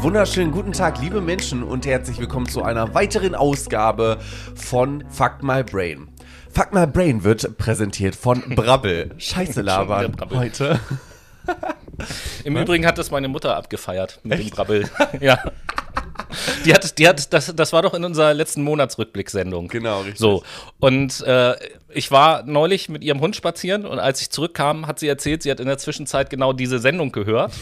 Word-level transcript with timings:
Wunderschönen 0.00 0.52
guten 0.52 0.72
Tag, 0.72 1.00
liebe 1.00 1.20
Menschen, 1.20 1.62
und 1.62 1.84
herzlich 1.84 2.18
willkommen 2.20 2.46
zu 2.48 2.62
einer 2.62 2.94
weiteren 2.94 3.34
Ausgabe 3.34 4.18
von 4.54 5.04
Fuck 5.10 5.42
My 5.42 5.64
Brain. 5.64 6.08
Fuck 6.52 6.72
My 6.72 6.86
Brain 6.86 7.24
wird 7.24 7.58
präsentiert 7.58 8.14
von 8.14 8.42
Brabbel. 8.54 9.10
Scheiße 9.18 9.60
labern 9.60 10.12
Brabbel. 10.12 10.38
heute. 10.38 10.80
Im 12.44 12.56
Übrigen 12.56 12.86
hat 12.86 12.96
das 12.98 13.10
meine 13.10 13.26
Mutter 13.28 13.56
abgefeiert 13.56 14.20
mit 14.22 14.38
dem 14.38 14.50
Brabbel. 14.50 14.88
ja. 15.20 15.38
Die 16.64 16.74
hat, 16.74 16.98
die 16.98 17.08
hat, 17.08 17.32
das, 17.32 17.54
das 17.54 17.72
war 17.72 17.82
doch 17.82 17.94
in 17.94 18.04
unserer 18.04 18.34
letzten 18.34 18.62
Monatsrückblicksendung. 18.62 19.68
Genau, 19.68 20.00
richtig. 20.00 20.18
So. 20.18 20.42
Und 20.78 21.20
äh, 21.22 21.54
ich 21.90 22.10
war 22.10 22.42
neulich 22.42 22.88
mit 22.88 23.02
ihrem 23.02 23.20
Hund 23.20 23.34
spazieren 23.34 23.86
und 23.86 23.98
als 23.98 24.20
ich 24.20 24.30
zurückkam, 24.30 24.86
hat 24.86 24.98
sie 24.98 25.08
erzählt, 25.08 25.42
sie 25.42 25.50
hat 25.50 25.60
in 25.60 25.66
der 25.66 25.78
Zwischenzeit 25.78 26.28
genau 26.28 26.52
diese 26.52 26.78
Sendung 26.78 27.12
gehört. 27.12 27.52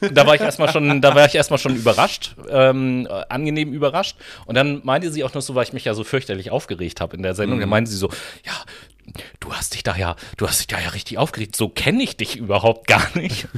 da 0.00 0.26
war 0.26 0.34
ich 0.34 0.42
erstmal 0.42 0.70
schon, 0.70 1.00
da 1.00 1.14
war 1.14 1.26
ich 1.26 1.34
erstmal 1.34 1.58
schon 1.58 1.74
überrascht, 1.74 2.34
ähm, 2.50 3.06
äh, 3.08 3.22
angenehm 3.28 3.72
überrascht. 3.72 4.16
Und 4.46 4.54
dann 4.54 4.82
meinte 4.84 5.10
sie 5.10 5.24
auch 5.24 5.32
noch 5.32 5.42
so, 5.42 5.54
weil 5.54 5.64
ich 5.64 5.72
mich 5.72 5.86
ja 5.86 5.94
so 5.94 6.04
fürchterlich 6.04 6.50
aufgeregt 6.50 7.00
habe 7.00 7.16
in 7.16 7.22
der 7.22 7.34
Sendung, 7.34 7.60
dann 7.60 7.68
meinte 7.68 7.90
sie 7.90 7.96
so, 7.96 8.10
ja, 8.44 8.52
du 9.40 9.52
hast 9.52 9.74
dich 9.74 9.82
da 9.82 9.96
ja, 9.96 10.16
du 10.36 10.46
hast 10.48 10.60
dich 10.60 10.66
da 10.66 10.80
ja 10.80 10.90
richtig 10.90 11.18
aufgeregt. 11.18 11.56
So 11.56 11.68
kenne 11.68 12.02
ich 12.02 12.16
dich 12.16 12.36
überhaupt 12.36 12.86
gar 12.86 13.06
nicht. 13.14 13.48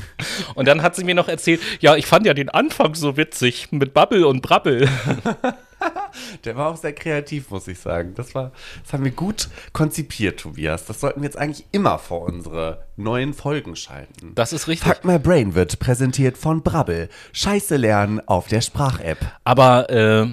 Und 0.55 0.67
dann 0.69 0.83
hat 0.83 0.97
sie 0.97 1.05
mir 1.05 1.15
noch 1.15 1.29
erzählt, 1.29 1.61
ja, 1.81 1.97
ich 1.97 2.07
fand 2.07 2.27
ja 2.27 2.35
den 2.35 2.49
Anfang 2.49 2.95
so 2.95 3.17
witzig 3.17 3.73
mit 3.73 3.95
Babbel 3.95 4.25
und 4.25 4.43
Brabbel. 4.43 4.89
Der 6.45 6.57
war 6.57 6.71
auch 6.71 6.77
sehr 6.77 6.95
kreativ, 6.95 7.51
muss 7.51 7.69
ich 7.69 7.79
sagen. 7.79 8.15
Das 8.15 8.35
war, 8.35 8.53
das 8.83 8.93
haben 8.93 9.05
wir 9.05 9.11
gut 9.11 9.49
konzipiert, 9.73 10.41
Tobias. 10.41 10.87
Das 10.87 11.01
sollten 11.01 11.21
wir 11.21 11.27
jetzt 11.27 11.37
eigentlich 11.37 11.67
immer 11.73 11.99
vor 11.99 12.23
unsere 12.23 12.87
neuen 12.97 13.35
Folgen 13.35 13.77
schalten. 13.77 14.33
Das 14.35 14.53
ist 14.53 14.69
richtig. 14.69 14.89
Fuck 14.89 15.05
My 15.05 15.19
Brain 15.19 15.55
wird 15.55 15.79
präsentiert 15.79 16.39
von 16.39 16.63
Brabbel. 16.63 17.09
Scheiße 17.33 17.77
lernen 17.77 18.27
auf 18.27 18.49
der 18.49 18.63
Sprach-App. 18.63 19.19
Aber 19.45 19.91
äh, 19.91 20.27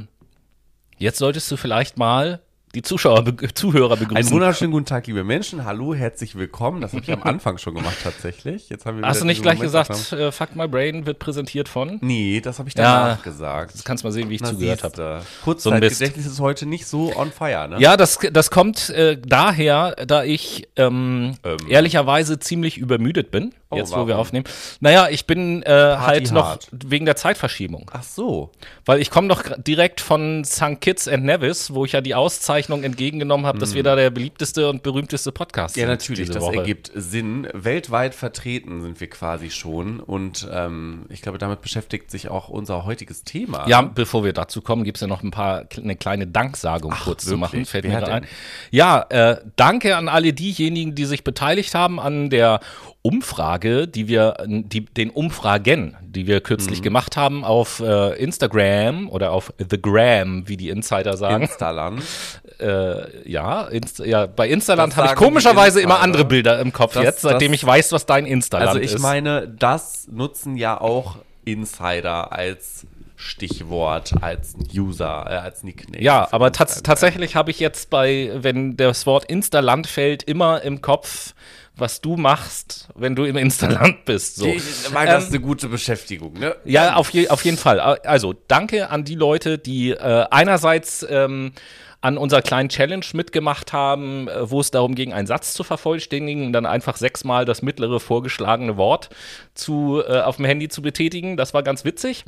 jetzt 0.97 1.17
solltest 1.17 1.51
du 1.51 1.57
vielleicht 1.57 1.97
mal 1.97 2.41
die 2.75 2.81
Zuschauer, 2.81 3.23
Zuhörer 3.53 3.91
Einen 3.93 3.99
begrüßen. 4.07 4.31
wunderschönen 4.31 4.71
guten 4.71 4.85
Tag, 4.87 5.05
liebe 5.05 5.23
Menschen. 5.23 5.63
Hallo, 5.63 5.93
herzlich 5.93 6.33
willkommen. 6.33 6.81
Das 6.81 6.93
habe 6.93 7.03
ich 7.03 7.11
am 7.13 7.21
Anfang 7.23 7.59
schon 7.59 7.75
gemacht, 7.75 7.97
tatsächlich. 8.01 8.67
Jetzt 8.69 8.87
haben 8.87 8.99
wir 8.99 9.07
Hast 9.07 9.21
du 9.21 9.25
nicht 9.25 9.43
gleich 9.43 9.59
Momentaufnahme. 9.59 9.99
gesagt, 9.99 10.13
äh, 10.19 10.31
Fuck 10.31 10.55
My 10.55 10.67
Brain 10.67 11.05
wird 11.05 11.19
präsentiert 11.19 11.69
von? 11.69 11.99
Nee, 12.01 12.41
das 12.41 12.57
habe 12.57 12.69
ich 12.69 12.75
Ja, 12.75 12.81
danach 13.09 13.21
gesagt. 13.23 13.77
Du 13.77 13.83
kannst 13.83 14.03
mal 14.03 14.11
sehen, 14.11 14.31
wie 14.31 14.35
ich 14.35 14.41
Na, 14.41 14.49
zugehört 14.49 14.81
habe. 14.83 15.21
Kurzzeitgedächtnis 15.43 16.25
ist 16.25 16.39
heute 16.39 16.65
nicht 16.65 16.87
so 16.87 17.15
on 17.15 17.31
fire, 17.31 17.67
ne? 17.67 17.79
Ja, 17.79 17.95
das, 17.95 18.17
das 18.31 18.49
kommt 18.49 18.89
äh, 18.89 19.19
daher, 19.23 19.95
da 20.07 20.23
ich 20.23 20.67
ähm, 20.75 21.35
Ähm. 21.43 21.57
ehrlicherweise 21.69 22.39
ziemlich 22.39 22.79
übermüdet 22.79 23.29
bin, 23.29 23.53
Oh, 23.73 23.77
jetzt 23.77 23.91
wo 23.91 23.97
wir 24.07 24.07
warum? 24.09 24.21
aufnehmen. 24.21 24.45
Naja, 24.79 25.07
ich 25.09 25.25
bin 25.25 25.63
äh, 25.63 25.69
halt 25.69 26.31
noch 26.31 26.45
hart. 26.45 26.67
wegen 26.71 27.05
der 27.05 27.15
Zeitverschiebung. 27.15 27.89
Ach 27.93 28.03
so. 28.03 28.51
Weil 28.85 28.99
ich 29.01 29.09
komme 29.09 29.27
doch 29.27 29.43
gra- 29.43 29.57
direkt 29.61 30.01
von 30.01 30.43
St. 30.45 30.79
Kitts 30.81 31.07
and 31.07 31.23
Nevis, 31.25 31.73
wo 31.73 31.85
ich 31.85 31.91
ja 31.93 32.01
die 32.01 32.15
Auszeichnung 32.15 32.83
entgegengenommen 32.83 33.45
habe, 33.45 33.59
dass 33.59 33.73
wir 33.75 33.83
da 33.83 33.95
der 33.95 34.09
beliebteste 34.09 34.69
und 34.69 34.83
berühmteste 34.83 35.31
Podcast 35.31 35.75
Hm. 35.75 35.81
Ja, 35.81 35.87
sind. 35.87 35.93
natürlich, 35.93 36.19
diese 36.27 36.33
das 36.33 36.43
Woche. 36.43 36.57
ergibt 36.57 36.91
Sinn. 36.95 37.47
Weltweit 37.53 38.15
vertreten 38.15 38.81
sind 38.81 38.99
wir 38.99 39.09
quasi 39.09 39.49
schon. 39.49 39.99
Und 39.99 40.47
ähm, 40.51 41.05
ich 41.09 41.21
glaube, 41.21 41.37
damit 41.37 41.61
beschäftigt 41.61 42.11
sich 42.11 42.29
auch 42.29 42.49
unser 42.49 42.85
heutiges 42.85 43.23
Thema. 43.23 43.67
Ja, 43.67 43.81
bevor 43.81 44.23
wir 44.23 44.33
dazu 44.33 44.61
kommen, 44.61 44.83
gibt 44.83 44.97
es 44.97 45.01
ja 45.01 45.07
noch 45.07 45.23
ein 45.23 45.31
paar 45.31 45.65
eine 45.77 45.95
kleine 45.95 46.27
Danksagung 46.27 46.91
kurz 47.03 47.23
zu 47.23 47.31
wirklich? 47.31 47.39
machen. 47.39 47.65
Fällt 47.65 47.83
Wer 47.85 47.99
mir 48.01 48.07
ein. 48.07 48.25
Ja, 48.71 49.05
äh, 49.09 49.37
danke 49.55 49.95
an 49.97 50.07
alle 50.09 50.33
diejenigen, 50.33 50.95
die 50.95 51.05
sich 51.05 51.23
beteiligt 51.23 51.73
haben 51.75 51.99
an 51.99 52.29
der 52.29 52.59
Umfrage, 53.03 53.85
die 53.87 54.07
wir, 54.07 54.35
die, 54.47 54.85
den 54.85 55.09
Umfragen, 55.09 55.95
die 56.01 56.25
wir 56.25 56.39
kürzlich 56.41 56.79
Mhm. 56.79 56.83
gemacht 56.83 57.17
haben 57.17 57.43
auf 57.43 57.81
äh, 57.81 58.13
Instagram 58.17 59.09
oder 59.09 59.31
auf 59.33 59.53
The 59.57 59.79
Gram, 59.81 60.47
wie 60.47 60.55
die 60.55 60.69
Insider 60.69 61.17
sagen. 61.17 61.43
Instaland. 61.43 62.01
äh, 62.59 63.29
ja, 63.29 63.63
Inst 63.63 63.99
ja, 63.99 64.25
bei 64.25 64.47
Instaland 64.47 64.95
habe 64.95 65.07
ich 65.09 65.15
komischerweise 65.15 65.81
immer 65.81 65.99
andere 65.99 66.23
Bilder 66.23 66.59
im 66.59 66.71
Kopf 66.71 66.93
Das- 66.93 67.03
jetzt, 67.03 67.21
seitdem 67.21 67.51
das- 67.51 67.61
ich 67.61 67.67
weiß, 67.67 67.91
was 67.91 68.05
dein 68.05 68.25
Instaland 68.25 68.69
Also 68.69 68.79
ich 68.79 68.93
ist. 68.93 69.01
meine, 69.01 69.49
das 69.49 70.07
nutzen 70.09 70.55
ja 70.55 70.79
auch 70.79 71.17
Insider 71.43 72.31
als 72.31 72.87
Stichwort, 73.17 74.13
als 74.21 74.53
User, 74.75 75.25
äh, 75.29 75.35
als 75.35 75.63
Nickname. 75.63 76.01
Ja, 76.03 76.27
aber 76.31 76.51
tats 76.53 76.83
tatsächlich 76.83 77.35
habe 77.35 77.51
ich 77.51 77.59
jetzt 77.59 77.89
bei, 77.89 78.31
wenn 78.35 78.77
das 78.77 79.05
Wort 79.05 79.25
Instaland 79.25 79.87
fällt, 79.87 80.23
immer 80.23 80.61
im 80.61 80.81
Kopf, 80.81 81.33
was 81.75 82.01
du 82.01 82.15
machst, 82.17 82.87
wenn 82.95 83.15
du 83.15 83.23
im 83.25 83.35
Instaland 83.37 84.05
bist. 84.05 84.35
So. 84.35 84.45
Meine, 84.93 85.11
das 85.11 85.23
Ähm, 85.23 85.27
ist 85.27 85.29
eine 85.29 85.39
gute 85.39 85.67
Beschäftigung, 85.69 86.33
ne? 86.33 86.55
Ja, 86.65 86.95
auf, 86.95 87.09
je, 87.11 87.29
auf 87.29 87.43
jeden 87.45 87.57
Fall. 87.57 87.79
Also 87.79 88.33
danke 88.47 88.89
an 88.89 89.03
die 89.03 89.15
Leute, 89.15 89.57
die 89.57 89.91
äh, 89.91 90.25
einerseits 90.29 91.05
ähm, 91.09 91.53
an 92.03 92.17
unserer 92.17 92.41
kleinen 92.41 92.67
Challenge 92.67 93.05
mitgemacht 93.13 93.71
haben, 93.71 94.27
äh, 94.27 94.51
wo 94.51 94.59
es 94.59 94.71
darum 94.71 94.93
ging, 94.93 95.13
einen 95.13 95.25
Satz 95.25 95.53
zu 95.53 95.63
vervollständigen 95.63 96.45
und 96.47 96.53
dann 96.53 96.65
einfach 96.65 96.97
sechsmal 96.97 97.45
das 97.45 97.61
mittlere 97.61 98.01
vorgeschlagene 98.01 98.75
Wort 98.75 99.09
zu, 99.53 100.03
äh, 100.05 100.19
auf 100.19 100.35
dem 100.35 100.43
Handy 100.43 100.67
zu 100.67 100.81
betätigen. 100.81 101.37
Das 101.37 101.53
war 101.53 101.63
ganz 101.63 101.85
witzig. 101.85 102.25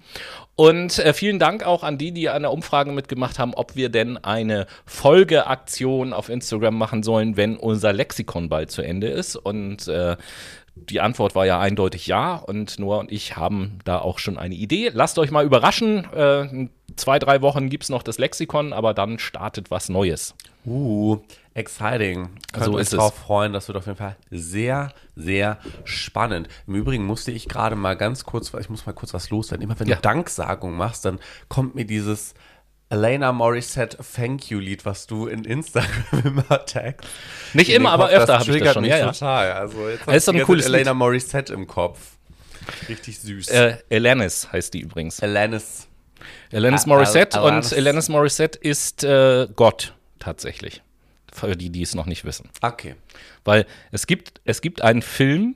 Und 0.56 0.97
äh, 1.00 1.14
vielen 1.14 1.40
Dank 1.40 1.66
auch 1.66 1.84
an 1.84 1.97
die, 1.97 2.14
die 2.14 2.30
an 2.30 2.44
der 2.44 2.53
Umfrage 2.53 2.94
mitgemacht 2.94 3.38
haben, 3.38 3.53
ob 3.53 3.75
wir 3.75 3.90
denn 3.90 4.18
eine 4.18 4.66
Folgeaktion 4.85 6.14
auf 6.14 6.30
Instagram 6.30 6.78
machen 6.78 7.03
sollen, 7.03 7.35
wenn 7.35 7.58
unser 7.58 7.91
Lexikon 7.91 8.47
bald 8.47 8.72
zu 8.72 8.81
Ende 8.81 9.08
ist. 9.08 9.35
Und 9.35 9.90
äh, 9.90 10.16
die 10.75 11.02
Antwort 11.02 11.35
war 11.35 11.46
ja 11.46 11.59
eindeutig 11.59 12.08
ja 12.08 12.35
und 12.35 12.80
Noah 12.80 13.00
und 13.00 13.12
ich 13.12 13.35
haben 13.35 13.80
da 13.84 14.00
auch 14.00 14.19
schon 14.19 14.38
eine 14.38 14.56
Idee. 14.56 14.90
Lasst 14.94 15.19
euch 15.19 15.31
mal 15.31 15.46
überraschen. 15.46 16.08
Äh, 16.14 16.44
in 16.44 16.69
zwei, 16.96 17.20
drei 17.20 17.42
Wochen 17.42 17.70
gibt 17.70 17.84
es 17.84 17.90
noch 17.90 18.04
das 18.04 18.18
Lexikon, 18.18 18.74
aber 18.74 18.94
dann 18.94 19.20
startet 19.20 19.72
was 19.72 19.90
Neues. 19.90 20.36
Uh, 20.66 21.18
exciting. 21.54 22.30
Könnt 22.52 22.66
So 22.66 22.78
ist 22.78 22.92
es. 22.94 22.98
drauf 23.00 23.14
freuen, 23.16 23.54
das 23.54 23.68
wird 23.68 23.78
auf 23.78 23.86
jeden 23.86 23.98
Fall 23.98 24.16
sehr, 24.32 24.92
sehr 25.16 25.60
spannend. 25.84 26.48
Im 26.68 26.76
Übrigen 26.76 27.06
musste 27.06 27.32
ich 27.32 27.48
gerade 27.48 27.76
mal 27.76 27.96
ganz 27.96 28.24
kurz, 28.26 28.52
ich 28.60 28.70
muss 28.70 28.86
mal 28.86 28.94
kurz 28.94 29.14
was 29.14 29.30
loswerden. 29.30 29.64
Immer 29.64 29.80
wenn 29.80 29.88
Ja. 29.88 29.96
du 29.96 30.02
Danksagung 30.02 30.76
machst, 30.76 31.06
dann 31.06 31.20
kommt 31.50 31.76
mir 31.76 31.86
dieses 31.86 32.34
Elena 32.90 33.32
Morissette 33.32 33.98
Thank 34.16 34.50
You 34.50 34.60
Lied, 34.60 34.86
was 34.86 35.08
du 35.08 35.28
in 35.28 35.44
Instagram 35.44 36.22
immer 36.24 36.66
taggst. 36.66 37.08
Nicht 37.54 37.70
immer, 37.70 37.90
den 37.90 37.94
aber 37.94 38.04
Kopf. 38.06 38.14
öfter 38.16 38.40
habe 38.40 38.52
ich 38.58 38.64
das 38.64 38.74
schon. 38.74 38.82
mich 38.84 38.92
Ja, 38.92 38.98
ja. 38.98 39.12
total. 39.12 39.52
Also 39.54 39.90
jetzt 39.90 40.08
Es 40.08 40.16
ist 40.18 40.28
doch 40.28 40.34
ein 40.36 40.44
cooles 40.44 40.66
Elena 40.68 40.92
Lied. 40.92 40.98
Morissette 41.00 41.54
im 41.54 41.68
Kopf. 41.68 42.00
Richtig 42.90 43.20
süß. 43.20 43.50
Äh, 43.50 43.78
Alanis 43.92 44.52
heißt 44.52 44.74
die 44.74 44.80
übrigens. 44.82 45.22
Alanis. 45.22 45.88
Alanis 46.53 46.84
Al- 46.84 46.90
Morissette 46.90 47.38
Al- 47.40 47.46
Alanis. 47.47 47.72
und 47.72 47.78
Alanis 47.78 48.09
Morissette 48.09 48.59
ist 48.59 49.03
äh, 49.03 49.47
Gott 49.56 49.94
tatsächlich. 50.19 50.81
Für 51.34 51.56
die, 51.58 51.69
die 51.69 51.81
es 51.81 51.96
noch 51.96 52.06
nicht 52.06 52.24
wissen. 52.24 52.50
Okay. 52.62 52.96
Weil 53.44 53.66
es 53.91 54.08
gibt, 54.08 54.40
es 54.46 54.62
gibt 54.62 54.81
einen 54.81 55.02
Film, 55.02 55.56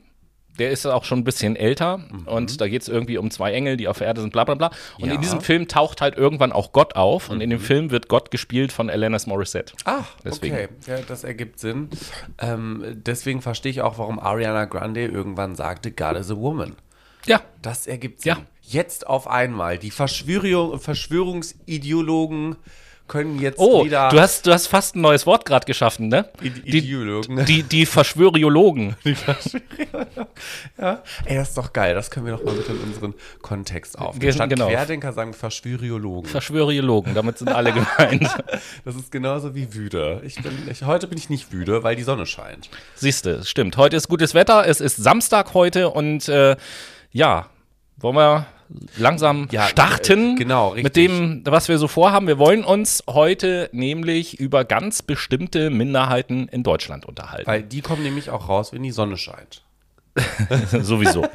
der 0.57 0.71
ist 0.71 0.85
auch 0.85 1.05
schon 1.05 1.19
ein 1.19 1.23
bisschen 1.23 1.55
älter 1.55 2.01
und 2.25 2.59
da 2.59 2.67
geht 2.67 2.81
es 2.81 2.89
irgendwie 2.89 3.17
um 3.17 3.31
zwei 3.31 3.53
Engel, 3.53 3.77
die 3.77 3.87
auf 3.87 3.99
der 3.99 4.07
Erde 4.07 4.19
sind, 4.19 4.33
bla 4.33 4.43
bla 4.43 4.55
bla. 4.55 4.71
Und 4.99 5.07
Ja. 5.07 5.15
in 5.15 5.21
diesem 5.21 5.39
Film 5.39 5.69
taucht 5.69 6.01
halt 6.01 6.17
irgendwann 6.17 6.51
auch 6.51 6.73
Gott 6.73 6.97
auf 6.97 7.29
und 7.29 7.39
in 7.39 7.49
dem 7.49 7.61
Film 7.61 7.91
wird 7.91 8.09
Gott 8.09 8.29
gespielt 8.29 8.73
von 8.73 8.89
Alanis 8.89 9.25
Morissette. 9.25 9.71
Ah, 9.85 10.03
Deswegen. 10.25 10.53
okay. 10.55 10.67
Ja, 10.85 10.97
das 11.07 11.23
ergibt 11.23 11.59
Sinn. 11.61 11.87
Ähm, 12.39 12.83
deswegen 13.05 13.41
verstehe 13.41 13.69
ich 13.71 13.79
auch, 13.81 13.97
warum 13.99 14.19
Ariana 14.19 14.65
Grande 14.65 15.05
irgendwann 15.05 15.55
sagte, 15.55 15.91
God 15.91 16.17
is 16.17 16.29
a 16.29 16.35
woman. 16.35 16.75
Ja, 17.29 17.41
Das 17.61 17.87
ergibt 17.87 18.21
Sinn. 18.21 18.31
Ja. 18.31 18.37
Jetzt 18.63 19.07
auf 19.07 19.27
einmal. 19.27 19.77
Die 19.77 19.91
Verschwörung, 19.91 20.79
Verschwörungsideologen 20.79 22.55
können 23.07 23.39
jetzt 23.39 23.57
Oh, 23.57 23.83
wieder. 23.85 24.09
du 24.09 24.19
hast, 24.19 24.45
du 24.45 24.51
hast 24.53 24.67
fast 24.67 24.95
ein 24.95 25.01
neues 25.01 25.25
Wort 25.25 25.43
gerade 25.45 25.65
geschaffen, 25.65 26.09
ne? 26.09 26.29
Ide- 26.41 26.59
Die, 26.61 26.77
Ideologen. 26.77 27.43
die, 27.45 27.63
die 27.71 27.87
Verschwörologen. 27.87 28.95
ja. 30.77 31.01
Ey, 31.25 31.35
das 31.37 31.49
ist 31.49 31.57
doch 31.57 31.73
geil. 31.73 31.95
Das 31.95 32.11
können 32.11 32.27
wir 32.27 32.33
noch 32.33 32.43
mal 32.43 32.53
mit 32.53 32.67
in 32.67 32.77
unseren 32.79 33.13
Kontext 33.41 33.97
aufnehmen. 33.97 34.31
Statt 34.33 34.49
genau. 34.51 34.67
Querdenker 34.67 35.13
sagen 35.13 35.33
Verschwörologen. 35.33 36.29
Verschwörologen, 36.29 37.15
damit 37.15 37.37
sind 37.39 37.49
alle 37.49 37.73
gemeint. 37.73 38.29
Das 38.85 38.95
ist 38.95 39.11
genauso 39.11 39.55
wie 39.55 39.73
wüde. 39.73 40.21
Ich 40.23 40.35
bin, 40.41 40.51
ich, 40.69 40.83
heute 40.83 41.07
bin 41.07 41.17
ich 41.17 41.29
nicht 41.29 41.51
wüde, 41.51 41.83
weil 41.83 41.95
die 41.95 42.03
Sonne 42.03 42.25
scheint. 42.25 42.69
Siehste, 42.95 43.43
stimmt. 43.45 43.77
Heute 43.77 43.95
ist 43.97 44.07
gutes 44.07 44.33
Wetter, 44.33 44.67
es 44.67 44.81
ist 44.81 44.97
Samstag 44.97 45.53
heute 45.53 45.89
und 45.89 46.27
äh, 46.29 46.55
ja, 47.11 47.47
wollen 47.97 48.15
wir 48.15 48.45
langsam 48.97 49.47
Ja, 49.51 49.67
starten 49.67 50.33
äh, 50.33 50.35
genau, 50.35 50.69
richtig. 50.69 50.83
mit 50.83 50.95
dem, 50.95 51.41
was 51.45 51.69
wir 51.69 51.77
so 51.77 51.87
vorhaben. 51.87 52.27
Wir 52.27 52.37
wollen 52.37 52.63
uns 52.63 53.03
heute 53.09 53.69
nämlich 53.71 54.39
über 54.39 54.63
ganz 54.63 55.01
bestimmte 55.01 55.69
Minderheiten 55.69 56.47
in 56.49 56.63
Deutschland 56.63 57.05
unterhalten. 57.05 57.47
Weil 57.47 57.63
die 57.63 57.81
kommen 57.81 58.03
nämlich 58.03 58.29
auch 58.29 58.47
raus, 58.47 58.71
wenn 58.71 58.83
die 58.83 58.91
Sonne 58.91 59.17
scheint. 59.17 59.63
Sowieso. 60.81 61.25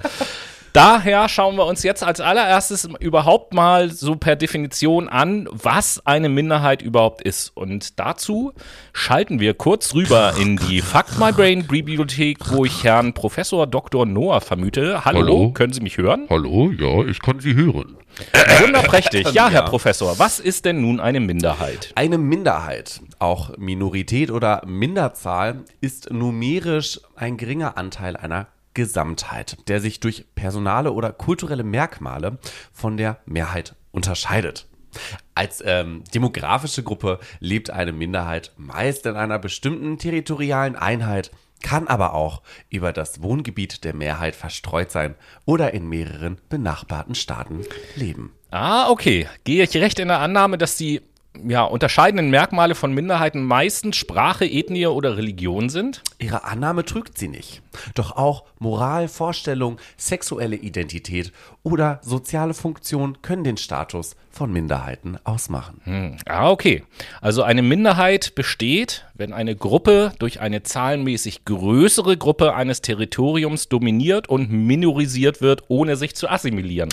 Daher 0.74 1.28
schauen 1.28 1.54
wir 1.56 1.66
uns 1.66 1.84
jetzt 1.84 2.02
als 2.02 2.20
allererstes 2.20 2.88
überhaupt 2.98 3.54
mal 3.54 3.90
so 3.92 4.16
per 4.16 4.34
Definition 4.34 5.08
an, 5.08 5.48
was 5.52 6.04
eine 6.04 6.28
Minderheit 6.28 6.82
überhaupt 6.82 7.22
ist. 7.22 7.56
Und 7.56 8.00
dazu 8.00 8.52
schalten 8.92 9.38
wir 9.38 9.54
kurz 9.54 9.94
rüber 9.94 10.34
in 10.36 10.56
die 10.56 10.80
Fuck 10.80 11.16
My 11.16 11.30
Brain 11.30 11.64
Bibliothek, 11.68 12.38
wo 12.50 12.64
ich 12.64 12.82
Herrn 12.82 13.12
Professor 13.12 13.68
Dr. 13.68 14.04
Noah 14.04 14.40
vermute. 14.40 15.04
Hallo, 15.04 15.20
Hallo? 15.20 15.50
können 15.52 15.72
Sie 15.72 15.80
mich 15.80 15.96
hören? 15.96 16.26
Hallo, 16.28 16.72
ja, 16.76 17.06
ich 17.08 17.22
kann 17.22 17.38
Sie 17.38 17.54
hören. 17.54 17.96
Wunderprächtig. 18.60 19.30
Ja, 19.32 19.48
Herr 19.50 19.60
Ja. 19.60 19.68
Professor, 19.68 20.18
was 20.18 20.40
ist 20.40 20.64
denn 20.64 20.80
nun 20.80 20.98
eine 20.98 21.20
Minderheit? 21.20 21.92
Eine 21.94 22.18
Minderheit, 22.18 23.00
auch 23.20 23.56
Minorität 23.58 24.32
oder 24.32 24.62
Minderzahl, 24.66 25.62
ist 25.80 26.10
numerisch 26.12 26.98
ein 27.14 27.36
geringer 27.36 27.76
Anteil 27.78 28.16
einer 28.16 28.48
Gesamtheit, 28.74 29.56
der 29.68 29.80
sich 29.80 30.00
durch 30.00 30.26
personale 30.34 30.92
oder 30.92 31.12
kulturelle 31.12 31.64
Merkmale 31.64 32.38
von 32.72 32.96
der 32.96 33.18
Mehrheit 33.26 33.74
unterscheidet. 33.92 34.66
Als 35.34 35.62
ähm, 35.64 36.04
demografische 36.12 36.82
Gruppe 36.82 37.18
lebt 37.40 37.70
eine 37.70 37.92
Minderheit 37.92 38.52
meist 38.56 39.06
in 39.06 39.16
einer 39.16 39.38
bestimmten 39.38 39.98
territorialen 39.98 40.76
Einheit, 40.76 41.30
kann 41.62 41.88
aber 41.88 42.14
auch 42.14 42.42
über 42.68 42.92
das 42.92 43.22
Wohngebiet 43.22 43.84
der 43.84 43.94
Mehrheit 43.94 44.36
verstreut 44.36 44.90
sein 44.90 45.14
oder 45.46 45.72
in 45.72 45.88
mehreren 45.88 46.38
benachbarten 46.48 47.14
Staaten 47.14 47.62
leben. 47.96 48.32
Ah, 48.50 48.90
okay. 48.90 49.26
Gehe 49.44 49.64
ich 49.64 49.76
recht 49.76 49.98
in 49.98 50.08
der 50.08 50.20
Annahme, 50.20 50.58
dass 50.58 50.76
die 50.76 51.00
ja, 51.46 51.64
unterscheidenden 51.64 52.30
Merkmale 52.30 52.74
von 52.74 52.92
Minderheiten 52.92 53.42
meistens 53.42 53.96
Sprache, 53.96 54.44
Ethnie 54.44 54.86
oder 54.86 55.16
Religion 55.16 55.68
sind? 55.68 56.02
Ihre 56.18 56.44
Annahme 56.44 56.84
trügt 56.84 57.18
sie 57.18 57.28
nicht. 57.28 57.62
Doch 57.94 58.12
auch 58.12 58.44
Moral, 58.58 59.08
Vorstellung, 59.08 59.78
sexuelle 59.96 60.56
Identität 60.56 61.32
oder 61.62 62.00
soziale 62.02 62.54
Funktion 62.54 63.20
können 63.22 63.44
den 63.44 63.56
Status 63.56 64.16
von 64.30 64.52
Minderheiten 64.52 65.18
ausmachen. 65.24 66.18
Ah, 66.26 66.50
okay. 66.50 66.82
Also 67.20 67.42
eine 67.42 67.62
Minderheit 67.62 68.34
besteht, 68.34 69.04
wenn 69.14 69.32
eine 69.32 69.56
Gruppe 69.56 70.12
durch 70.18 70.40
eine 70.40 70.62
zahlenmäßig 70.62 71.44
größere 71.44 72.16
Gruppe 72.16 72.54
eines 72.54 72.82
Territoriums 72.82 73.68
dominiert 73.68 74.28
und 74.28 74.50
minorisiert 74.50 75.40
wird, 75.40 75.64
ohne 75.68 75.96
sich 75.96 76.14
zu 76.14 76.28
assimilieren. 76.28 76.90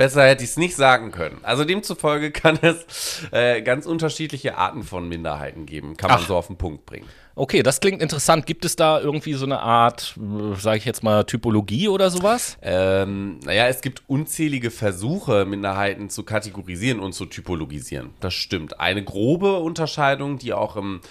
Besser 0.00 0.26
hätte 0.26 0.42
ich 0.42 0.48
es 0.48 0.56
nicht 0.56 0.76
sagen 0.76 1.10
können. 1.10 1.40
Also 1.42 1.66
demzufolge 1.66 2.30
kann 2.30 2.58
es 2.62 3.22
äh, 3.32 3.60
ganz 3.60 3.84
unterschiedliche 3.84 4.56
Arten 4.56 4.82
von 4.82 5.06
Minderheiten 5.06 5.66
geben. 5.66 5.94
Kann 5.98 6.08
man 6.08 6.20
Ach. 6.22 6.26
so 6.26 6.36
auf 6.36 6.46
den 6.46 6.56
Punkt 6.56 6.86
bringen. 6.86 7.06
Okay, 7.34 7.62
das 7.62 7.80
klingt 7.80 8.00
interessant. 8.00 8.46
Gibt 8.46 8.64
es 8.64 8.76
da 8.76 8.98
irgendwie 8.98 9.34
so 9.34 9.44
eine 9.44 9.60
Art, 9.60 10.18
sage 10.56 10.78
ich 10.78 10.86
jetzt 10.86 11.02
mal, 11.02 11.24
Typologie 11.24 11.88
oder 11.88 12.08
sowas? 12.08 12.56
Ähm, 12.62 13.40
naja, 13.44 13.66
es 13.68 13.82
gibt 13.82 14.02
unzählige 14.06 14.70
Versuche, 14.70 15.44
Minderheiten 15.44 16.08
zu 16.08 16.22
kategorisieren 16.22 16.98
und 16.98 17.12
zu 17.12 17.26
typologisieren. 17.26 18.14
Das 18.20 18.32
stimmt. 18.32 18.80
Eine 18.80 19.04
grobe 19.04 19.58
Unterscheidung, 19.58 20.38
die 20.38 20.54
auch 20.54 20.76
im 20.76 21.02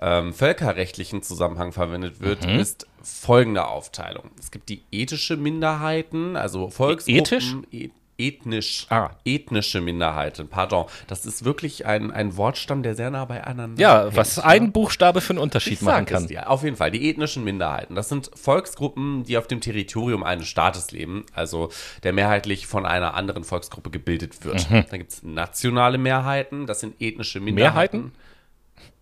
ähm, 0.00 0.34
völkerrechtlichen 0.34 1.22
Zusammenhang 1.22 1.70
verwendet 1.70 2.20
wird, 2.20 2.44
ist 2.44 2.88
folgende 3.04 3.68
Aufteilung. 3.68 4.32
Es 4.36 4.50
gibt 4.50 4.68
die 4.68 4.82
ethische 4.90 5.36
Minderheiten, 5.36 6.34
also 6.34 6.70
Volksgruppen. 6.70 7.20
ethisch? 7.20 7.54
E 7.70 7.90
ethnisch. 8.18 8.86
Ah. 8.90 9.10
Ethnische 9.24 9.80
Minderheiten, 9.80 10.48
pardon. 10.48 10.86
Das 11.06 11.26
ist 11.26 11.44
wirklich 11.44 11.86
ein, 11.86 12.10
ein 12.10 12.36
Wortstamm, 12.36 12.82
der 12.82 12.94
sehr 12.94 13.10
nah 13.10 13.24
beieinander 13.24 13.80
Ja, 13.80 14.02
hängt, 14.04 14.16
was 14.16 14.36
ne? 14.36 14.44
ein 14.44 14.72
Buchstabe 14.72 15.20
für 15.20 15.30
einen 15.32 15.38
Unterschied 15.38 15.74
Ich 15.74 15.82
machen 15.82 16.06
kann. 16.06 16.26
dir. 16.26 16.48
Auf 16.50 16.62
jeden 16.62 16.76
Fall, 16.76 16.90
die 16.90 17.08
ethnischen 17.08 17.44
Minderheiten. 17.44 17.94
Das 17.94 18.08
sind 18.08 18.30
Volksgruppen, 18.34 19.24
die 19.24 19.36
auf 19.38 19.46
dem 19.46 19.60
Territorium 19.60 20.22
eines 20.22 20.48
Staates 20.48 20.90
leben, 20.92 21.24
also 21.34 21.70
der 22.02 22.12
mehrheitlich 22.12 22.66
von 22.66 22.86
einer 22.86 23.14
anderen 23.14 23.44
Volksgruppe 23.44 23.90
gebildet 23.90 24.44
wird. 24.44 24.70
Mhm. 24.70 24.84
Dann 24.90 24.98
gibt 24.98 25.12
es 25.12 25.22
nationale 25.22 25.98
Mehrheiten, 25.98 26.66
das 26.66 26.80
sind 26.80 27.00
ethnische 27.00 27.40
Minderheiten. 27.40 28.12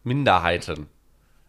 Minderheiten? 0.02 0.86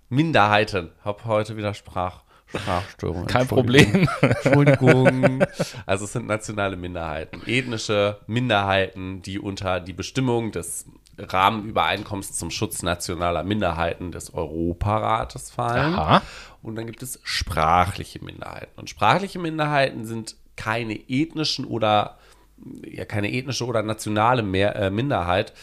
Minderheiten. 0.10 0.90
Hab 1.06 1.26
heute 1.26 1.56
wieder 1.56 1.74
Sprach, 1.74 2.24
Sprachstörung. 2.54 3.26
Kein. 3.26 3.48
Problem. 3.48 4.08
Entschuldigung. 4.22 5.44
Also 5.86 6.06
es 6.06 6.14
sind 6.14 6.28
nationale 6.28 6.76
Minderheiten, 6.76 7.42
ethnische 7.46 8.20
Minderheiten, 8.28 9.22
die 9.22 9.40
unter 9.40 9.80
die 9.80 9.94
Bestimmung 9.94 10.52
des 10.52 10.86
Rahmenübereinkommens 11.18 12.34
zum 12.34 12.52
Schutz 12.52 12.84
nationaler 12.84 13.44
Minderheiten 13.44 14.12
des 14.12 14.34
Europarates 14.34 15.52
fallen. 15.52 15.94
Aha. 15.96 16.22
Und 16.62 16.76
dann 16.76 16.86
gibt 16.86 17.04
es 17.04 17.20
sprachliche 17.24 18.24
Minderheiten. 18.24 18.80
Und 18.80 18.90
sprachliche 18.90 19.40
Minderheiten 19.40 20.06
sind 20.06 20.36
keine 20.56 20.96
ethnischen 21.10 21.66
oder 21.66 22.18
ja 22.86 23.06
keine 23.06 23.32
ethnische 23.32 23.66
oder 23.66 23.82
nationale 23.82 24.44
Mehr, 24.44 24.76
äh, 24.76 24.90
Minderheit, 24.92 25.54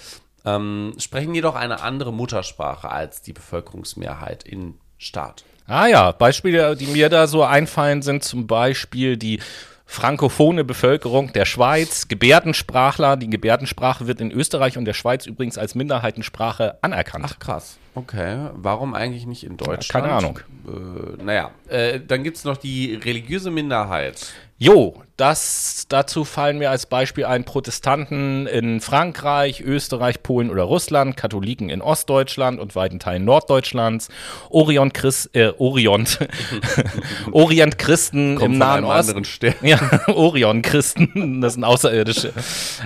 ähm, 0.44 0.94
sprechen 0.98 1.34
jedoch 1.34 1.54
eine 1.54 1.80
andere 1.80 2.12
Muttersprache 2.12 2.90
als 2.90 3.22
die 3.22 3.32
Bevölkerungsmehrheit 3.32 4.44
im 4.44 4.74
Staat. 4.96 5.44
Ah 5.70 5.86
ja, 5.86 6.12
Beispiele, 6.12 6.74
die 6.76 6.86
mir 6.86 7.10
da 7.10 7.26
so 7.26 7.44
einfallen, 7.44 8.00
sind 8.00 8.24
zum 8.24 8.46
Beispiel 8.46 9.18
die 9.18 9.38
frankophone 9.84 10.66
Bevölkerung 10.66 11.34
der 11.34 11.44
Schweiz, 11.44 12.08
Gebärdensprachler. 12.08 13.18
Die 13.18 13.28
Gebärdensprache 13.28 14.06
wird 14.06 14.22
in 14.22 14.30
Österreich 14.30 14.78
und 14.78 14.86
der 14.86 14.94
Schweiz 14.94 15.26
übrigens 15.26 15.58
als 15.58 15.74
Minderheitensprache 15.74 16.78
anerkannt. 16.80 17.26
Ach 17.28 17.38
krass. 17.38 17.76
Okay. 17.98 18.50
Warum 18.54 18.94
eigentlich 18.94 19.26
nicht 19.26 19.44
in 19.44 19.56
Deutschland? 19.56 20.04
keine 20.04 20.12
Ahnung. 20.12 20.40
Äh, 20.66 21.22
naja, 21.22 21.50
äh, 21.68 22.00
dann 22.00 22.22
gibt 22.22 22.36
es 22.36 22.44
noch 22.44 22.56
die 22.56 22.94
religiöse 22.94 23.50
Minderheit. 23.50 24.32
Jo, 24.60 24.94
das, 25.16 25.86
dazu 25.88 26.24
fallen 26.24 26.58
mir 26.58 26.70
als 26.70 26.86
Beispiel 26.86 27.24
ein 27.24 27.44
Protestanten 27.44 28.46
in 28.46 28.80
Frankreich, 28.80 29.60
Österreich, 29.60 30.22
Polen 30.22 30.50
oder 30.50 30.64
Russland, 30.64 31.16
Katholiken 31.16 31.70
in 31.70 31.80
Ostdeutschland 31.80 32.58
und 32.58 32.74
weiten 32.74 32.98
Teilen 32.98 33.24
Norddeutschlands, 33.24 34.08
Orient 34.50 34.94
Christ, 34.94 35.30
äh, 35.34 35.52
Orient, 35.58 36.20
Orient 37.32 37.78
Christen 37.78 38.36
Kommt 38.36 38.54
im 38.54 38.58
Nahen 38.58 38.84
Osten. 38.84 39.24
Ja, 39.62 39.78
Orion-Christen, 40.08 41.40
das 41.40 41.54
sind 41.54 41.64
Außerirdische 41.64 42.32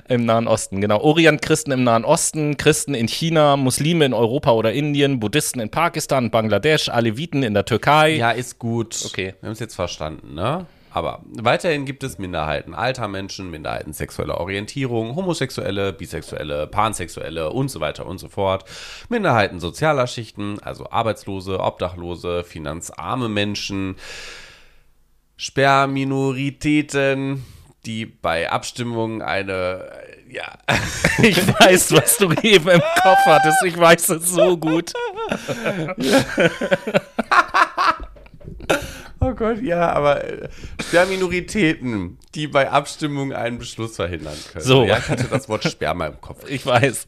im 0.09 0.27
Nahen 0.27 0.49
Osten, 0.49 0.81
genau. 0.81 1.01
Orient-Christen 1.01 1.73
im 1.73 1.85
Nahen 1.85 2.05
Osten, 2.05 2.59
Christen 2.59 2.95
in 2.95 3.09
China, 3.09 3.57
Muslime 3.57 4.05
in 4.05 4.13
Europa 4.13 4.53
oder 4.53 4.73
Indien, 4.73 5.02
Buddhisten 5.21 5.61
in 5.61 5.71
Pakistan, 5.71 6.31
Bangladesch, 6.31 6.89
Aleviten 6.89 7.43
in 7.43 7.55
der 7.55 7.65
Türkei. 7.65 8.17
Ja, 8.17 8.31
ist 8.31 8.59
gut. 8.59 9.03
Okay. 9.07 9.35
Wir 9.41 9.49
haben 9.49 9.53
es 9.53 9.61
jetzt 9.61 9.75
verstanden, 9.75 10.35
ne? 10.35 10.67
Aber 10.95 11.23
weiterhin 11.25 11.87
gibt 11.87 12.05
es 12.05 12.19
Minderheiten, 12.19 12.75
alter 12.75 13.09
Menschen, 13.09 13.51
Minderheiten 13.51 13.95
sexueller 13.95 14.39
Orientierung, 14.39 15.17
Homosexuelle, 15.17 15.95
Bisexuelle, 15.95 16.67
Pansexuelle 16.67 17.51
und 17.51 17.71
so 17.71 17.81
weiter 17.81 18.05
und 18.05 18.19
so 18.19 18.29
fort. 18.29 18.67
Minderheiten 19.09 19.59
sozialer 19.59 20.07
Schichten, 20.07 20.59
also 20.61 20.91
Arbeitslose, 20.91 21.61
Obdachlose, 21.61 22.45
finanzarme 22.45 23.31
Menschen, 23.31 23.97
Sperrminoritäten, 25.39 27.43
die 27.87 28.07
bei 28.07 28.51
Abstimmungen 28.51 29.23
eine, 29.23 29.91
äh, 30.29 30.35
ja, 30.35 30.59
Ich 31.23 31.37
weiß, 31.47 31.93
was 31.93 32.17
du 32.17 32.33
eben 32.43 32.69
im 32.69 32.81
Kopf 33.03 33.19
hattest. 33.27 33.65
Ich 33.65 33.79
weiß 33.79 34.09
es 34.11 34.31
so 34.31 34.57
gut. 34.57 34.93
Oh 39.25 39.35
Gott, 39.35 39.63
ja, 39.63 39.93
aber 39.93 40.25
äh, 40.25 40.49
Sperrminoritäten, 40.83 42.19
die 42.35 42.49
bei 42.49 42.69
Abstimmungen 42.69 43.33
einen 43.33 43.59
Beschluss 43.59 43.95
verhindern 43.95 44.37
können. 44.53 44.65
So. 44.65 44.85
Ja, 44.85 44.99
ich 44.99 45.09
hatte 45.09 45.29
das 45.31 45.49
Wort 45.49 45.63
Sperma 45.63 46.09
im 46.09 46.21
Kopf. 46.21 46.45
Ich 46.49 46.67
weiß. 46.67 47.07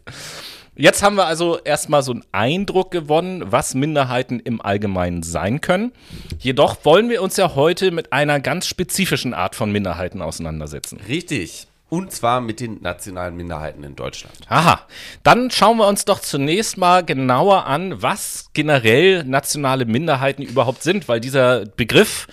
Jetzt 0.76 1.02
haben 1.04 1.16
wir 1.16 1.26
also 1.26 1.58
erstmal 1.58 2.02
so 2.02 2.12
einen 2.12 2.24
Eindruck 2.32 2.90
gewonnen, 2.90 3.44
was 3.46 3.74
Minderheiten 3.74 4.40
im 4.40 4.60
Allgemeinen 4.60 5.22
sein 5.22 5.60
können. 5.60 5.92
Jedoch 6.38 6.84
wollen 6.84 7.08
wir 7.10 7.22
uns 7.22 7.36
ja 7.36 7.54
heute 7.54 7.92
mit 7.92 8.12
einer 8.12 8.40
ganz 8.40 8.66
spezifischen 8.66 9.34
Art 9.34 9.54
von 9.54 9.70
Minderheiten 9.70 10.20
auseinandersetzen. 10.20 11.00
Richtig. 11.08 11.68
Und 11.90 12.10
zwar 12.10 12.40
mit 12.40 12.58
den 12.58 12.82
nationalen 12.82 13.36
Minderheiten 13.36 13.84
in 13.84 13.94
Deutschland. 13.94 14.34
Aha, 14.48 14.80
dann 15.22 15.50
schauen 15.52 15.76
wir 15.76 15.86
uns 15.86 16.04
doch 16.04 16.18
zunächst 16.18 16.76
mal 16.76 17.04
genauer 17.04 17.66
an, 17.66 18.02
was 18.02 18.50
generell 18.52 19.22
nationale 19.22 19.84
Minderheiten 19.84 20.42
überhaupt 20.42 20.82
sind, 20.82 21.06
weil 21.06 21.20
dieser 21.20 21.66
Begriff 21.66 22.26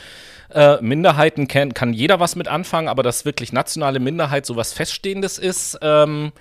äh, 0.50 0.82
Minderheiten 0.82 1.48
kennt, 1.48 1.76
kann 1.76 1.94
jeder 1.94 2.20
was 2.20 2.36
mit 2.36 2.48
anfangen, 2.48 2.88
aber 2.88 3.04
dass 3.04 3.24
wirklich 3.24 3.54
nationale 3.54 4.00
Minderheit 4.00 4.48
so 4.48 4.56
was 4.56 4.74
Feststehendes 4.74 5.38
ist, 5.38 5.78
ähm, 5.84 6.32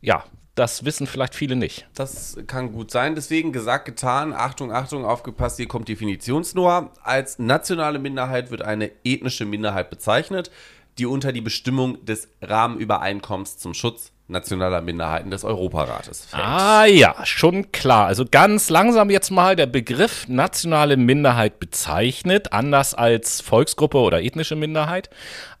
ja, 0.00 0.24
das 0.60 0.84
wissen 0.84 1.06
vielleicht 1.06 1.34
viele 1.34 1.56
nicht. 1.56 1.86
Das 1.94 2.36
kann 2.46 2.72
gut 2.72 2.90
sein. 2.90 3.14
Deswegen 3.14 3.50
gesagt, 3.50 3.86
getan. 3.86 4.34
Achtung, 4.34 4.72
Achtung, 4.72 5.06
aufgepasst, 5.06 5.56
hier 5.56 5.66
kommt 5.66 5.88
Definitionsnummer. 5.88 6.90
Als 7.02 7.38
nationale 7.38 7.98
Minderheit 7.98 8.50
wird 8.50 8.60
eine 8.60 8.90
ethnische 9.02 9.46
Minderheit 9.46 9.88
bezeichnet, 9.88 10.50
die 10.98 11.06
unter 11.06 11.32
die 11.32 11.40
Bestimmung 11.40 12.04
des 12.04 12.28
Rahmenübereinkommens 12.42 13.56
zum 13.56 13.72
Schutz 13.72 14.12
nationaler 14.28 14.82
Minderheiten 14.82 15.30
des 15.30 15.44
Europarates 15.44 16.26
fällt. 16.26 16.44
Ah 16.44 16.84
ja, 16.84 17.24
schon 17.24 17.72
klar. 17.72 18.06
Also 18.06 18.26
ganz 18.30 18.68
langsam 18.68 19.08
jetzt 19.08 19.30
mal 19.30 19.56
der 19.56 19.66
Begriff 19.66 20.28
nationale 20.28 20.98
Minderheit 20.98 21.58
bezeichnet, 21.58 22.52
anders 22.52 22.94
als 22.94 23.40
Volksgruppe 23.40 23.96
oder 23.96 24.22
ethnische 24.22 24.56
Minderheit, 24.56 25.08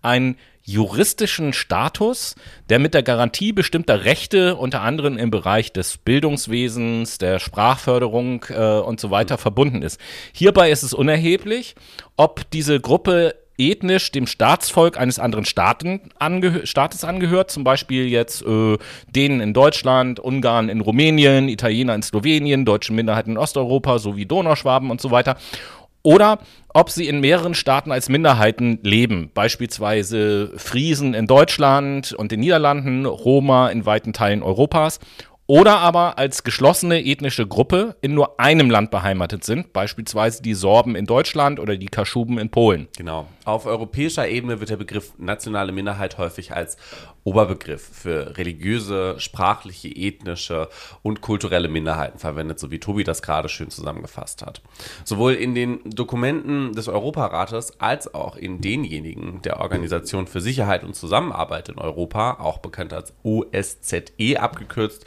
einen 0.02 0.36
juristischen 0.70 1.52
Status, 1.52 2.36
der 2.68 2.78
mit 2.78 2.94
der 2.94 3.02
Garantie 3.02 3.52
bestimmter 3.52 4.04
Rechte, 4.04 4.56
unter 4.56 4.82
anderem 4.82 5.18
im 5.18 5.30
Bereich 5.30 5.72
des 5.72 5.98
Bildungswesens, 5.98 7.18
der 7.18 7.38
Sprachförderung 7.38 8.44
äh, 8.50 8.78
und 8.78 9.00
so 9.00 9.10
weiter 9.10 9.36
verbunden 9.36 9.82
ist. 9.82 10.00
Hierbei 10.32 10.70
ist 10.70 10.82
es 10.82 10.94
unerheblich, 10.94 11.74
ob 12.16 12.48
diese 12.50 12.80
Gruppe 12.80 13.34
ethnisch 13.60 14.10
dem 14.10 14.26
Staatsvolk 14.26 14.98
eines 14.98 15.18
anderen 15.18 15.44
Staaten 15.44 16.00
angehö 16.18 16.64
Staates 16.64 17.04
angehört, 17.04 17.50
zum 17.50 17.62
Beispiel 17.62 18.06
jetzt 18.06 18.42
äh, 18.42 18.78
denen 19.08 19.40
in 19.40 19.52
Deutschland, 19.52 20.18
Ungarn 20.18 20.68
in 20.68 20.80
Rumänien, 20.80 21.48
Italiener 21.48 21.94
in 21.94 22.02
Slowenien, 22.02 22.64
deutsche 22.64 22.92
Minderheiten 22.92 23.32
in 23.32 23.38
Osteuropa 23.38 23.98
sowie 23.98 24.24
Donauschwaben 24.24 24.90
und 24.90 25.00
so 25.00 25.10
weiter. 25.10 25.36
Oder 26.02 26.38
ob 26.72 26.90
sie 26.90 27.08
in 27.08 27.20
mehreren 27.20 27.54
Staaten 27.54 27.92
als 27.92 28.08
Minderheiten 28.08 28.78
leben, 28.82 29.30
beispielsweise 29.34 30.52
Friesen 30.56 31.14
in 31.14 31.26
Deutschland 31.26 32.12
und 32.12 32.32
den 32.32 32.40
Niederlanden, 32.40 33.06
Roma 33.06 33.68
in 33.68 33.86
weiten 33.86 34.12
Teilen 34.12 34.42
Europas 34.42 35.00
oder 35.50 35.78
aber 35.78 36.16
als 36.16 36.44
geschlossene 36.44 37.04
ethnische 37.04 37.44
Gruppe 37.44 37.96
in 38.02 38.14
nur 38.14 38.38
einem 38.38 38.70
Land 38.70 38.92
beheimatet 38.92 39.42
sind, 39.42 39.72
beispielsweise 39.72 40.42
die 40.44 40.54
Sorben 40.54 40.94
in 40.94 41.06
Deutschland 41.06 41.58
oder 41.58 41.76
die 41.76 41.88
Kaschuben 41.88 42.38
in 42.38 42.50
Polen. 42.50 42.86
Genau. 42.96 43.26
Auf 43.44 43.66
europäischer 43.66 44.28
Ebene 44.28 44.60
wird 44.60 44.70
der 44.70 44.76
Begriff 44.76 45.12
nationale 45.18 45.72
Minderheit 45.72 46.18
häufig 46.18 46.54
als 46.54 46.76
Oberbegriff 47.24 47.82
für 47.82 48.38
religiöse, 48.38 49.18
sprachliche, 49.18 49.88
ethnische 49.88 50.68
und 51.02 51.20
kulturelle 51.20 51.66
Minderheiten 51.66 52.20
verwendet, 52.20 52.60
so 52.60 52.70
wie 52.70 52.78
Tobi 52.78 53.02
das 53.02 53.20
gerade 53.20 53.48
schön 53.48 53.70
zusammengefasst 53.70 54.46
hat. 54.46 54.62
Sowohl 55.04 55.32
in 55.32 55.56
den 55.56 55.80
Dokumenten 55.84 56.74
des 56.74 56.86
Europarates 56.86 57.80
als 57.80 58.14
auch 58.14 58.36
in 58.36 58.60
denjenigen 58.60 59.42
der 59.42 59.58
Organisation 59.58 60.28
für 60.28 60.40
Sicherheit 60.40 60.84
und 60.84 60.94
Zusammenarbeit 60.94 61.70
in 61.70 61.78
Europa, 61.78 62.34
auch 62.34 62.58
bekannt 62.58 62.92
als 62.92 63.12
OSZE 63.24 64.38
abgekürzt, 64.38 65.04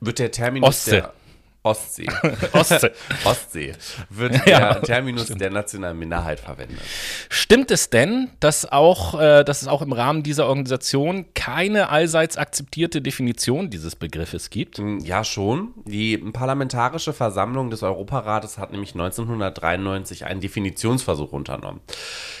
wird 0.00 0.18
der 0.18 0.30
Terminus 0.30 0.68
Ostsee. 0.68 0.90
der 0.92 1.12
Ostsee. 1.66 2.06
Ostsee. 2.52 2.92
Ostsee 3.24 3.72
wird 4.08 4.34
der 4.46 4.48
Ja, 4.48 4.74
Terminus 4.74 5.26
der 5.26 5.50
nationalen 5.50 5.98
Minderheit 5.98 6.38
verwendet. 6.38 6.78
Stimmt 7.28 7.72
es 7.72 7.90
denn, 7.90 8.30
dass 8.38 8.70
auch, 8.70 9.20
äh, 9.20 9.42
dass 9.42 9.62
es 9.62 9.68
auch 9.68 9.82
im 9.82 9.92
Rahmen 9.92 10.22
dieser 10.22 10.46
Organisation 10.46 11.26
keine 11.34 11.88
allseits 11.88 12.36
akzeptierte 12.36 13.02
Definition 13.02 13.68
dieses 13.68 13.96
Begriffes 13.96 14.50
gibt? 14.50 14.80
Ja, 15.02 15.24
schon. 15.24 15.74
Die 15.84 16.18
Parlamentarische 16.18 17.12
Versammlung 17.12 17.70
des 17.70 17.82
Europarates 17.82 18.58
hat 18.58 18.70
nämlich 18.70 18.94
1993 18.94 20.24
einen 20.24 20.40
Definitionsversuch 20.40 21.32
unternommen. 21.32 21.80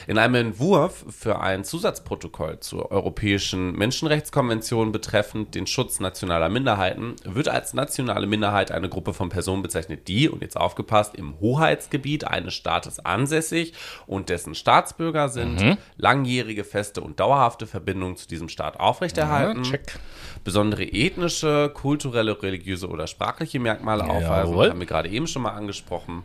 In 0.06 0.18
einem 0.18 0.36
Entwurf 0.36 1.04
für 1.10 1.40
ein 1.40 1.64
Zusatzprotokoll 1.64 2.60
zur 2.60 2.92
Europäischen 2.92 3.72
Menschenrechtskonvention 3.72 4.92
betreffend 4.92 5.56
den 5.56 5.66
Schutz 5.66 5.98
nationaler 5.98 6.48
Minderheiten 6.48 7.16
wird 7.24 7.48
als 7.48 7.74
nationale 7.74 8.28
Minderheit 8.28 8.70
eine 8.70 8.88
Gruppe 8.88 9.15
von 9.16 9.28
Personen 9.28 9.62
bezeichnet, 9.62 10.06
die, 10.08 10.28
und 10.28 10.42
jetzt 10.42 10.56
aufgepasst, 10.56 11.14
im 11.14 11.40
Hoheitsgebiet 11.40 12.24
eines 12.26 12.54
Staates 12.54 13.04
ansässig 13.04 13.72
und 14.06 14.28
dessen 14.28 14.54
Staatsbürger 14.54 15.28
sind, 15.28 15.78
langjährige, 15.96 16.64
feste 16.64 17.00
und 17.00 17.18
dauerhafte 17.18 17.66
Verbindungen 17.66 18.16
zu 18.16 18.28
diesem 18.28 18.48
Staat 18.48 18.78
aufrechterhalten 18.78 19.62
check. 19.64 19.98
besondere 20.44 20.84
ethnische, 20.84 21.70
kulturelle, 21.74 22.40
religiöse 22.42 22.88
oder 22.88 23.06
sprachliche 23.06 23.58
Merkmale 23.58 24.04
aufweisen, 24.04 24.52
Jawohl. 24.52 24.70
haben 24.70 24.80
wir 24.80 24.86
gerade 24.86 25.08
eben 25.08 25.26
schon 25.26 25.42
mal 25.42 25.52
angesprochen, 25.52 26.24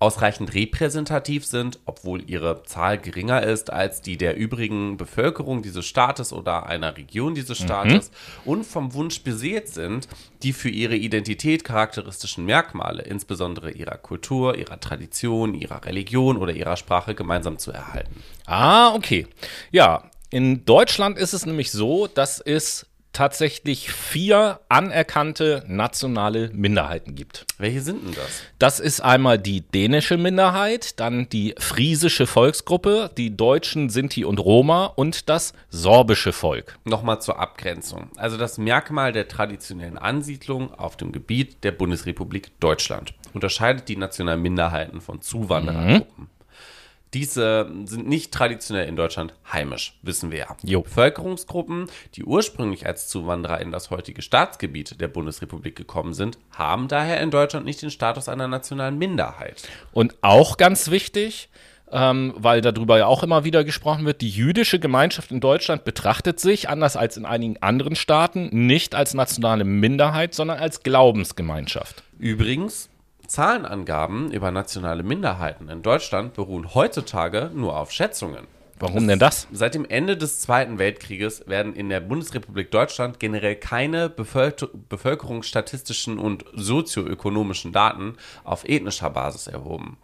ausreichend 0.00 0.54
repräsentativ 0.54 1.44
sind, 1.44 1.78
obwohl 1.84 2.28
ihre 2.28 2.62
Zahl 2.64 2.98
geringer 2.98 3.42
ist 3.42 3.70
als 3.70 4.00
die 4.00 4.16
der 4.16 4.34
übrigen 4.34 4.96
Bevölkerung 4.96 5.60
dieses 5.62 5.84
Staates 5.84 6.32
oder 6.32 6.66
einer 6.66 6.96
Region 6.96 7.34
dieses 7.34 7.58
Staates 7.58 8.10
und 8.46 8.64
vom 8.64 8.94
Wunsch 8.94 9.22
beseelt 9.22 9.68
sind, 9.68 10.08
die 10.42 10.54
für 10.54 10.70
ihre 10.70 10.96
Identität 10.96 11.64
charakteristischen 11.64 12.46
Merkmale, 12.46 13.02
insbesondere 13.02 13.72
ihrer 13.72 13.98
Kultur, 13.98 14.56
ihrer 14.56 14.80
Tradition, 14.80 15.54
ihrer 15.54 15.84
Religion 15.84 16.38
oder 16.38 16.54
ihrer 16.54 16.78
Sprache 16.78 17.14
gemeinsam 17.14 17.58
zu 17.58 17.70
erhalten. 17.70 18.22
Ah, 18.46 18.94
okay. 18.94 19.26
Ja, 19.70 20.10
in 20.30 20.64
Deutschland 20.64 21.18
ist 21.18 21.34
es 21.34 21.44
nämlich 21.44 21.70
so, 21.72 22.06
dass 22.06 22.40
es 22.40 22.86
tatsächlich 23.12 23.90
vier 23.92 24.60
anerkannte 24.68 25.64
nationale 25.66 26.50
Minderheiten 26.52 27.14
gibt. 27.14 27.46
Welche 27.58 27.80
sind 27.80 28.04
denn 28.06 28.14
das? 28.14 28.42
Das 28.58 28.80
ist 28.80 29.00
einmal 29.00 29.38
die 29.38 29.62
dänische 29.62 30.16
Minderheit, 30.16 31.00
dann 31.00 31.28
die 31.28 31.54
friesische 31.58 32.26
Volksgruppe, 32.26 33.10
die 33.16 33.36
Deutschen, 33.36 33.90
Sinti 33.90 34.24
und 34.24 34.38
Roma 34.38 34.86
und 34.86 35.28
das 35.28 35.52
sorbische 35.70 36.32
Volk. 36.32 36.78
Nochmal 36.84 37.20
zur 37.20 37.38
Abgrenzung. 37.38 38.10
Also 38.16 38.36
das 38.36 38.58
Merkmal 38.58 39.12
der 39.12 39.28
traditionellen 39.28 39.98
Ansiedlung 39.98 40.72
auf 40.74 40.96
dem 40.96 41.12
Gebiet 41.12 41.64
der 41.64 41.72
Bundesrepublik 41.72 42.58
Deutschland 42.60 43.14
unterscheidet 43.32 43.88
die 43.88 43.96
nationalen 43.96 44.42
Minderheiten 44.42 45.00
von 45.00 45.20
Zuwanderergruppen. 45.20 46.28
Diese 47.12 47.70
sind 47.86 48.06
nicht 48.06 48.32
traditionell 48.32 48.86
in 48.86 48.94
Deutschland 48.94 49.34
heimisch, 49.52 49.98
wissen 50.02 50.30
wir 50.30 50.38
ja. 50.38 50.56
Jo. 50.62 50.82
Bevölkerungsgruppen, 50.82 51.86
die 52.14 52.24
ursprünglich 52.24 52.86
als 52.86 53.08
Zuwanderer 53.08 53.60
in 53.60 53.72
das 53.72 53.90
heutige 53.90 54.22
Staatsgebiet 54.22 55.00
der 55.00 55.08
Bundesrepublik 55.08 55.74
gekommen 55.74 56.14
sind, 56.14 56.38
haben 56.52 56.86
daher 56.86 57.20
in 57.20 57.30
Deutschland 57.30 57.66
nicht 57.66 57.82
den 57.82 57.90
Status 57.90 58.28
einer 58.28 58.46
nationalen 58.46 58.96
Minderheit. 58.96 59.68
Und 59.92 60.14
auch 60.22 60.56
ganz 60.56 60.90
wichtig, 60.90 61.48
ähm, 61.92 62.34
weil 62.36 62.60
darüber 62.60 62.98
ja 62.98 63.06
auch 63.06 63.22
immer 63.22 63.44
wieder 63.44 63.64
gesprochen 63.64 64.06
wird, 64.06 64.20
die 64.20 64.30
jüdische 64.30 64.78
Gemeinschaft 64.78 65.32
in 65.32 65.40
Deutschland 65.40 65.84
betrachtet 65.84 66.38
sich, 66.38 66.68
anders 66.68 66.96
als 66.96 67.16
in 67.16 67.26
einigen 67.26 67.60
anderen 67.60 67.96
Staaten, 67.96 68.48
nicht 68.66 68.94
als 68.94 69.14
nationale 69.14 69.64
Minderheit, 69.64 70.34
sondern 70.34 70.58
als 70.58 70.82
Glaubensgemeinschaft. 70.82 72.04
Übrigens, 72.18 72.88
Zahlenangaben 73.30 74.32
über 74.32 74.50
nationale 74.50 75.04
Minderheiten 75.04 75.68
in 75.68 75.82
Deutschland 75.82 76.34
beruhen 76.34 76.74
heutzutage 76.74 77.52
nur 77.54 77.76
auf 77.78 77.92
Schätzungen. 77.92 78.48
Warum 78.80 79.06
denn 79.06 79.18
das? 79.18 79.46
Seit 79.52 79.74
dem 79.74 79.84
Ende 79.84 80.16
des 80.16 80.40
Zweiten 80.40 80.78
Weltkrieges 80.78 81.46
werden 81.46 81.74
in 81.74 81.90
der 81.90 82.00
Bundesrepublik 82.00 82.70
Deutschland 82.70 83.20
generell 83.20 83.56
keine 83.56 84.08
Bevölker 84.08 84.68
bevölkerungsstatistischen 84.88 86.18
und 86.18 86.44
sozioökonomischen 86.54 87.72
Daten 87.72 88.14
auf 88.42 88.66
ethnischer 88.66 89.10
Basis 89.10 89.46
erhoben. 89.46 89.98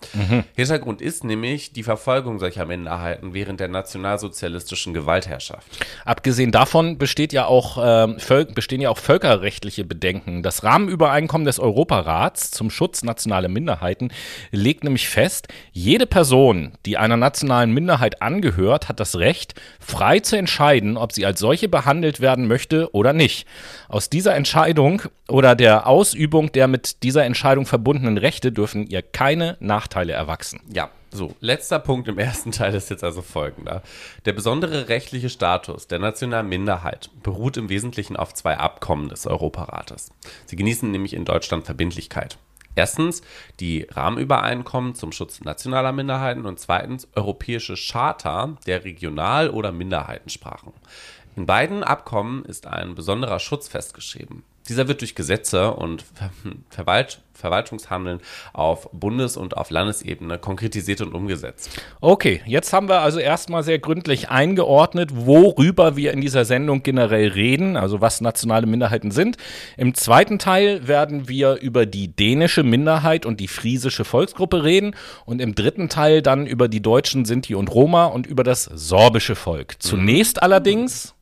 Hintergrund 0.54 1.00
ist 1.00 1.24
nämlich 1.24 1.72
die 1.72 1.82
Verfolgung 1.82 2.38
solcher 2.38 2.66
Minderheiten 2.66 3.32
während 3.32 3.60
der 3.60 3.68
nationalsozialistischen 3.68 4.92
Gewaltherrschaft. 4.92 5.66
Abgesehen 6.04 6.52
davon 6.52 6.98
besteht 6.98 7.32
ja 7.32 7.46
auch, 7.46 7.78
Völ- 7.78 8.52
bestehen 8.52 8.82
ja 8.82 8.90
auch 8.90 8.98
völkerrechtliche 8.98 9.84
Bedenken. 9.84 10.42
Das 10.42 10.62
Rahmenübereinkommen 10.62 11.46
des 11.46 11.58
Europarats 11.58 12.50
zum 12.50 12.68
Schutz 12.70 13.02
nationaler 13.02 13.48
Minderheiten 13.48 14.10
legt 14.50 14.84
nämlich 14.84 15.08
fest, 15.08 15.48
jede 15.72 16.06
Person, 16.06 16.72
die 16.84 16.98
einer 16.98 17.16
nationalen 17.16 17.72
Minderheit 17.72 18.20
angehört, 18.20 18.65
hat 18.72 19.00
das 19.00 19.16
Recht, 19.16 19.54
frei 19.80 20.20
zu 20.20 20.36
entscheiden, 20.36 20.96
ob 20.96 21.12
sie 21.12 21.24
als 21.24 21.40
solche 21.40 21.68
behandelt 21.68 22.20
werden 22.20 22.46
möchte 22.46 22.92
oder 22.94 23.12
nicht. 23.12 23.46
Aus 23.88 24.10
dieser 24.10 24.34
Entscheidung 24.34 25.02
oder 25.28 25.54
der 25.54 25.86
Ausübung 25.86 26.52
der 26.52 26.68
mit 26.68 27.02
dieser 27.02 27.24
Entscheidung 27.24 27.66
verbundenen 27.66 28.18
Rechte 28.18 28.52
dürfen 28.52 28.86
ihr 28.86 29.02
keine 29.02 29.56
Nachteile 29.60 30.12
erwachsen. 30.12 30.60
Ja, 30.72 30.90
so, 31.10 31.34
letzter 31.40 31.78
Punkt 31.78 32.08
im 32.08 32.18
ersten 32.18 32.52
Teil 32.52 32.74
ist 32.74 32.90
jetzt 32.90 33.04
also 33.04 33.22
folgender. 33.22 33.82
Der 34.26 34.32
besondere 34.32 34.88
rechtliche 34.88 35.30
Status 35.30 35.86
der 35.86 35.98
nationalen 35.98 36.48
Minderheit 36.48 37.10
beruht 37.22 37.56
im 37.56 37.68
Wesentlichen 37.68 38.16
auf 38.16 38.34
zwei 38.34 38.58
Abkommen 38.58 39.08
des 39.08 39.26
Europarates. 39.26 40.10
Sie 40.44 40.56
genießen 40.56 40.90
nämlich 40.90 41.14
in 41.14 41.24
Deutschland 41.24 41.64
Verbindlichkeit. 41.64 42.38
Erstens 42.76 43.22
die 43.58 43.86
Rahmenübereinkommen 43.90 44.94
zum 44.94 45.10
Schutz 45.10 45.40
nationaler 45.40 45.92
Minderheiten 45.92 46.44
und 46.44 46.60
zweitens 46.60 47.08
europäische 47.14 47.74
Charta 47.74 48.56
der 48.66 48.84
Regional- 48.84 49.50
oder 49.50 49.72
Minderheitensprachen. 49.72 50.72
In 51.36 51.46
beiden 51.46 51.82
Abkommen 51.82 52.44
ist 52.44 52.66
ein 52.66 52.94
besonderer 52.94 53.40
Schutz 53.40 53.66
festgeschrieben. 53.66 54.44
Dieser 54.68 54.88
wird 54.88 55.00
durch 55.00 55.14
Gesetze 55.14 55.72
und 55.72 56.02
Ver 56.14 56.30
Verwalt 56.70 57.20
Verwaltungshandeln 57.36 58.20
auf 58.52 58.88
Bundes- 58.92 59.36
und 59.36 59.56
auf 59.56 59.70
Landesebene 59.70 60.38
konkretisiert 60.38 61.00
und 61.00 61.14
umgesetzt. 61.14 61.70
Okay, 62.00 62.42
jetzt 62.46 62.72
haben 62.72 62.88
wir 62.88 63.00
also 63.00 63.18
erstmal 63.18 63.62
sehr 63.62 63.78
gründlich 63.78 64.30
eingeordnet, 64.30 65.10
worüber 65.14 65.96
wir 65.96 66.12
in 66.12 66.20
dieser 66.20 66.44
Sendung 66.44 66.82
generell 66.82 67.28
reden, 67.28 67.76
also 67.76 68.00
was 68.00 68.20
nationale 68.20 68.66
Minderheiten 68.66 69.10
sind. 69.10 69.36
Im 69.76 69.94
zweiten 69.94 70.38
Teil 70.38 70.88
werden 70.88 71.28
wir 71.28 71.56
über 71.56 71.86
die 71.86 72.08
dänische 72.08 72.62
Minderheit 72.62 73.26
und 73.26 73.40
die 73.40 73.48
friesische 73.48 74.04
Volksgruppe 74.04 74.64
reden 74.64 74.96
und 75.24 75.40
im 75.40 75.54
dritten 75.54 75.88
Teil 75.88 76.22
dann 76.22 76.46
über 76.46 76.68
die 76.68 76.80
Deutschen, 76.80 77.24
Sinti 77.24 77.54
und 77.54 77.72
Roma 77.72 78.06
und 78.06 78.26
über 78.26 78.44
das 78.44 78.64
sorbische 78.64 79.34
Volk. 79.34 79.76
Zunächst 79.78 80.42
allerdings 80.42 81.14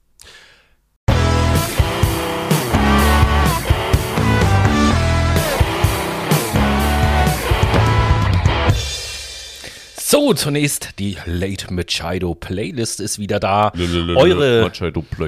So, 10.25 10.33
zunächst 10.33 10.99
die 11.00 11.19
Late 11.26 11.71
Machado 11.71 12.35
Playlist 12.35 12.99
ist 12.99 13.19
wieder 13.19 13.38
da. 13.40 13.71
Lelelele, 13.75 14.16
Eure, 14.16 14.73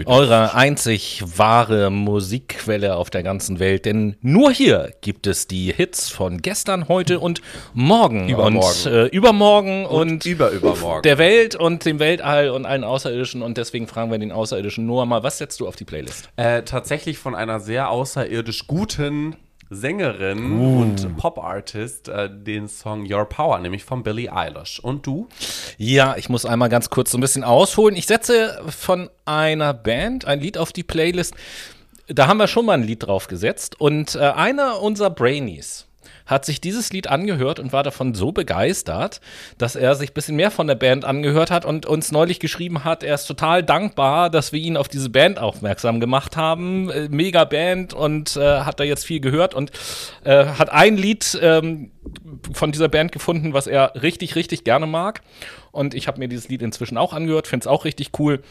eure 0.07 0.55
einzig 0.55 1.23
wahre 1.37 1.91
Musikquelle 1.91 2.97
auf 2.97 3.11
der 3.11 3.23
ganzen 3.23 3.59
Welt. 3.59 3.85
Denn 3.85 4.17
nur 4.23 4.51
hier 4.51 4.95
gibt 5.03 5.27
es 5.27 5.47
die 5.49 5.71
Hits 5.71 6.09
von 6.09 6.41
gestern, 6.41 6.89
heute 6.89 7.21
und 7.21 7.43
morgen. 7.75 8.31
Übermorgen. 8.31 8.87
Und 8.87 8.87
äh, 8.87 9.07
übermorgen 9.09 9.85
und, 9.85 10.25
über 10.25 10.49
übermorgen. 10.49 11.03
der 11.03 11.19
Welt 11.19 11.57
und 11.57 11.85
dem 11.85 11.99
Weltall 11.99 12.49
und 12.49 12.65
allen 12.65 12.83
Außerirdischen. 12.83 13.43
Und 13.43 13.59
deswegen 13.59 13.89
fragen 13.89 14.11
wir 14.11 14.17
den 14.17 14.33
Außerirdischen 14.33 14.87
Noah 14.87 15.05
mal, 15.05 15.23
was 15.23 15.37
setzt 15.37 15.61
du 15.61 15.69
auf 15.69 15.77
die 15.77 15.85
Playlist? 15.85 16.31
Äh, 16.37 16.63
tatsächlich 16.63 17.19
von 17.19 17.35
einer 17.35 17.61
sehr 17.61 17.91
außerirdisch 17.91 18.67
guten 18.67 19.37
Sängerin 19.71 20.53
Uh. 20.53 20.83
und 20.83 21.17
Pop-Artist 21.17 22.09
äh, 22.09 22.31
den 22.31 22.69
Song 22.69 23.11
Your 23.11 23.25
Power, 23.25 23.59
nämlich 23.59 23.85
von 23.85 24.03
Billie 24.03 24.33
Eilish. 24.33 24.81
Und 24.81 25.07
du? 25.07 25.29
Ja, 25.77 26.17
ich 26.17 26.29
muss 26.29 26.47
einmal 26.47 26.69
ganz 26.69 26.91
kurz 26.91 27.11
so 27.11 27.19
ein 27.19 27.21
bisschen 27.21 27.45
ausholen. 27.45 27.97
Ich 27.97 28.07
setze 28.07 28.61
von 28.69 29.11
einer 29.25 29.75
Band 29.75 30.25
ein 30.25 30.41
Lied 30.41 30.59
auf 30.59 30.73
die 30.73 30.85
Playlist. 30.85 31.35
Da 32.09 32.29
haben 32.29 32.39
wir 32.39 32.47
schon 32.47 32.67
mal 32.67 32.75
ein 32.75 32.85
Lied 32.85 33.07
drauf 33.07 33.27
gesetzt. 33.27 33.81
Und 33.81 34.15
äh, 34.15 34.21
einer 34.21 34.81
unserer 34.81 35.11
Brainies 35.11 35.87
hat 36.27 36.45
sich 36.45 36.61
dieses 36.61 36.93
Lied 36.93 37.09
angehört 37.09 37.59
und 37.61 37.73
war 37.73 37.83
davon 37.83 38.15
so 38.15 38.33
begeistert, 38.33 39.21
dass 39.59 39.77
er 39.77 39.95
sich 39.95 40.11
ein 40.11 40.15
bisschen 40.15 40.37
mehr 40.37 40.51
von 40.51 40.67
der 40.67 40.75
Band 40.75 41.05
angehört 41.05 41.51
hat 41.51 41.65
und 41.65 41.87
uns 41.87 42.13
neulich 42.13 42.41
geschrieben 42.41 42.85
hat, 42.85 43.03
er 43.03 43.15
ist 43.15 43.27
total 43.27 43.63
dankbar, 43.63 44.29
dass 44.29 44.53
wir 44.53 44.61
ihn 44.61 44.77
auf 44.77 44.89
diese 44.89 45.09
Band 45.09 45.39
aufmerksam 45.39 46.01
gemacht 46.01 46.37
haben. 46.37 46.91
Äh, 46.91 47.09
mega 47.09 47.45
Band 47.45 47.95
und 47.95 48.37
äh, 48.37 48.61
hat 48.61 48.81
da 48.81 48.85
jetzt 48.85 49.07
viel 49.07 49.21
gehört 49.21 49.55
und 49.55 49.71
äh, 50.25 50.47
hat 50.47 50.71
ein 50.71 50.97
Lied 50.97 51.39
ähm, 51.41 51.91
von 52.53 52.73
dieser 52.73 52.89
Band 52.89 53.13
gefunden, 53.13 53.53
was 53.53 53.67
er 53.67 53.93
richtig, 54.03 54.35
richtig 54.37 54.65
gerne 54.65 54.87
mag. 54.87 55.23
Und 55.71 55.95
ich 55.95 56.09
habe 56.09 56.19
mir 56.19 56.29
dieses 56.29 56.49
Lied 56.49 56.63
inzwischen 56.63 56.97
auch 56.97 57.13
angehört, 57.13 57.47
finde 57.47 57.65
es 57.65 57.67
auch 57.67 57.85
richtig 57.85 58.11
cool. 58.19 58.43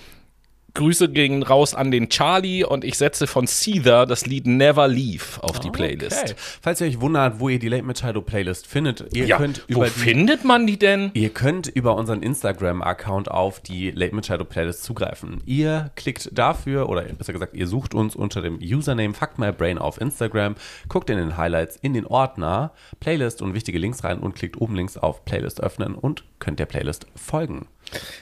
Grüße 0.76 1.10
gehen 1.10 1.42
raus 1.42 1.74
an 1.74 1.90
den 1.90 2.10
Charlie 2.10 2.64
und 2.64 2.84
ich 2.84 2.98
setze 2.98 3.28
von 3.28 3.48
Seether 3.48 4.06
das 4.06 4.26
Lied 4.26 4.46
Never 4.46 4.88
Leave 4.88 5.42
auf 5.42 5.60
die 5.60 5.72
Playlist. 5.72 6.24
Okay. 6.24 6.36
Falls 6.62 6.82
ihr 6.82 6.88
euch 6.88 7.02
wundert, 7.02 7.40
wo 7.40 7.50
ihr 7.50 7.60
die 7.60 7.70
Late 7.70 7.84
Machado 7.84 8.22
Playlist 8.22 8.68
findet, 8.68 9.16
ihr 9.16 9.26
Ja, 9.26 9.38
könnt 9.38 9.64
wo 9.68 9.78
über 9.78 9.86
die 9.86 9.92
findet 9.92 10.44
man 10.44 10.68
die 10.68 10.78
denn? 10.78 11.12
Ihr 11.14 11.30
könnt 11.30 11.68
über 11.68 11.96
unseren 11.96 12.22
Instagram-Account 12.22 13.32
auf 13.32 13.62
die 13.62 13.92
Late 13.92 14.14
Machado 14.14 14.46
Playlist 14.46 14.84
zugreifen. 14.84 15.42
Ihr 15.46 15.92
klickt 15.96 16.30
dafür, 16.38 16.90
oder 16.90 17.04
besser 17.04 17.34
gesagt, 17.34 17.56
ihr 17.56 17.68
sucht 17.68 17.96
uns 17.96 18.16
unter 18.16 18.42
dem 18.42 18.60
Username 18.62 19.14
FuckMyBrain 19.14 19.78
auf 19.78 20.00
Instagram, 20.00 20.56
guckt 20.90 21.10
in 21.10 21.18
den 21.18 21.38
Highlights 21.38 21.78
in 21.82 21.94
den 21.94 22.06
Ordner 22.06 22.74
Playlist 23.00 23.42
und 23.42 23.54
wichtige 23.54 23.80
Links 23.80 24.04
rein 24.04 24.20
und 24.20 24.36
klickt 24.36 24.60
oben 24.60 24.76
links 24.76 24.98
auf 24.98 25.26
Playlist 25.26 25.62
öffnen 25.62 25.96
und 25.96 26.26
könnt 26.40 26.60
der 26.60 26.66
Playlist 26.66 27.08
folgen. 27.16 27.68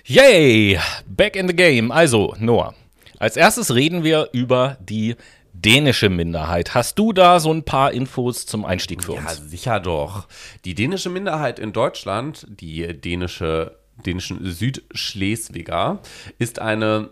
Yay! 0.05 0.79
Back 1.08 1.36
in 1.36 1.48
the 1.48 1.55
game. 1.55 1.91
Also, 1.91 2.36
Noah, 2.39 2.74
als 3.20 3.38
erstes 3.38 3.74
reden 3.74 4.03
wir 4.03 4.29
über 4.34 4.77
die 4.82 5.15
dänische 5.53 6.10
Minderheit. 6.10 6.74
Hast 6.75 7.00
du 7.00 7.13
da 7.13 7.39
so 7.39 7.51
ein 7.53 7.63
paar 7.63 7.91
Infos 7.93 8.46
zum 8.46 8.65
Einstieg 8.65 9.03
für 9.03 9.13
Ja, 9.13 9.20
uns? 9.22 9.38
sicher 9.50 9.79
doch. 9.79 10.27
Die 10.65 10.75
dänische 10.75 11.10
Minderheit 11.10 11.60
in 11.60 11.72
Deutschland, 11.74 12.46
die 12.50 13.00
dänische, 13.00 13.77
dänischen 14.05 14.39
Südschleswiger, 14.43 16.00
ist 16.39 16.60
eine 16.60 17.12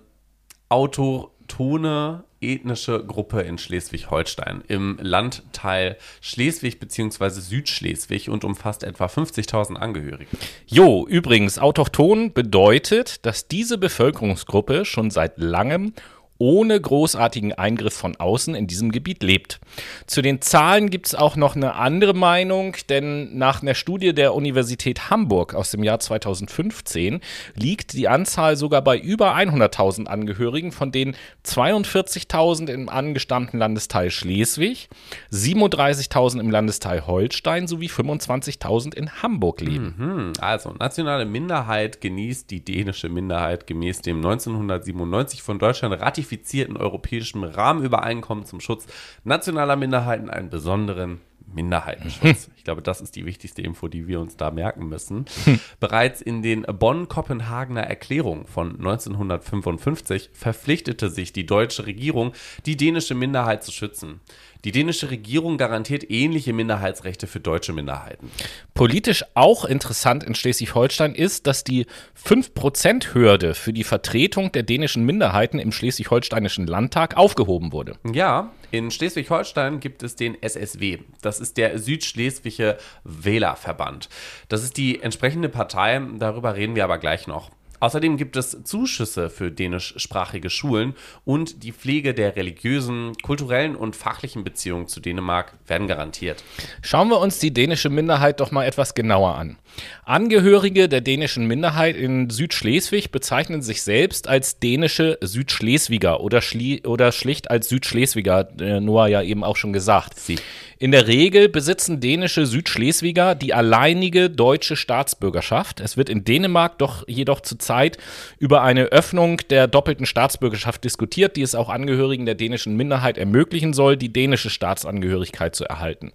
autochtone 0.70 2.24
ethnische 2.41 3.03
Gruppe 3.05 3.41
in 3.41 3.57
Schleswig-Holstein 3.57 4.63
im 4.67 4.98
Landteil 5.01 5.98
Schleswig 6.19 6.79
bzw. 6.79 7.29
Südschleswig 7.29 8.29
und 8.29 8.43
umfasst 8.43 8.83
etwa 8.83 9.05
50.000 9.05 9.75
Angehörige. 9.75 10.29
Jo, 10.65 11.05
übrigens, 11.07 11.60
autochton 11.60 12.33
bedeutet, 12.33 13.25
dass 13.25 13.48
diese 13.48 13.77
Bevölkerungsgruppe 13.77 14.86
schon 14.86 15.12
seit 15.12 15.38
langem 15.38 15.93
ohne 16.41 16.81
großartigen 16.81 17.53
Eingriff 17.53 17.94
von 17.94 18.16
außen 18.16 18.55
in 18.55 18.66
diesem 18.66 18.92
Gebiet 18.92 19.22
lebt. 19.22 19.59
Zu 20.07 20.24
den 20.24 20.42
Zahlen 20.42 20.89
gibt 20.89 21.05
es 21.05 21.13
auch 21.13 21.35
noch 21.35 21.55
eine 21.55 21.75
andere 21.75 22.16
Meinung, 22.16 22.75
denn 22.89 23.37
nach 23.37 23.61
einer 23.61 23.75
Studie 23.75 24.11
der 24.16 24.33
Universität 24.33 25.11
Hamburg 25.11 25.53
aus 25.53 25.70
dem 25.70 25.83
Jahr 25.83 26.00
2015 26.00 27.22
liegt 27.53 27.94
die 27.94 28.07
Anzahl 28.07 28.55
sogar 28.55 28.81
bei 28.81 28.98
über 28.98 29.35
100.000 29.35 30.07
Angehörigen, 30.07 30.72
von 30.72 30.92
denen 30.92 31.16
42.000 31.46 32.72
im 32.72 32.89
angestammten 32.89 33.59
Landesteil 33.59 34.09
Schleswig, 34.09 34.89
37.000 35.31 36.39
im 36.39 36.50
Landesteil 36.50 37.05
Holstein 37.05 37.68
sowie 37.68 37.87
25.000 37.87 38.96
in 38.96 39.22
Hamburg 39.22 39.61
leben. 39.61 39.94
Hm, 39.96 40.33
also, 40.39 40.74
nationale 40.79 41.25
Minderheit 41.25 42.01
genießt 42.01 42.50
die 42.50 42.66
dänische 42.66 43.09
Minderheit 43.09 43.68
gemäß 43.68 44.01
dem 44.01 44.18
1997 44.18 45.44
von 45.44 45.59
Deutschland 45.59 45.94
ratifizierten 46.31 46.77
europäischen 46.77 47.44
Rahmenübereinkommen 47.44 48.46
zum 48.46 48.61
Schutz 48.61 48.87
nationaler 49.24 49.75
Minderheiten 49.75 50.29
einen 50.29 50.50
besonderen 50.50 51.20
Minderheitenschutz. 51.53 52.50
Ich 52.61 52.63
glaube, 52.63 52.83
das 52.83 53.01
ist 53.01 53.15
die 53.15 53.25
wichtigste 53.25 53.63
Info, 53.63 53.87
die 53.87 54.07
wir 54.07 54.20
uns 54.20 54.37
da 54.37 54.51
merken 54.51 54.87
müssen. 54.87 55.25
Bereits 55.79 56.22
in 56.22 56.44
den 56.44 56.61
Bonn-Kopenhagener 56.61 57.81
Erklärungen 57.81 58.46
von 58.46 58.75
1955 58.75 60.29
verpflichtete 60.31 61.09
sich 61.09 61.33
die 61.33 61.48
deutsche 61.48 61.87
Regierung, 61.87 62.33
die 62.67 62.77
dänische 62.77 63.15
Minderheit 63.15 63.63
zu 63.63 63.72
schützen. 63.72 64.22
Die 64.63 64.71
dänische 64.71 65.09
Regierung 65.09 65.57
garantiert 65.57 66.09
ähnliche 66.09 66.53
Minderheitsrechte 66.53 67.27
für 67.27 67.39
deutsche 67.39 67.74
Minderheiten. 67.74 68.29
Politisch 68.74 69.24
auch 69.33 69.65
interessant 69.65 70.24
in 70.24 70.35
Schleswig-Holstein 70.35 71.15
ist, 71.15 71.47
dass 71.47 71.63
die 71.63 71.87
5%-Hürde 72.24 73.53
für 73.55 73.74
die 73.74 73.83
Vertretung 73.83 74.51
der 74.51 74.63
dänischen 74.63 75.05
Minderheiten 75.05 75.59
im 75.59 75.71
schleswig-holsteinischen 75.71 76.67
Landtag 76.67 77.17
aufgehoben 77.17 77.71
wurde. 77.71 77.97
Ja, 78.11 78.51
in 78.71 78.91
Schleswig-Holstein 78.91 79.79
gibt 79.79 80.03
es 80.03 80.15
den 80.15 80.41
SSW. 80.41 81.00
Das 81.21 81.39
ist 81.39 81.57
der 81.57 81.79
Südschleswische 81.79 82.77
Wählerverband. 83.03 84.09
Das 84.47 84.63
ist 84.63 84.77
die 84.77 85.01
entsprechende 85.01 85.50
Partei, 85.50 86.01
darüber 86.19 86.55
reden 86.55 86.75
wir 86.75 86.83
aber 86.83 86.97
gleich 86.97 87.27
noch. 87.27 87.50
Außerdem 87.81 88.15
gibt 88.15 88.37
es 88.37 88.63
Zuschüsse 88.63 89.31
für 89.31 89.51
dänischsprachige 89.51 90.51
Schulen 90.51 90.94
und 91.25 91.63
die 91.63 91.72
Pflege 91.72 92.13
der 92.13 92.35
religiösen, 92.35 93.13
kulturellen 93.24 93.75
und 93.75 93.96
fachlichen 93.96 94.44
Beziehungen 94.44 94.87
zu 94.87 95.00
Dänemark 95.00 95.57
werden 95.65 95.87
garantiert. 95.87 96.44
Schauen 96.83 97.09
wir 97.09 97.20
uns 97.20 97.39
die 97.39 97.51
dänische 97.51 97.89
Minderheit 97.89 98.39
doch 98.39 98.51
mal 98.51 98.65
etwas 98.65 98.94
genauer 98.94 99.35
an. 99.35 99.57
Angehörige 100.05 100.89
der 100.89 101.01
dänischen 101.01 101.48
Minderheit 101.48 101.96
in 101.96 102.29
Südschleswig 102.29 103.11
bezeichnen 103.11 103.63
sich 103.63 103.81
selbst 103.81 104.27
als 104.27 104.59
dänische 104.59 105.17
Südschleswiger 105.22 106.22
oder, 106.22 106.41
schli 106.41 106.85
oder 106.85 107.11
schlicht 107.11 107.50
als 107.50 107.67
Südschleswiger, 107.70 108.48
äh, 108.59 108.79
Noah 108.79 109.07
ja 109.07 109.24
eben 109.24 109.44
auch 109.44 109.55
schon 109.55 109.74
gesagt. 109.74 110.20
Sie. 110.20 110.37
In 110.81 110.89
der 110.89 111.05
Regel 111.05 111.48
besitzen 111.48 112.00
dänische 112.00 112.48
Südschleswiger 112.48 113.35
die 113.35 113.53
alleinige 113.53 114.31
deutsche 114.31 114.75
Staatsbürgerschaft. 114.75 115.79
Es 115.79 115.96
wird 115.96 116.09
in 116.09 116.24
Dänemark 116.24 116.79
doch 116.79 117.07
jedoch 117.07 117.41
zurzeit 117.41 118.00
über 118.39 118.63
eine 118.63 118.85
Öffnung 118.85 119.37
der 119.51 119.67
doppelten 119.67 120.07
Staatsbürgerschaft 120.07 120.83
diskutiert, 120.83 121.35
die 121.35 121.44
es 121.44 121.53
auch 121.53 121.70
Angehörigen 121.70 122.25
der 122.25 122.33
dänischen 122.33 122.75
Minderheit 122.77 123.20
ermöglichen 123.20 123.74
soll, 123.74 123.96
die 123.96 124.11
dänische 124.11 124.50
Staatsangehörigkeit 124.50 125.55
zu 125.55 125.65
erhalten. 125.65 126.13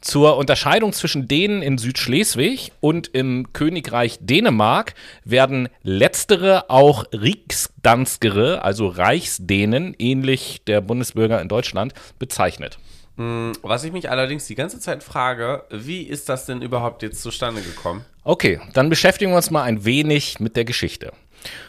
Zur 0.00 0.36
Unterscheidung 0.36 0.92
zwischen 0.92 1.28
Dänen 1.28 1.62
in 1.62 1.78
Südschleswig 1.78 2.72
und 2.80 3.06
im 3.06 3.52
Königreich 3.52 4.18
Dänemark 4.20 4.94
werden 5.24 5.68
letztere 5.84 6.70
auch 6.70 7.04
Riksdanskere, 7.12 8.64
also 8.64 8.88
Reichsdänen, 8.88 9.94
ähnlich 9.96 10.62
der 10.66 10.80
Bundesbürger 10.80 11.40
in 11.40 11.46
Deutschland, 11.46 11.94
bezeichnet. 12.18 12.80
Was 13.16 13.84
ich 13.84 13.92
mich 13.92 14.10
allerdings 14.10 14.46
die 14.46 14.54
ganze 14.54 14.80
Zeit 14.80 15.02
frage, 15.02 15.64
wie 15.70 16.02
ist 16.02 16.28
das 16.28 16.46
denn 16.46 16.62
überhaupt 16.62 17.02
jetzt 17.02 17.22
zustande 17.22 17.60
gekommen? 17.60 18.04
Okay, 18.24 18.60
dann 18.72 18.88
beschäftigen 18.88 19.32
wir 19.32 19.36
uns 19.36 19.50
mal 19.50 19.64
ein 19.64 19.84
wenig 19.84 20.40
mit 20.40 20.56
der 20.56 20.64
Geschichte. 20.64 21.12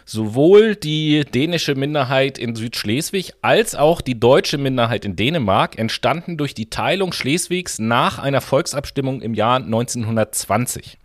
Sowohl 0.05 0.75
die 0.75 1.25
dänische 1.25 1.75
Minderheit 1.75 2.37
in 2.37 2.55
Südschleswig 2.55 3.33
als 3.41 3.75
auch 3.75 4.01
die 4.01 4.19
deutsche 4.19 4.57
Minderheit 4.57 5.03
in 5.03 5.15
Dänemark 5.15 5.77
entstanden 5.77 6.37
durch 6.37 6.53
die 6.53 6.69
Teilung 6.69 7.11
Schleswigs 7.11 7.79
nach 7.79 8.19
einer 8.19 8.41
Volksabstimmung 8.41 9.21
im 9.21 9.33
Jahr 9.33 9.57
1920. 9.57 10.97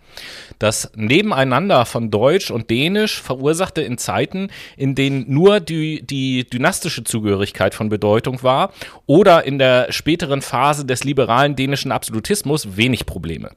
Das 0.58 0.90
Nebeneinander 0.96 1.86
von 1.86 2.10
Deutsch 2.10 2.50
und 2.50 2.70
Dänisch 2.70 3.20
verursachte 3.20 3.82
in 3.82 3.98
Zeiten, 3.98 4.48
in 4.76 4.94
denen 4.94 5.24
nur 5.32 5.60
die, 5.60 6.04
die 6.04 6.48
dynastische 6.48 7.04
Zugehörigkeit 7.04 7.74
von 7.74 7.88
Bedeutung 7.88 8.42
war 8.42 8.72
oder 9.06 9.44
in 9.44 9.58
der 9.58 9.92
späteren 9.92 10.42
Phase 10.42 10.84
des 10.84 11.04
liberalen 11.04 11.54
dänischen 11.54 11.92
Absolutismus 11.92 12.76
wenig 12.76 13.06
Probleme. 13.06 13.50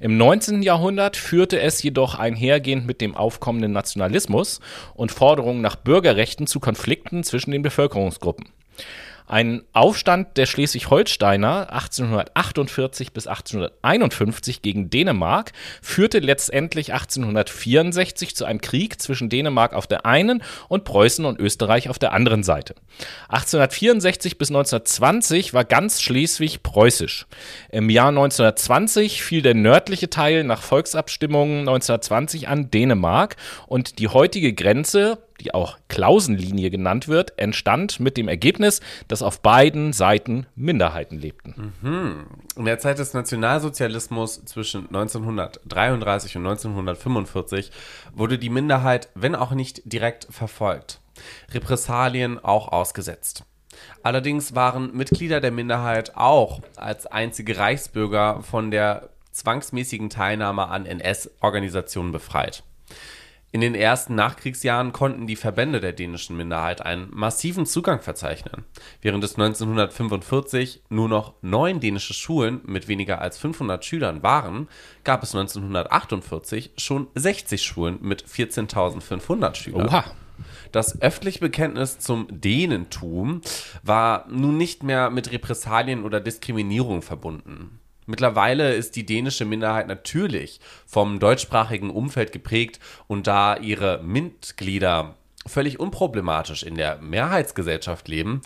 Im 0.00 0.16
19. 0.16 0.62
Jahrhundert 0.62 1.16
führte 1.16 1.60
es 1.60 1.82
jedoch 1.82 2.18
einhergehend 2.18 2.86
mit 2.86 3.00
dem 3.00 3.14
aufkommenden 3.14 3.72
Nationalismus 3.72 4.60
und 4.94 5.12
Forderungen 5.12 5.60
nach 5.60 5.76
Bürgerrechten 5.76 6.46
zu 6.46 6.58
Konflikten 6.58 7.22
zwischen 7.22 7.52
den 7.52 7.62
Bevölkerungsgruppen. 7.62 8.46
Ein 9.30 9.62
Aufstand 9.72 10.36
der 10.38 10.46
Schleswig-Holsteiner 10.46 11.72
1848 11.72 13.12
bis 13.12 13.28
1851 13.28 14.60
gegen 14.60 14.90
Dänemark 14.90 15.52
führte 15.80 16.18
letztendlich 16.18 16.92
1864 16.92 18.34
zu 18.34 18.44
einem 18.44 18.60
Krieg 18.60 19.00
zwischen 19.00 19.28
Dänemark 19.28 19.72
auf 19.72 19.86
der 19.86 20.04
einen 20.04 20.42
und 20.66 20.82
Preußen 20.82 21.24
und 21.24 21.38
Österreich 21.38 21.88
auf 21.88 22.00
der 22.00 22.12
anderen 22.12 22.42
Seite. 22.42 22.74
1864 23.28 24.36
bis 24.36 24.50
1920 24.50 25.54
war 25.54 25.64
ganz 25.64 26.02
Schleswig 26.02 26.64
preußisch. 26.64 27.28
Im 27.70 27.88
Jahr 27.88 28.08
1920 28.08 29.22
fiel 29.22 29.42
der 29.42 29.54
nördliche 29.54 30.10
Teil 30.10 30.42
nach 30.42 30.62
Volksabstimmungen 30.62 31.60
1920 31.60 32.48
an 32.48 32.72
Dänemark 32.72 33.36
und 33.68 34.00
die 34.00 34.08
heutige 34.08 34.54
Grenze 34.54 35.18
die 35.40 35.54
auch 35.54 35.78
Klausenlinie 35.88 36.70
genannt 36.70 37.08
wird, 37.08 37.38
entstand 37.38 38.00
mit 38.00 38.16
dem 38.16 38.28
Ergebnis, 38.28 38.80
dass 39.08 39.22
auf 39.22 39.40
beiden 39.40 39.92
Seiten 39.92 40.46
Minderheiten 40.54 41.18
lebten. 41.18 41.72
Mhm. 41.82 42.26
In 42.56 42.64
der 42.64 42.78
Zeit 42.78 42.98
des 42.98 43.14
Nationalsozialismus 43.14 44.44
zwischen 44.44 44.86
1933 44.86 46.36
und 46.36 46.46
1945 46.46 47.70
wurde 48.12 48.38
die 48.38 48.50
Minderheit, 48.50 49.08
wenn 49.14 49.34
auch 49.34 49.52
nicht 49.52 49.82
direkt 49.84 50.26
verfolgt, 50.30 51.00
Repressalien 51.52 52.38
auch 52.38 52.68
ausgesetzt. 52.68 53.44
Allerdings 54.02 54.54
waren 54.54 54.94
Mitglieder 54.96 55.40
der 55.40 55.52
Minderheit 55.52 56.16
auch 56.16 56.60
als 56.76 57.06
einzige 57.06 57.56
Reichsbürger 57.56 58.42
von 58.42 58.70
der 58.70 59.10
zwangsmäßigen 59.32 60.10
Teilnahme 60.10 60.68
an 60.68 60.86
NS-Organisationen 60.86 62.12
befreit. 62.12 62.64
In 63.52 63.60
den 63.60 63.74
ersten 63.74 64.14
Nachkriegsjahren 64.14 64.92
konnten 64.92 65.26
die 65.26 65.34
Verbände 65.34 65.80
der 65.80 65.92
dänischen 65.92 66.36
Minderheit 66.36 66.82
einen 66.82 67.08
massiven 67.12 67.66
Zugang 67.66 68.00
verzeichnen. 68.00 68.64
Während 69.02 69.24
es 69.24 69.34
1945 69.34 70.84
nur 70.88 71.08
noch 71.08 71.34
neun 71.42 71.80
dänische 71.80 72.14
Schulen 72.14 72.60
mit 72.64 72.86
weniger 72.86 73.20
als 73.20 73.38
500 73.38 73.84
Schülern 73.84 74.22
waren, 74.22 74.68
gab 75.02 75.24
es 75.24 75.34
1948 75.34 76.72
schon 76.76 77.08
60 77.16 77.62
Schulen 77.62 77.98
mit 78.00 78.24
14.500 78.24 79.54
Schülern. 79.56 79.88
Oha. 79.88 80.04
Das 80.70 81.02
öffentliche 81.02 81.40
Bekenntnis 81.40 81.98
zum 81.98 82.28
Dänentum 82.30 83.42
war 83.82 84.26
nun 84.30 84.56
nicht 84.56 84.84
mehr 84.84 85.10
mit 85.10 85.32
Repressalien 85.32 86.04
oder 86.04 86.20
Diskriminierung 86.20 87.02
verbunden. 87.02 87.79
Mittlerweile 88.10 88.74
ist 88.74 88.96
die 88.96 89.06
dänische 89.06 89.44
Minderheit 89.44 89.86
natürlich 89.86 90.58
vom 90.84 91.20
deutschsprachigen 91.20 91.90
Umfeld 91.90 92.32
geprägt 92.32 92.80
und 93.06 93.28
da 93.28 93.56
ihre 93.56 94.02
Mitglieder 94.02 95.14
völlig 95.46 95.78
unproblematisch 95.78 96.64
in 96.64 96.74
der 96.74 96.98
Mehrheitsgesellschaft 97.00 98.08
leben, 98.08 98.42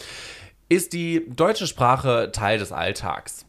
ist 0.68 0.92
die 0.92 1.24
deutsche 1.30 1.66
Sprache 1.66 2.30
Teil 2.30 2.58
des 2.58 2.72
Alltags. 2.72 3.43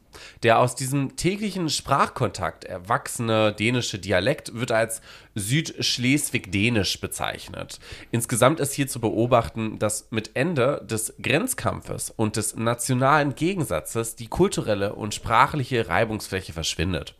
Der 0.46 0.60
aus 0.60 0.76
diesem 0.76 1.16
täglichen 1.16 1.72
Sprachkontakt 1.72 2.66
erwachsene 2.66 3.52
dänische 3.52 3.98
Dialekt 3.98 4.54
wird 4.54 4.72
als 4.72 5.02
Südschleswig-Dänisch 5.34 7.02
bezeichnet. 7.02 7.80
Insgesamt 8.12 8.60
ist 8.60 8.74
hier 8.74 8.88
zu 8.88 9.00
beobachten, 9.00 9.80
dass 9.80 10.12
mit 10.12 10.36
Ende 10.36 10.86
des 10.88 11.16
Grenzkampfes 11.20 12.12
und 12.12 12.36
des 12.36 12.56
nationalen 12.56 13.34
Gegensatzes 13.34 14.18
die 14.18 14.28
kulturelle 14.28 14.94
und 14.94 15.16
sprachliche 15.16 15.90
Reibungsfläche 15.90 16.54
verschwindet. 16.54 17.16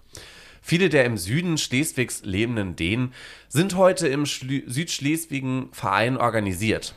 Viele 0.62 0.90
der 0.90 1.06
im 1.06 1.18
Süden 1.18 1.58
Schleswigs 1.58 2.22
lebenden 2.24 2.76
Dänen 2.76 3.12
sind 3.48 3.76
heute 3.76 4.08
im 4.08 4.28
Schl 4.28 4.62
Südschleswigen 4.68 5.70
Verein 5.72 6.18
organisiert. 6.18 6.94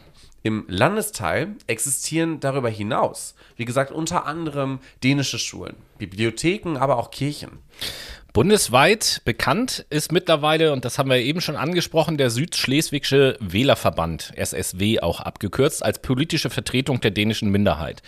Im 0.48 0.64
Landesteil 0.66 1.56
existieren 1.66 2.40
darüber 2.40 2.70
hinaus, 2.70 3.34
wie 3.56 3.66
gesagt, 3.66 3.92
unter 3.92 4.24
anderem 4.24 4.78
dänische 5.04 5.38
Schulen, 5.38 5.76
Bibliotheken, 5.98 6.78
aber 6.78 6.96
auch 6.96 7.10
Kirchen. 7.10 7.58
Bundesweit 8.38 9.20
bekannt 9.24 9.84
ist 9.90 10.12
mittlerweile, 10.12 10.72
und 10.72 10.84
das 10.84 10.96
haben 10.96 11.10
wir 11.10 11.16
eben 11.16 11.40
schon 11.40 11.56
angesprochen, 11.56 12.18
der 12.18 12.30
Südschleswigsche 12.30 13.36
Wählerverband, 13.40 14.32
SSW 14.36 15.00
auch 15.00 15.18
abgekürzt, 15.18 15.84
als 15.84 15.98
politische 15.98 16.48
Vertretung 16.48 17.00
der 17.00 17.10
dänischen 17.10 17.50
Minderheit. 17.50 18.00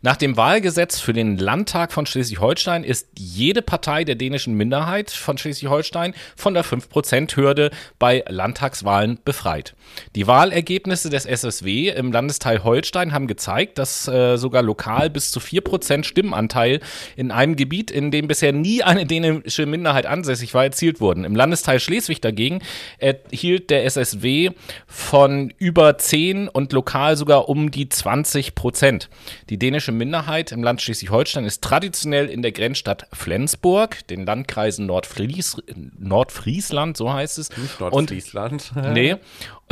Nach 0.00 0.16
dem 0.16 0.38
Wahlgesetz 0.38 1.00
für 1.00 1.12
den 1.12 1.36
Landtag 1.36 1.92
von 1.92 2.06
Schleswig-Holstein 2.06 2.82
ist 2.82 3.08
jede 3.18 3.60
Partei 3.60 4.04
der 4.04 4.14
dänischen 4.14 4.54
Minderheit 4.54 5.10
von 5.10 5.36
Schleswig-Holstein 5.36 6.14
von 6.34 6.54
der 6.54 6.64
5%-Hürde 6.64 7.70
bei 7.98 8.24
Landtagswahlen 8.26 9.18
befreit. 9.22 9.74
Die 10.16 10.26
Wahlergebnisse 10.26 11.10
des 11.10 11.26
SSW 11.26 11.90
im 11.90 12.10
Landesteil 12.10 12.64
Holstein 12.64 13.12
haben 13.12 13.26
gezeigt, 13.26 13.76
dass 13.76 14.08
äh, 14.08 14.38
sogar 14.38 14.62
lokal 14.62 15.10
bis 15.10 15.30
zu 15.30 15.40
4% 15.40 16.04
Stimmenanteil 16.04 16.80
in 17.16 17.30
einem 17.30 17.54
Gebiet, 17.54 17.90
in 17.90 18.10
dem 18.10 18.28
bisher 18.28 18.54
nie 18.54 18.82
eine 18.82 19.04
dänische 19.04 19.73
Minderheit 19.74 20.06
ansässig 20.06 20.54
war, 20.54 20.62
erzielt 20.62 21.00
wurden. 21.00 21.24
Im 21.24 21.34
Landesteil 21.34 21.80
Schleswig 21.80 22.20
dagegen 22.20 22.60
erhielt 22.98 23.70
der 23.70 23.84
SSW 23.84 24.50
von 24.86 25.52
über 25.58 25.98
10 25.98 26.48
und 26.48 26.72
lokal 26.72 27.16
sogar 27.16 27.48
um 27.48 27.72
die 27.72 27.88
20 27.88 28.54
Prozent. 28.54 29.10
Die 29.50 29.58
dänische 29.58 29.90
Minderheit 29.90 30.52
im 30.52 30.62
Land 30.62 30.80
Schleswig-Holstein 30.80 31.44
ist 31.44 31.62
traditionell 31.62 32.28
in 32.28 32.42
der 32.42 32.52
Grenzstadt 32.52 33.08
Flensburg, 33.12 34.06
den 34.06 34.24
Landkreisen 34.24 34.86
Nordfries 34.86 35.56
Nordfriesland, 35.98 36.96
so 36.96 37.12
heißt 37.12 37.38
es. 37.38 37.50
Nordfriesland. 37.80 38.72
Und, 38.76 38.92
nee. 38.92 39.16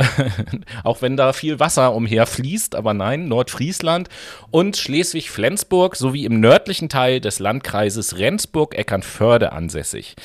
auch 0.83 1.01
wenn 1.01 1.17
da 1.17 1.33
viel 1.33 1.59
Wasser 1.59 1.93
umherfließt, 1.93 2.75
aber 2.75 2.93
nein, 2.93 3.27
Nordfriesland 3.27 4.09
und 4.51 4.77
Schleswig-Flensburg 4.77 5.95
sowie 5.95 6.25
im 6.25 6.39
nördlichen 6.39 6.89
Teil 6.89 7.19
des 7.19 7.39
Landkreises 7.39 8.17
Rendsburg-Eckernförde 8.17 9.51
ansässig. 9.51 10.15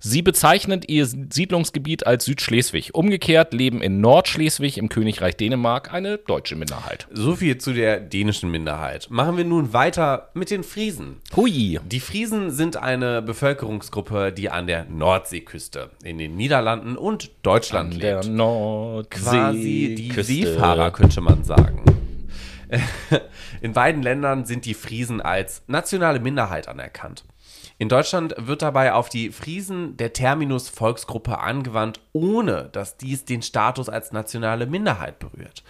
Sie 0.00 0.22
bezeichnen 0.22 0.82
ihr 0.86 1.06
Siedlungsgebiet 1.06 2.06
als 2.06 2.24
Südschleswig. 2.24 2.94
Umgekehrt 2.94 3.52
leben 3.52 3.82
in 3.82 4.00
Nordschleswig 4.00 4.78
im 4.78 4.88
Königreich 4.88 5.36
Dänemark 5.36 5.92
eine 5.92 6.18
deutsche 6.18 6.56
Minderheit. 6.56 7.06
So 7.12 7.36
viel 7.36 7.58
zu 7.58 7.72
der 7.72 8.00
dänischen 8.00 8.50
Minderheit. 8.50 9.08
Machen 9.10 9.36
wir 9.36 9.44
nun 9.44 9.72
weiter 9.72 10.30
mit 10.34 10.50
den 10.50 10.62
Friesen. 10.62 11.16
Hui. 11.36 11.80
Die 11.84 12.00
Friesen 12.00 12.50
sind 12.50 12.76
eine 12.76 13.22
Bevölkerungsgruppe, 13.22 14.32
die 14.32 14.50
an 14.50 14.66
der 14.66 14.84
Nordseeküste 14.84 15.90
in 16.02 16.18
den 16.18 16.36
Niederlanden 16.36 16.96
und 16.96 17.30
Deutschland 17.42 17.94
an 17.94 18.00
lebt. 18.00 18.24
Der 18.24 18.30
Nordsee 18.30 19.27
quasi 19.30 19.94
die 19.96 20.22
Seefahrer, 20.22 20.90
könnte 20.90 21.20
man 21.20 21.44
sagen. 21.44 21.82
In 23.60 23.72
beiden 23.72 24.02
Ländern 24.02 24.44
sind 24.44 24.64
die 24.64 24.74
Friesen 24.74 25.20
als 25.20 25.62
nationale 25.66 26.20
Minderheit 26.20 26.68
anerkannt. 26.68 27.24
In 27.80 27.88
Deutschland 27.88 28.34
wird 28.36 28.62
dabei 28.62 28.92
auf 28.92 29.08
die 29.08 29.30
Friesen 29.30 29.96
der 29.96 30.12
Terminus 30.12 30.68
Volksgruppe 30.68 31.38
angewandt, 31.38 32.00
ohne 32.12 32.70
dass 32.72 32.96
dies 32.96 33.24
den 33.24 33.40
Status 33.40 33.88
als 33.88 34.10
nationale 34.10 34.66
Minderheit 34.66 35.20
berührt. 35.20 35.62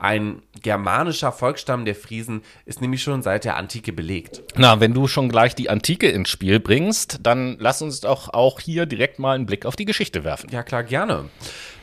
Ein 0.00 0.42
germanischer 0.60 1.30
Volksstamm 1.30 1.84
der 1.84 1.94
Friesen 1.94 2.42
ist 2.64 2.80
nämlich 2.80 3.00
schon 3.04 3.22
seit 3.22 3.44
der 3.44 3.56
Antike 3.56 3.92
belegt. 3.92 4.42
Na, 4.56 4.80
wenn 4.80 4.92
du 4.92 5.06
schon 5.06 5.28
gleich 5.28 5.54
die 5.54 5.70
Antike 5.70 6.08
ins 6.08 6.30
Spiel 6.30 6.58
bringst, 6.58 7.20
dann 7.22 7.56
lass 7.60 7.80
uns 7.80 8.00
doch 8.00 8.28
auch 8.28 8.58
hier 8.58 8.86
direkt 8.86 9.20
mal 9.20 9.36
einen 9.36 9.46
Blick 9.46 9.64
auf 9.64 9.76
die 9.76 9.84
Geschichte 9.84 10.24
werfen. 10.24 10.50
Ja, 10.50 10.64
klar, 10.64 10.82
gerne. 10.82 11.26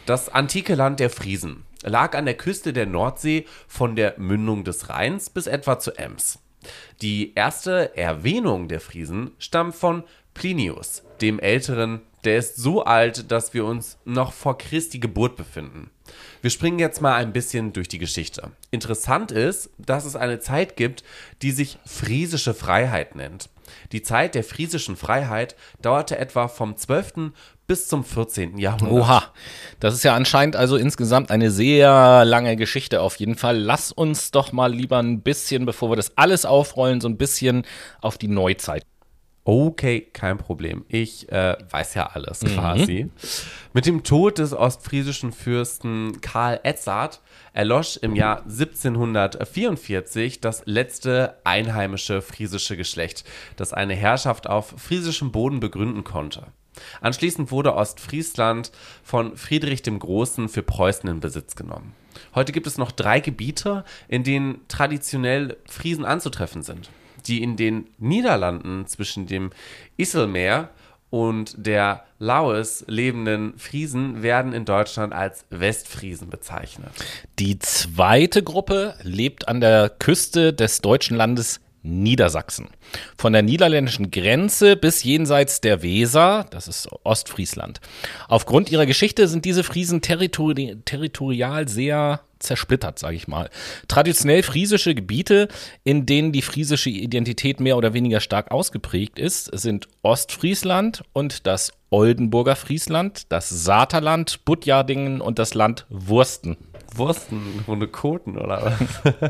Das 0.09 0.27
antike 0.27 0.73
Land 0.73 0.99
der 0.99 1.11
Friesen 1.11 1.65
lag 1.83 2.17
an 2.17 2.25
der 2.25 2.33
Küste 2.33 2.73
der 2.73 2.87
Nordsee 2.87 3.45
von 3.67 3.95
der 3.95 4.15
Mündung 4.17 4.63
des 4.63 4.89
Rheins 4.89 5.29
bis 5.29 5.45
etwa 5.45 5.77
zu 5.77 5.91
Ems. 5.91 6.39
Die 7.03 7.35
erste 7.35 7.95
Erwähnung 7.95 8.67
der 8.69 8.79
Friesen 8.79 9.33
stammt 9.37 9.75
von 9.75 10.03
Plinius, 10.33 11.03
dem 11.21 11.37
Älteren, 11.37 12.01
der 12.23 12.39
ist 12.39 12.55
so 12.55 12.83
alt, 12.83 13.31
dass 13.31 13.53
wir 13.53 13.65
uns 13.65 13.99
noch 14.03 14.33
vor 14.33 14.57
Christi 14.57 14.97
Geburt 14.97 15.35
befinden. 15.35 15.91
Wir 16.41 16.49
springen 16.49 16.79
jetzt 16.79 17.01
mal 17.01 17.13
ein 17.13 17.31
bisschen 17.31 17.71
durch 17.71 17.87
die 17.87 17.99
Geschichte. 17.99 18.51
Interessant 18.71 19.31
ist, 19.31 19.69
dass 19.77 20.05
es 20.05 20.15
eine 20.15 20.39
Zeit 20.39 20.75
gibt, 20.75 21.03
die 21.43 21.51
sich 21.51 21.77
Friesische 21.85 22.55
Freiheit 22.55 23.13
nennt. 23.13 23.49
Die 23.91 24.01
Zeit 24.01 24.33
der 24.33 24.43
friesischen 24.43 24.95
Freiheit 24.95 25.55
dauerte 25.83 26.17
etwa 26.17 26.47
vom 26.47 26.75
12 26.75 27.31
bis 27.69 27.87
zum 27.87 28.03
14. 28.03 28.57
Jahrhundert. 28.57 28.91
Oha, 28.91 29.23
das 29.79 29.93
ist 29.93 30.03
ja 30.03 30.15
anscheinend 30.15 30.55
also 30.55 30.75
insgesamt 30.75 31.29
eine 31.29 31.51
sehr 31.51 32.25
lange 32.25 32.55
Geschichte 32.55 32.99
auf 32.99 33.15
jeden 33.17 33.35
Fall. 33.35 33.59
Lass 33.59 33.91
uns 33.91 34.31
doch 34.31 34.51
mal 34.51 34.73
lieber 34.73 34.97
ein 34.97 35.21
bisschen, 35.21 35.67
bevor 35.67 35.91
wir 35.91 35.95
das 35.95 36.17
alles 36.17 36.45
aufrollen, 36.45 36.99
so 36.99 37.07
ein 37.07 37.17
bisschen 37.17 37.63
auf 38.01 38.17
die 38.17 38.27
Neuzeit 38.27 38.83
Okay, 39.45 40.01
kein 40.01 40.37
Problem. 40.37 40.85
Ich 40.89 41.31
äh, 41.31 41.57
weiß 41.71 41.95
ja 41.95 42.07
alles 42.07 42.41
quasi. 42.41 43.09
Mit 43.73 43.87
dem 43.87 44.03
Tod 44.03 44.37
des 44.37 44.53
ostfriesischen 44.53 45.31
Fürsten 45.31 46.21
Karl 46.21 46.59
Edzard 46.61 47.21
erlosch 47.53 47.97
im 47.97 48.15
Jahr 48.15 48.43
1744 48.43 50.41
das 50.41 50.61
letzte 50.65 51.39
einheimische 51.45 52.21
friesische 52.21 52.77
Geschlecht, 52.77 53.23
das 53.55 53.73
eine 53.73 53.95
Herrschaft 53.95 54.47
auf 54.47 54.75
friesischem 54.77 55.31
Boden 55.31 55.59
begründen 55.59 56.03
konnte. 56.03 56.47
Anschließend 57.01 57.51
wurde 57.51 57.75
Ostfriesland 57.75 58.71
von 59.03 59.35
Friedrich 59.37 59.81
dem 59.81 59.99
Großen 59.99 60.49
für 60.49 60.63
Preußen 60.63 61.09
in 61.09 61.19
Besitz 61.19 61.55
genommen. 61.55 61.93
Heute 62.35 62.51
gibt 62.51 62.67
es 62.67 62.77
noch 62.77 62.91
drei 62.91 63.19
Gebiete, 63.19 63.83
in 64.07 64.23
denen 64.23 64.61
traditionell 64.67 65.57
Friesen 65.65 66.05
anzutreffen 66.05 66.63
sind. 66.63 66.89
Die 67.25 67.43
in 67.43 67.57
den 67.57 67.89
Niederlanden 67.97 68.87
zwischen 68.87 69.27
dem 69.27 69.51
Isselmeer 69.97 70.69
und 71.09 71.55
der 71.57 72.05
Laues 72.19 72.83
lebenden 72.87 73.57
Friesen 73.57 74.21
werden 74.21 74.53
in 74.53 74.65
Deutschland 74.65 75.13
als 75.13 75.45
Westfriesen 75.49 76.29
bezeichnet. 76.29 76.91
Die 77.39 77.57
zweite 77.59 78.43
Gruppe 78.43 78.95
lebt 79.01 79.47
an 79.47 79.59
der 79.59 79.89
Küste 79.89 80.53
des 80.53 80.81
deutschen 80.81 81.17
Landes 81.17 81.61
Niedersachsen. 81.81 82.67
Von 83.17 83.33
der 83.33 83.41
niederländischen 83.41 84.11
Grenze 84.11 84.75
bis 84.75 85.03
jenseits 85.03 85.61
der 85.61 85.81
Weser, 85.81 86.45
das 86.51 86.67
ist 86.67 86.89
Ostfriesland. 87.03 87.79
Aufgrund 88.27 88.71
ihrer 88.71 88.85
Geschichte 88.85 89.27
sind 89.27 89.45
diese 89.45 89.63
Friesen 89.63 90.01
territori 90.01 90.77
territorial 90.85 91.67
sehr 91.67 92.21
zersplittert, 92.39 92.99
sage 92.99 93.15
ich 93.15 93.27
mal. 93.27 93.49
Traditionell 93.87 94.43
friesische 94.43 94.95
Gebiete, 94.95 95.49
in 95.83 96.05
denen 96.05 96.31
die 96.31 96.41
friesische 96.41 96.89
Identität 96.89 97.59
mehr 97.59 97.77
oder 97.77 97.93
weniger 97.93 98.21
stark 98.21 98.51
ausgeprägt 98.51 99.19
ist, 99.19 99.45
sind 99.57 99.87
Ostfriesland 100.01 101.03
und 101.13 101.45
das 101.45 101.71
Oldenburger 101.89 102.55
Friesland, 102.55 103.31
das 103.31 103.49
Saterland, 103.49 104.45
Budjadingen 104.45 105.21
und 105.21 105.39
das 105.39 105.53
Land 105.53 105.85
Wursten. 105.89 106.57
Wursten 106.95 107.63
ohne 107.67 107.87
Koten 107.87 108.37
oder 108.37 108.63
was? 108.63 109.13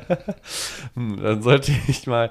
Hm, 0.95 1.21
dann 1.21 1.41
sollte 1.41 1.71
ich 1.87 2.07
mal, 2.07 2.29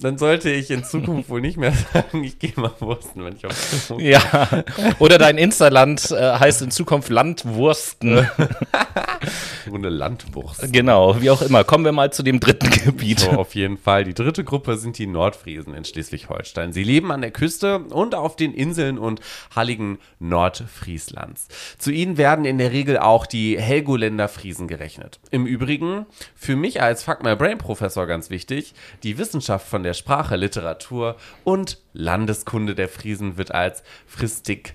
dann 0.00 0.18
sollte 0.18 0.50
ich 0.50 0.70
in 0.70 0.84
Zukunft 0.84 1.28
wohl 1.28 1.40
nicht 1.40 1.56
mehr 1.56 1.72
sagen, 1.72 2.22
ich 2.22 2.38
gehe 2.38 2.52
mal 2.56 2.70
Wursten, 2.80 3.24
wenn 3.24 3.34
ich 3.36 3.46
auf 3.46 3.92
Ja, 3.98 4.64
oder 4.98 5.18
dein 5.18 5.38
Insta-Land 5.38 6.10
äh, 6.10 6.38
heißt 6.38 6.62
in 6.62 6.70
Zukunft 6.70 7.08
Landwursten. 7.08 8.28
ohne 9.72 9.88
Landwurst. 9.88 10.72
genau, 10.72 11.20
wie 11.20 11.30
auch 11.30 11.42
immer. 11.42 11.64
Kommen 11.64 11.84
wir 11.84 11.92
mal 11.92 12.12
zu 12.12 12.22
dem 12.22 12.40
dritten 12.40 12.70
Gebiet. 12.70 13.20
So, 13.20 13.30
auf 13.30 13.54
jeden 13.54 13.76
Fall. 13.76 14.04
Die 14.04 14.14
dritte 14.14 14.44
Gruppe 14.44 14.76
sind 14.76 14.98
die 14.98 15.06
Nordfriesen 15.06 15.74
in 15.74 15.84
Schleswig-Holstein. 15.84 16.72
Sie 16.72 16.84
leben 16.84 17.10
an 17.12 17.20
der 17.20 17.30
Küste 17.30 17.80
und 17.80 18.14
auf 18.14 18.36
den 18.36 18.54
Inseln 18.54 18.98
und 18.98 19.20
Halligen 19.54 19.98
Nordfrieslands. 20.18 21.48
Zu 21.78 21.90
ihnen 21.90 22.16
werden 22.16 22.44
in 22.44 22.58
der 22.58 22.72
Regel 22.72 22.98
auch 22.98 23.26
die 23.26 23.60
Helgoländer 23.60 24.28
Friesen 24.28 24.57
gerechnet. 24.66 25.20
Im 25.30 25.46
Übrigen, 25.46 26.06
für 26.34 26.56
mich 26.56 26.82
als 26.82 27.04
Fuck 27.04 27.22
My 27.22 27.36
Brain 27.36 27.58
Professor 27.58 28.06
ganz 28.06 28.30
wichtig, 28.30 28.74
die 29.02 29.18
Wissenschaft 29.18 29.68
von 29.68 29.82
der 29.82 29.94
Sprache, 29.94 30.36
Literatur 30.36 31.16
und 31.44 31.78
Landeskunde 31.92 32.74
der 32.74 32.88
Friesen 32.88 33.36
wird 33.36 33.52
als 33.52 33.82
Fristik, 34.06 34.74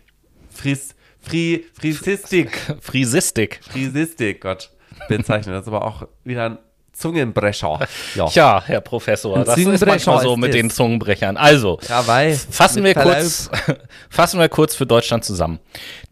Fris, 0.49 0.95
Fri, 1.19 1.65
Frisistik, 1.73 2.51
Friesistik. 2.81 3.59
Frisistik, 3.63 4.41
Gott, 4.41 4.71
bezeichnet. 5.09 5.55
Das 5.55 5.63
ist 5.63 5.67
aber 5.67 5.85
auch 5.85 6.07
wieder 6.23 6.45
ein 6.45 6.57
Zungenbrecher. 6.93 7.79
Ja. 8.15 8.27
Tja, 8.27 8.63
Herr 8.65 8.81
Professor, 8.81 9.43
das 9.43 9.57
ist 9.57 9.63
Zungenbrecher 9.63 9.85
manchmal 9.91 10.21
so 10.21 10.33
ist 10.33 10.39
mit 10.39 10.49
es. 10.51 10.55
den 10.55 10.69
Zungenbrechern. 10.69 11.37
Also, 11.37 11.79
Ja, 11.89 12.05
weil. 12.07 12.35
fassen 12.35 12.83
wir, 12.83 12.93
Verlaub. 12.93 13.13
kurz, 13.15 13.49
fassen 14.09 14.39
wir 14.39 14.49
kurz 14.49 14.75
für 14.75 14.85
Deutschland 14.85 15.25
zusammen. 15.25 15.59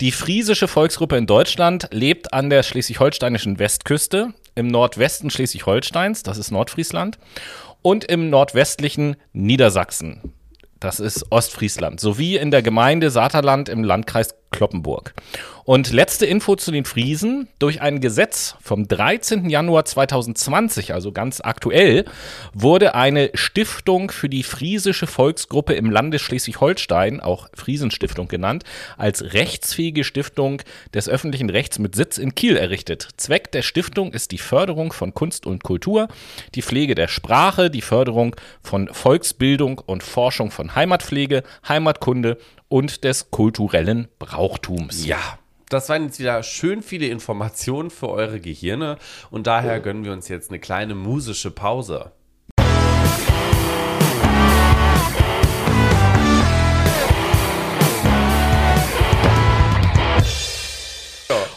Die 0.02 0.12
friesische 0.12 0.68
Volksgruppe 0.68 1.18
in 1.18 1.28
Deutschland 1.28 1.88
lebt 1.92 2.34
an 2.34 2.50
der 2.50 2.64
schleswig-holsteinischen 2.64 3.60
Westküste, 3.60 4.34
im 4.56 4.68
Nordwesten 4.68 5.30
Schleswig-Holsteins, 5.30 6.24
das 6.24 6.38
ist 6.38 6.52
Nordfriesland, 6.52 7.20
und 7.84 8.04
im 8.06 8.30
nordwestlichen 8.30 9.16
Niedersachsen. 9.34 10.34
Das 10.80 11.00
ist 11.00 11.28
Ostfriesland, 11.32 12.00
sowie 12.00 12.38
in 12.38 12.50
der 12.50 12.64
Gemeinde 12.64 13.12
Saterland 13.12 13.70
im 13.70 13.84
Landkreis 13.84 14.34
Kloppenburg. 14.52 15.14
Und 15.64 15.92
letzte 15.92 16.26
Info 16.26 16.56
zu 16.56 16.72
den 16.72 16.86
Friesen. 16.86 17.48
Durch 17.60 17.82
ein 17.82 18.02
Gesetz 18.02 18.56
vom 18.62 18.88
13. 18.88 19.50
Januar 19.50 19.86
2020, 19.86 20.94
also 20.94 21.12
ganz 21.12 21.40
aktuell, 21.42 22.06
wurde 22.54 22.96
eine 22.96 23.30
Stiftung 23.34 24.12
für 24.12 24.28
die 24.28 24.44
friesische 24.44 25.08
Volksgruppe 25.08 25.74
im 25.74 25.90
Lande 25.90 26.20
Schleswig-Holstein, 26.20 27.20
auch 27.20 27.48
Friesenstiftung 27.54 28.28
genannt, 28.28 28.64
als 28.98 29.34
rechtsfähige 29.34 30.04
Stiftung 30.04 30.62
des 30.94 31.08
öffentlichen 31.08 31.50
Rechts 31.50 31.80
mit 31.80 31.96
Sitz 31.96 32.18
in 32.18 32.36
Kiel 32.36 32.58
errichtet. 32.58 33.08
Zweck 33.18 33.52
der 33.52 33.62
Stiftung 33.62 34.14
ist 34.14 34.32
die 34.32 34.38
Förderung 34.38 34.92
von 34.92 35.14
Kunst 35.14 35.46
und 35.46 35.64
Kultur, 35.64 36.08
die 36.56 36.62
Pflege 36.62 36.96
der 36.96 37.08
Sprache, 37.08 37.70
die 37.70 37.82
Förderung 37.82 38.36
von 38.62 38.90
Volksbildung 38.92 39.80
und 39.80 40.04
Forschung 40.04 40.52
von 40.52 40.76
Heimatpflege, 40.76 41.44
Heimatkunde 41.68 42.38
und 42.72 43.04
des 43.04 43.32
kulturellen 43.32 44.08
Brauchtums. 44.18 45.06
Ja. 45.06 45.20
Das 45.68 45.90
waren 45.90 46.06
jetzt 46.06 46.20
wieder 46.20 46.42
schön 46.44 46.82
viele 46.82 47.08
Informationen 47.08 47.90
für 47.90 48.10
eure 48.10 48.40
Gehirne 48.40 48.98
und 49.30 49.48
daher 49.48 49.80
gönnen 49.80 50.04
wir 50.04 50.12
uns 50.14 50.28
jetzt 50.28 50.50
eine 50.50 50.60
kleine 50.60 50.96
musische 50.96 51.52
Pause. 51.52 52.12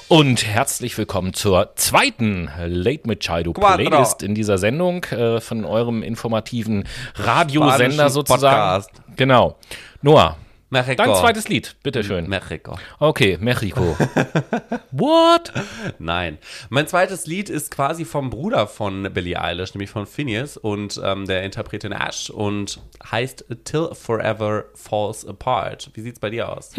Und 0.09 0.46
herzlich 0.46 0.96
willkommen 0.96 1.33
zur 1.33 1.74
zweiten 1.77 2.50
Late 2.66 3.09
Machado. 3.09 3.53
Playlist 3.53 4.22
in 4.22 4.35
dieser 4.37 4.59
Sendung 4.59 5.03
äh, 5.05 5.40
von 5.40 5.64
eurem 5.64 6.03
informativen 6.03 6.85
Radiosender 7.16 8.11
sozusagen. 8.11 8.87
Podcast. 8.87 8.90
Genau. 9.16 9.57
Noah, 10.03 10.37
Mexiko. 10.74 11.04
dein 11.04 11.14
zweites 11.14 11.48
Lied, 11.48 11.76
bitteschön. 11.84 12.28
Mexiko. 12.28 12.76
Okay, 12.98 13.38
Mexiko. 13.40 13.96
What? 14.90 15.52
Nein. 16.00 16.38
Mein 16.68 16.88
zweites 16.88 17.26
Lied 17.26 17.48
ist 17.48 17.70
quasi 17.70 18.04
vom 18.04 18.28
Bruder 18.28 18.66
von 18.66 19.08
Billie 19.14 19.40
Eilish, 19.40 19.72
nämlich 19.74 19.90
von 19.90 20.06
Phineas 20.06 20.56
und 20.56 21.00
ähm, 21.02 21.26
der 21.26 21.44
Interpretin 21.44 21.92
Ash 21.92 22.28
und 22.28 22.80
heißt 23.08 23.44
Till 23.62 23.90
Forever 23.92 24.64
Falls 24.74 25.24
Apart. 25.24 25.90
Wie 25.94 26.00
sieht's 26.00 26.18
bei 26.18 26.30
dir 26.30 26.48
aus? 26.48 26.72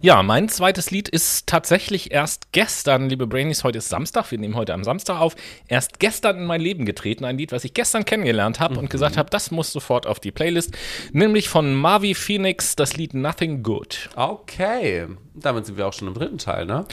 Ja, 0.00 0.22
mein 0.22 0.48
zweites 0.48 0.90
Lied 0.90 1.10
ist 1.10 1.46
tatsächlich 1.46 2.12
erst 2.12 2.52
gestern, 2.52 3.10
liebe 3.10 3.26
Brainies, 3.26 3.62
heute 3.62 3.78
ist 3.78 3.90
Samstag, 3.90 4.30
wir 4.30 4.38
nehmen 4.38 4.54
heute 4.54 4.72
am 4.72 4.84
Samstag 4.84 5.20
auf, 5.20 5.36
erst 5.68 5.98
gestern 5.98 6.38
in 6.38 6.46
mein 6.46 6.62
Leben 6.62 6.86
getreten. 6.86 7.26
Ein 7.26 7.36
Lied, 7.36 7.52
was 7.52 7.64
ich 7.64 7.74
gestern 7.74 8.06
kennengelernt 8.06 8.58
habe 8.58 8.78
und 8.78 8.88
gesagt 8.88 9.18
habe, 9.18 9.28
das 9.28 9.50
muss 9.50 9.70
sofort 9.70 10.06
auf 10.06 10.18
die 10.18 10.30
Playlist. 10.30 10.74
Nämlich 11.12 11.50
von 11.50 11.74
Marvi 11.74 12.14
Phoenix, 12.14 12.74
das 12.74 12.96
Lied 12.96 13.01
Nothing 13.12 13.62
Good. 13.62 14.10
Okay. 14.14 15.06
Damit 15.34 15.66
sind 15.66 15.76
wir 15.76 15.86
auch 15.86 15.92
schon 15.92 16.08
im 16.08 16.14
dritten 16.14 16.38
Teil, 16.38 16.66
ne? 16.66 16.86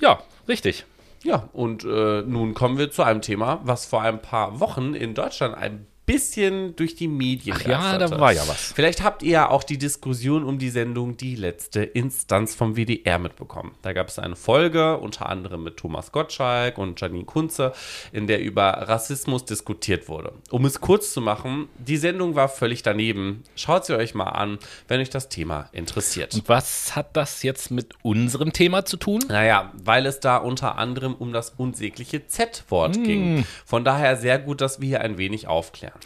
Ja, 0.00 0.22
richtig. 0.46 0.84
Ja, 1.24 1.48
und 1.52 1.84
äh, 1.84 2.22
nun 2.22 2.54
kommen 2.54 2.78
wir 2.78 2.90
zu 2.90 3.02
einem 3.02 3.22
Thema, 3.22 3.60
was 3.64 3.86
vor 3.86 4.02
ein 4.02 4.22
paar 4.22 4.60
Wochen 4.60 4.94
in 4.94 5.14
Deutschland 5.14 5.56
ein 5.56 5.87
bisschen 6.08 6.74
durch 6.74 6.94
die 6.94 7.06
Medien 7.06 7.54
Ach 7.58 7.66
ja, 7.66 7.98
da 7.98 8.18
war 8.18 8.32
ja 8.32 8.42
was. 8.48 8.72
Vielleicht 8.74 9.02
habt 9.02 9.22
ihr 9.22 9.30
ja 9.30 9.50
auch 9.50 9.62
die 9.62 9.76
Diskussion 9.76 10.42
um 10.42 10.58
die 10.58 10.70
Sendung 10.70 11.18
Die 11.18 11.36
letzte 11.36 11.82
Instanz 11.82 12.54
vom 12.54 12.76
WDR 12.76 13.18
mitbekommen. 13.18 13.72
Da 13.82 13.92
gab 13.92 14.08
es 14.08 14.18
eine 14.18 14.34
Folge, 14.34 14.96
unter 14.96 15.28
anderem 15.28 15.62
mit 15.64 15.76
Thomas 15.76 16.10
Gottschalk 16.10 16.78
und 16.78 16.98
Janine 16.98 17.26
Kunze, 17.26 17.72
in 18.10 18.26
der 18.26 18.40
über 18.40 18.68
Rassismus 18.68 19.44
diskutiert 19.44 20.08
wurde. 20.08 20.32
Um 20.50 20.64
es 20.64 20.80
kurz 20.80 21.12
zu 21.12 21.20
machen, 21.20 21.68
die 21.76 21.98
Sendung 21.98 22.34
war 22.34 22.48
völlig 22.48 22.82
daneben. 22.82 23.42
Schaut 23.54 23.84
sie 23.84 23.94
euch 23.94 24.14
mal 24.14 24.30
an, 24.30 24.58
wenn 24.88 25.00
euch 25.00 25.10
das 25.10 25.28
Thema 25.28 25.68
interessiert. 25.72 26.34
Und 26.34 26.48
was 26.48 26.96
hat 26.96 27.16
das 27.16 27.42
jetzt 27.42 27.70
mit 27.70 27.94
unserem 28.02 28.54
Thema 28.54 28.86
zu 28.86 28.96
tun? 28.96 29.22
Naja, 29.28 29.72
weil 29.74 30.06
es 30.06 30.20
da 30.20 30.38
unter 30.38 30.78
anderem 30.78 31.14
um 31.14 31.34
das 31.34 31.50
unsägliche 31.50 32.26
Z-Wort 32.26 32.94
ging. 32.94 33.44
Von 33.66 33.84
daher 33.84 34.16
sehr 34.16 34.38
gut, 34.38 34.62
dass 34.62 34.80
wir 34.80 34.88
hier 34.88 35.00
ein 35.02 35.18
wenig 35.18 35.46
aufklären. 35.46 35.97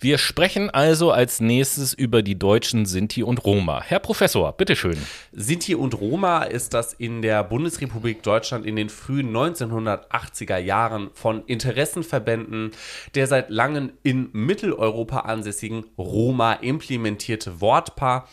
Wir 0.00 0.18
sprechen 0.18 0.70
also 0.70 1.10
als 1.10 1.40
nächstes 1.40 1.92
über 1.92 2.22
die 2.22 2.38
deutschen 2.38 2.86
Sinti 2.86 3.24
und 3.24 3.44
Roma. 3.44 3.82
Herr 3.82 3.98
Professor, 3.98 4.52
bitteschön. 4.52 4.96
Sinti 5.32 5.74
und 5.74 6.00
Roma 6.00 6.44
ist 6.44 6.72
das 6.72 6.92
in 6.92 7.20
der 7.20 7.42
Bundesrepublik 7.42 8.22
Deutschland 8.22 8.64
in 8.64 8.76
den 8.76 8.90
frühen 8.90 9.36
1980er 9.36 10.58
Jahren 10.58 11.10
von 11.14 11.44
Interessenverbänden 11.46 12.70
der 13.14 13.26
seit 13.26 13.50
langem 13.50 13.92
in 14.04 14.30
Mitteleuropa 14.32 15.20
ansässigen 15.20 15.84
Roma 15.98 16.52
implementierte 16.52 17.60
Wortpaar 17.60 18.28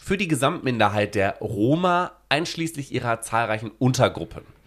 für 0.00 0.16
die 0.16 0.28
Gesamtminderheit 0.28 1.16
der 1.16 1.38
Roma 1.40 2.12
einschließlich 2.28 2.92
ihrer 2.92 3.20
zahlreichen 3.20 3.72
Untergruppen. 3.78 4.57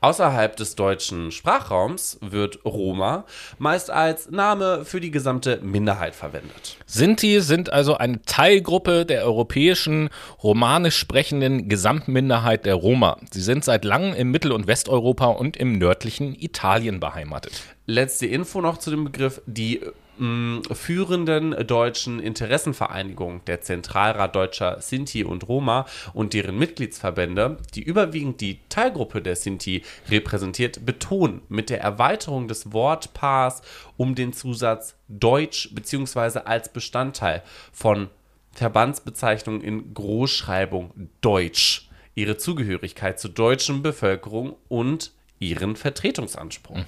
Außerhalb 0.00 0.56
des 0.56 0.74
deutschen 0.74 1.30
Sprachraums 1.30 2.18
wird 2.20 2.64
Roma 2.64 3.24
meist 3.58 3.90
als 3.90 4.30
Name 4.30 4.84
für 4.84 5.00
die 5.00 5.10
gesamte 5.10 5.60
Minderheit 5.62 6.14
verwendet. 6.14 6.76
Sinti 6.86 7.40
sind 7.40 7.72
also 7.72 7.96
eine 7.96 8.22
Teilgruppe 8.22 9.06
der 9.06 9.24
europäischen 9.24 10.10
romanisch 10.42 10.96
sprechenden 10.96 11.68
Gesamtminderheit 11.68 12.66
der 12.66 12.74
Roma. 12.74 13.18
Sie 13.30 13.40
sind 13.40 13.64
seit 13.64 13.84
langem 13.84 14.14
im 14.14 14.30
Mittel- 14.30 14.52
und 14.52 14.66
Westeuropa 14.66 15.26
und 15.26 15.56
im 15.56 15.78
nördlichen 15.78 16.34
Italien 16.34 17.00
beheimatet. 17.00 17.62
Letzte 17.86 18.26
Info 18.26 18.60
noch 18.60 18.78
zu 18.78 18.90
dem 18.90 19.04
Begriff. 19.04 19.40
Die 19.46 19.80
mh, 20.18 20.74
führenden 20.74 21.66
deutschen 21.66 22.20
Interessenvereinigungen, 22.20 23.42
der 23.46 23.60
Zentralrat 23.60 24.34
deutscher 24.34 24.80
Sinti 24.80 25.24
und 25.24 25.48
Roma 25.48 25.86
und 26.12 26.34
deren 26.34 26.58
Mitgliedsverbände, 26.58 27.58
die 27.74 27.82
überwiegend 27.82 28.40
die 28.40 28.60
Teilgruppe 28.68 29.22
der 29.22 29.36
Sinti 29.36 29.82
repräsentiert, 30.08 30.84
betonen 30.84 31.42
mit 31.48 31.70
der 31.70 31.80
Erweiterung 31.80 32.48
des 32.48 32.72
Wortpaars 32.72 33.62
um 33.96 34.14
den 34.14 34.32
Zusatz 34.32 34.96
Deutsch 35.08 35.70
bzw. 35.74 36.40
als 36.44 36.72
Bestandteil 36.72 37.42
von 37.72 38.08
Verbandsbezeichnungen 38.52 39.60
in 39.60 39.92
Großschreibung 39.94 41.10
Deutsch 41.20 41.88
ihre 42.14 42.38
Zugehörigkeit 42.38 43.20
zur 43.20 43.30
deutschen 43.30 43.82
Bevölkerung 43.82 44.56
und 44.68 45.12
ihren 45.38 45.76
Vertretungsanspruch. 45.76 46.78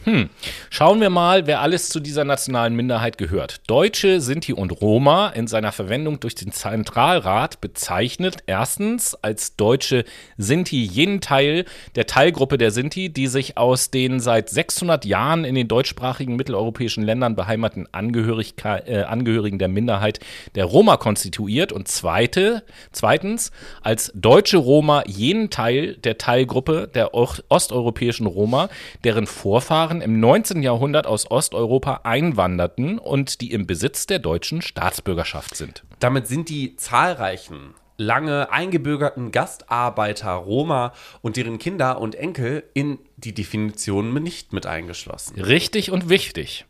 Schauen 0.71 1.01
wir 1.01 1.11
mal, 1.11 1.47
wer 1.47 1.61
alles 1.61 1.91
zu 1.91 2.01
dieser 2.01 2.25
nationalen 2.25 2.75
Minderheit 2.75 3.19
gehört. 3.19 3.61
Deutsche, 3.67 4.21
Sinti 4.21 4.53
und 4.53 4.71
Roma 4.81 5.29
in 5.29 5.47
seiner 5.47 5.73
Verwendung 5.73 6.21
durch 6.21 6.35
den 6.35 6.53
Zentralrat 6.53 7.61
bezeichnet 7.61 8.39
erstens 8.47 9.15
als 9.17 9.57
Deutsche 9.57 10.05
Sinti 10.39 10.83
jenen 10.83 11.21
Teil 11.21 11.67
der 11.95 12.07
Teilgruppe 12.07 12.57
der 12.57 12.71
Sinti, 12.71 13.11
die 13.11 13.27
sich 13.27 13.59
aus 13.59 13.91
den 13.91 14.19
seit 14.21 14.49
600 14.49 15.05
Jahren 15.05 15.45
in 15.45 15.55
den 15.55 15.69
deutschsprachigen 15.69 16.37
mitteleuropäischen 16.37 17.03
Ländern 17.03 17.37
beheimateten 17.37 17.87
äh, 17.93 19.03
Angehörigen 19.03 19.59
der 19.59 19.69
Minderheit 19.69 20.21
der 20.55 20.65
Roma 20.65 20.97
konstituiert 20.97 21.73
und 21.73 21.89
zweite, 21.89 22.63
zweitens 22.93 23.53
als 23.83 24.11
deutsche 24.15 24.57
Roma 24.57 25.03
jenen 25.07 25.51
Teil 25.51 25.97
der 25.97 26.17
Teilgruppe 26.17 26.89
der 26.95 27.15
osteuropäischen 27.15 28.27
Roma, 28.27 28.38
deren 29.05 29.27
Vorfahren 29.27 30.01
im 30.01 30.21
19. 30.21 30.63
Jahrhundert 30.63 31.07
aus 31.07 31.31
Osteuropa 31.31 32.01
einwanderten 32.05 32.99
und 32.99 33.41
die 33.41 33.53
im 33.53 33.67
Besitz 33.67 34.07
der 34.07 34.19
deutschen 34.19 34.63
Staatsbürgerschaft 34.63 35.57
sind. 35.57 35.83
Damit 35.99 36.27
sind 36.27 36.49
die 36.49 36.77
zahlreichen 36.77 37.75
lange 37.99 38.51
eingebürgerten 38.53 39.33
Gastarbeiter 39.33 40.31
Roma 40.31 40.93
und 41.21 41.37
deren 41.37 41.59
Kinder 41.59 42.01
und 42.01 42.15
Enkel 42.15 42.63
in 42.73 42.99
die 43.17 43.35
Definition 43.35 44.15
nicht 44.23 44.53
mit 44.53 44.67
eingeschlossen. 44.67 45.41
Richtig 45.41 45.91
und 45.91 46.09
wichtig. 46.09 46.65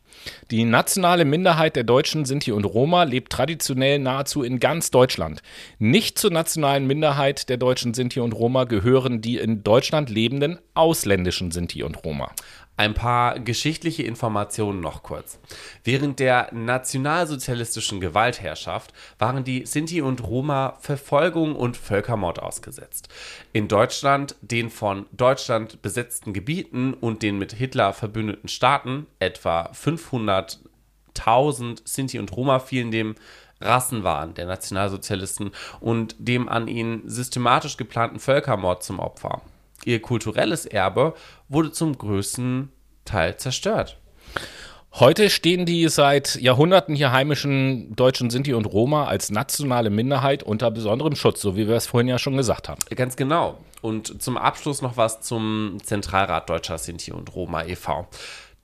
Die 0.50 0.64
nationale 0.64 1.24
Minderheit 1.24 1.76
der 1.76 1.84
Deutschen, 1.84 2.24
Sinti 2.24 2.52
und 2.52 2.64
Roma 2.64 3.04
lebt 3.04 3.32
traditionell 3.32 3.98
nahezu 3.98 4.42
in 4.42 4.60
ganz 4.60 4.90
Deutschland. 4.90 5.42
Nicht 5.78 6.18
zur 6.18 6.30
nationalen 6.30 6.86
Minderheit 6.86 7.48
der 7.48 7.56
Deutschen, 7.56 7.94
Sinti 7.94 8.20
und 8.20 8.32
Roma 8.32 8.64
gehören 8.64 9.20
die 9.20 9.36
in 9.36 9.62
Deutschland 9.62 10.10
lebenden 10.10 10.58
ausländischen 10.74 11.50
Sinti 11.50 11.82
und 11.82 12.04
Roma. 12.04 12.32
Ein 12.78 12.94
paar 12.94 13.38
geschichtliche 13.40 14.04
Informationen 14.04 14.78
noch 14.78 15.02
kurz. 15.02 15.40
Während 15.82 16.20
der 16.20 16.50
nationalsozialistischen 16.52 18.00
Gewaltherrschaft 18.00 18.92
waren 19.18 19.42
die 19.42 19.66
Sinti 19.66 20.00
und 20.00 20.22
Roma 20.22 20.76
Verfolgung 20.78 21.56
und 21.56 21.76
Völkermord 21.76 22.40
ausgesetzt. 22.40 23.08
In 23.52 23.66
Deutschland, 23.66 24.36
den 24.42 24.70
von 24.70 25.06
Deutschland 25.10 25.82
besetzten 25.82 26.32
Gebieten 26.32 26.94
und 26.94 27.24
den 27.24 27.36
mit 27.36 27.52
Hitler 27.52 27.92
verbündeten 27.92 28.48
Staaten, 28.48 29.08
etwa 29.18 29.72
500.000 29.72 31.80
Sinti 31.84 32.20
und 32.20 32.30
Roma 32.30 32.60
fielen 32.60 32.92
dem 32.92 33.16
Rassenwahn 33.60 34.34
der 34.34 34.46
Nationalsozialisten 34.46 35.50
und 35.80 36.14
dem 36.20 36.48
an 36.48 36.68
ihnen 36.68 37.08
systematisch 37.08 37.76
geplanten 37.76 38.20
Völkermord 38.20 38.84
zum 38.84 39.00
Opfer. 39.00 39.42
Ihr 39.84 40.02
kulturelles 40.02 40.66
Erbe 40.66 41.14
wurde 41.48 41.72
zum 41.72 41.96
größten 41.96 42.70
Teil 43.04 43.36
zerstört. 43.36 43.98
Heute 44.94 45.30
stehen 45.30 45.66
die 45.66 45.86
seit 45.88 46.36
Jahrhunderten 46.36 46.94
hier 46.94 47.12
heimischen 47.12 47.94
Deutschen, 47.94 48.30
Sinti 48.30 48.54
und 48.54 48.64
Roma 48.64 49.04
als 49.04 49.30
nationale 49.30 49.90
Minderheit 49.90 50.42
unter 50.42 50.70
besonderem 50.70 51.14
Schutz, 51.14 51.40
so 51.40 51.56
wie 51.56 51.68
wir 51.68 51.76
es 51.76 51.86
vorhin 51.86 52.08
ja 52.08 52.18
schon 52.18 52.36
gesagt 52.36 52.68
haben. 52.68 52.80
Ganz 52.96 53.14
genau. 53.14 53.58
Und 53.80 54.20
zum 54.20 54.36
Abschluss 54.36 54.82
noch 54.82 54.96
was 54.96 55.20
zum 55.20 55.76
Zentralrat 55.82 56.48
Deutscher 56.50 56.78
Sinti 56.78 57.12
und 57.12 57.34
Roma 57.34 57.64
e.V. 57.64 58.08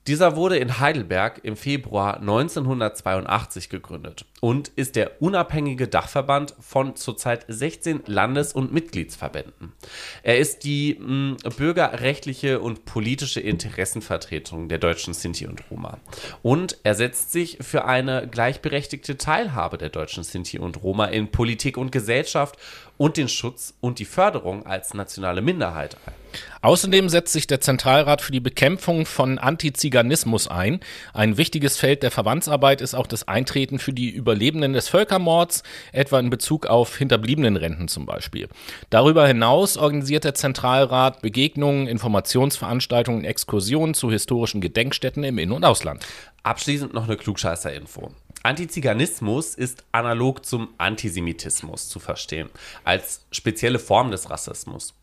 Dieser 0.07 0.35
wurde 0.35 0.57
in 0.57 0.79
Heidelberg 0.79 1.39
im 1.41 1.57
Februar 1.57 2.19
1982 2.19 3.69
gegründet 3.69 4.25
und 4.39 4.67
ist 4.67 4.95
der 4.95 5.19
unabhängige 5.19 5.87
Dachverband 5.87 6.53
von 6.59 6.95
zurzeit 6.95 7.43
16 7.47 8.03
Landes- 8.05 8.53
und 8.53 8.71
Mitgliedsverbänden. 8.71 9.73
Er 10.21 10.37
ist 10.37 10.63
die 10.63 10.99
mh, 10.99 11.37
bürgerrechtliche 11.57 12.59
und 12.59 12.85
politische 12.85 13.39
Interessenvertretung 13.39 14.69
der 14.69 14.77
deutschen 14.77 15.15
Sinti 15.15 15.47
und 15.47 15.63
Roma. 15.71 15.97
Und 16.43 16.77
er 16.83 16.93
setzt 16.93 17.31
sich 17.31 17.57
für 17.61 17.85
eine 17.85 18.27
gleichberechtigte 18.27 19.17
Teilhabe 19.17 19.79
der 19.79 19.89
deutschen 19.89 20.23
Sinti 20.23 20.59
und 20.59 20.83
Roma 20.83 21.05
in 21.05 21.31
Politik 21.31 21.77
und 21.77 21.91
Gesellschaft 21.91 22.59
und 22.97 23.17
den 23.17 23.27
Schutz 23.27 23.73
und 23.81 23.99
die 23.99 24.05
Förderung 24.05 24.65
als 24.65 24.93
nationale 24.93 25.41
Minderheit 25.41 25.97
ein. 26.05 26.13
Außerdem 26.61 27.09
setzt 27.09 27.33
sich 27.33 27.47
der 27.47 27.61
Zentralrat 27.61 28.21
für 28.21 28.31
die 28.31 28.39
Bekämpfung 28.39 29.05
von 29.05 29.37
Antiziganismus 29.37 30.47
ein. 30.47 30.79
Ein 31.13 31.37
wichtiges 31.37 31.77
Feld 31.77 32.03
der 32.03 32.11
Verbandsarbeit 32.11 32.81
ist 32.81 32.95
auch 32.95 33.07
das 33.07 33.27
Eintreten 33.27 33.79
für 33.79 33.93
die 33.93 34.09
Überlebenden 34.09 34.73
des 34.73 34.89
Völkermords, 34.89 35.63
etwa 35.91 36.19
in 36.19 36.29
Bezug 36.29 36.65
auf 36.65 36.97
Hinterbliebenenrenten 36.97 37.87
zum 37.87 38.05
Beispiel. 38.05 38.49
Darüber 38.89 39.27
hinaus 39.27 39.77
organisiert 39.77 40.23
der 40.23 40.33
Zentralrat 40.33 41.21
Begegnungen, 41.21 41.87
Informationsveranstaltungen, 41.87 43.23
Exkursionen 43.23 43.93
zu 43.93 44.11
historischen 44.11 44.59
Gedenkstätten 44.59 45.23
im 45.23 45.37
In- 45.37 45.51
und 45.51 45.63
Ausland. 45.63 46.05
Abschließend 46.43 46.93
noch 46.93 47.05
eine 47.05 47.17
Klugscheißer-Info. 47.17 48.11
Antiziganismus 48.45 49.55
ist 49.55 49.83
analog 49.91 50.45
zum 50.45 50.69
Antisemitismus 50.77 51.89
zu 51.89 51.99
verstehen, 51.99 52.51
als 52.83 53.25
spezielle 53.31 53.79
Form 53.79 54.11
des 54.11 54.29
Rassismus. 54.29 54.93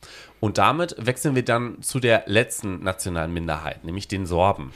Und 0.43 0.59
damit 0.59 0.97
wechseln 0.99 1.37
wir 1.37 1.45
dann 1.45 1.81
zu 1.83 2.01
der 2.01 2.25
letzten 2.27 2.83
nationalen 2.83 3.33
Minderheit, 3.33 3.85
nämlich 3.85 4.09
den 4.09 4.27
Sorben. 4.27 4.73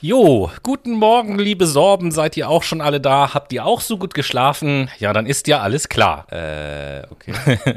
Jo, 0.00 0.48
guten 0.62 0.92
Morgen, 0.92 1.40
liebe 1.40 1.66
Sorben, 1.66 2.12
seid 2.12 2.36
ihr 2.36 2.48
auch 2.48 2.62
schon 2.62 2.80
alle 2.80 3.00
da? 3.00 3.34
Habt 3.34 3.52
ihr 3.52 3.66
auch 3.66 3.80
so 3.80 3.98
gut 3.98 4.14
geschlafen? 4.14 4.88
Ja, 5.00 5.12
dann 5.12 5.26
ist 5.26 5.48
ja 5.48 5.58
alles 5.58 5.88
klar. 5.88 6.32
Äh, 6.32 7.02
okay. 7.10 7.34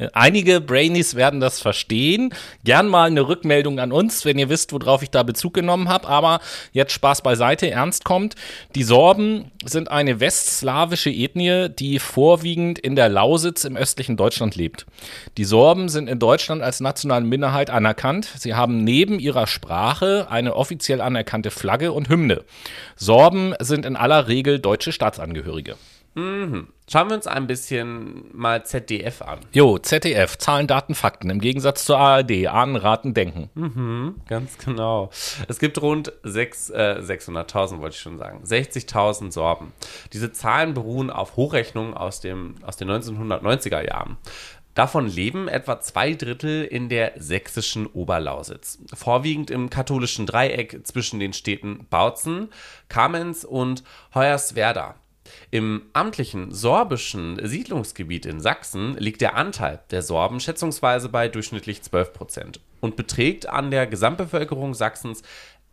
Einige 0.13 0.61
Brainies 0.61 1.15
werden 1.15 1.39
das 1.39 1.59
verstehen. 1.59 2.31
Gern 2.63 2.87
mal 2.87 3.07
eine 3.07 3.27
Rückmeldung 3.27 3.79
an 3.79 3.91
uns, 3.91 4.23
wenn 4.23 4.37
ihr 4.37 4.49
wisst, 4.49 4.71
worauf 4.71 5.01
ich 5.01 5.09
da 5.09 5.23
Bezug 5.23 5.55
genommen 5.55 5.89
habe. 5.89 6.07
Aber 6.07 6.41
jetzt 6.73 6.93
Spaß 6.93 7.23
beiseite, 7.23 7.71
ernst 7.71 8.05
kommt. 8.05 8.35
Die 8.75 8.83
Sorben 8.83 9.49
sind 9.65 9.89
eine 9.89 10.19
westslawische 10.19 11.09
Ethnie, 11.09 11.69
die 11.69 11.97
vorwiegend 11.97 12.77
in 12.77 12.95
der 12.95 13.09
Lausitz 13.09 13.63
im 13.63 13.75
östlichen 13.75 14.15
Deutschland 14.15 14.55
lebt. 14.55 14.85
Die 15.39 15.43
Sorben 15.43 15.89
sind 15.89 16.07
in 16.07 16.19
Deutschland 16.19 16.61
als 16.61 16.81
nationale 16.81 17.30
Minderheit 17.31 17.69
anerkannt. 17.69 18.25
Sie 18.37 18.53
haben 18.53 18.83
neben 18.83 19.17
ihrer 19.17 19.47
Sprache 19.47 20.27
eine 20.29 20.55
offiziell 20.55 21.01
anerkannte 21.01 21.49
Flagge 21.49 21.93
und 21.93 22.09
Hymne. 22.09 22.43
Sorben 22.95 23.55
sind 23.59 23.85
in 23.85 23.95
aller 23.95 24.27
Regel 24.27 24.59
deutsche 24.59 24.91
Staatsangehörige. 24.91 25.77
Schauen 26.13 27.07
wir 27.07 27.15
uns 27.15 27.25
ein 27.25 27.47
bisschen 27.47 28.25
mal 28.33 28.65
ZDF 28.65 29.21
an. 29.21 29.39
Jo, 29.53 29.77
ZDF, 29.77 30.37
Zahlen, 30.37 30.67
Daten, 30.67 30.93
Fakten. 30.93 31.29
Im 31.29 31.39
Gegensatz 31.39 31.85
zur 31.85 31.97
ARD, 31.99 32.47
Ahnen, 32.47 32.75
Raten, 32.75 33.13
Denken. 33.13 33.49
Ganz 34.27 34.57
genau. 34.57 35.09
Es 35.47 35.57
gibt 35.57 35.81
rund 35.81 36.11
äh, 36.25 36.27
600.000, 36.27 37.79
wollte 37.79 37.95
ich 37.95 38.01
schon 38.01 38.17
sagen. 38.17 38.43
60.000 38.43 39.31
Sorben. 39.31 39.71
Diese 40.11 40.33
Zahlen 40.33 40.73
beruhen 40.73 41.09
auf 41.09 41.37
Hochrechnungen 41.37 41.93
aus, 41.93 42.19
dem, 42.19 42.55
aus 42.63 42.75
den 42.75 42.91
1990er 42.91 43.87
Jahren. 43.87 44.17
Davon 44.73 45.07
leben 45.07 45.47
etwa 45.47 45.81
zwei 45.81 46.13
Drittel 46.13 46.63
in 46.63 46.87
der 46.87 47.13
sächsischen 47.17 47.87
Oberlausitz. 47.87 48.79
Vorwiegend 48.93 49.51
im 49.51 49.69
katholischen 49.69 50.25
Dreieck 50.25 50.87
zwischen 50.87 51.19
den 51.19 51.33
Städten 51.33 51.87
Bautzen, 51.89 52.49
Kamenz 52.87 53.43
und 53.43 53.83
Hoyerswerda. 54.15 54.95
Im 55.49 55.83
amtlichen 55.93 56.51
sorbischen 56.53 57.39
Siedlungsgebiet 57.41 58.25
in 58.25 58.39
Sachsen 58.39 58.95
liegt 58.97 59.21
der 59.21 59.35
Anteil 59.35 59.79
der 59.91 60.01
Sorben 60.01 60.39
schätzungsweise 60.39 61.09
bei 61.09 61.27
durchschnittlich 61.27 61.81
12 61.81 62.13
Prozent 62.13 62.59
und 62.79 62.95
beträgt 62.95 63.47
an 63.47 63.71
der 63.71 63.87
Gesamtbevölkerung 63.87 64.73
Sachsens 64.73 65.21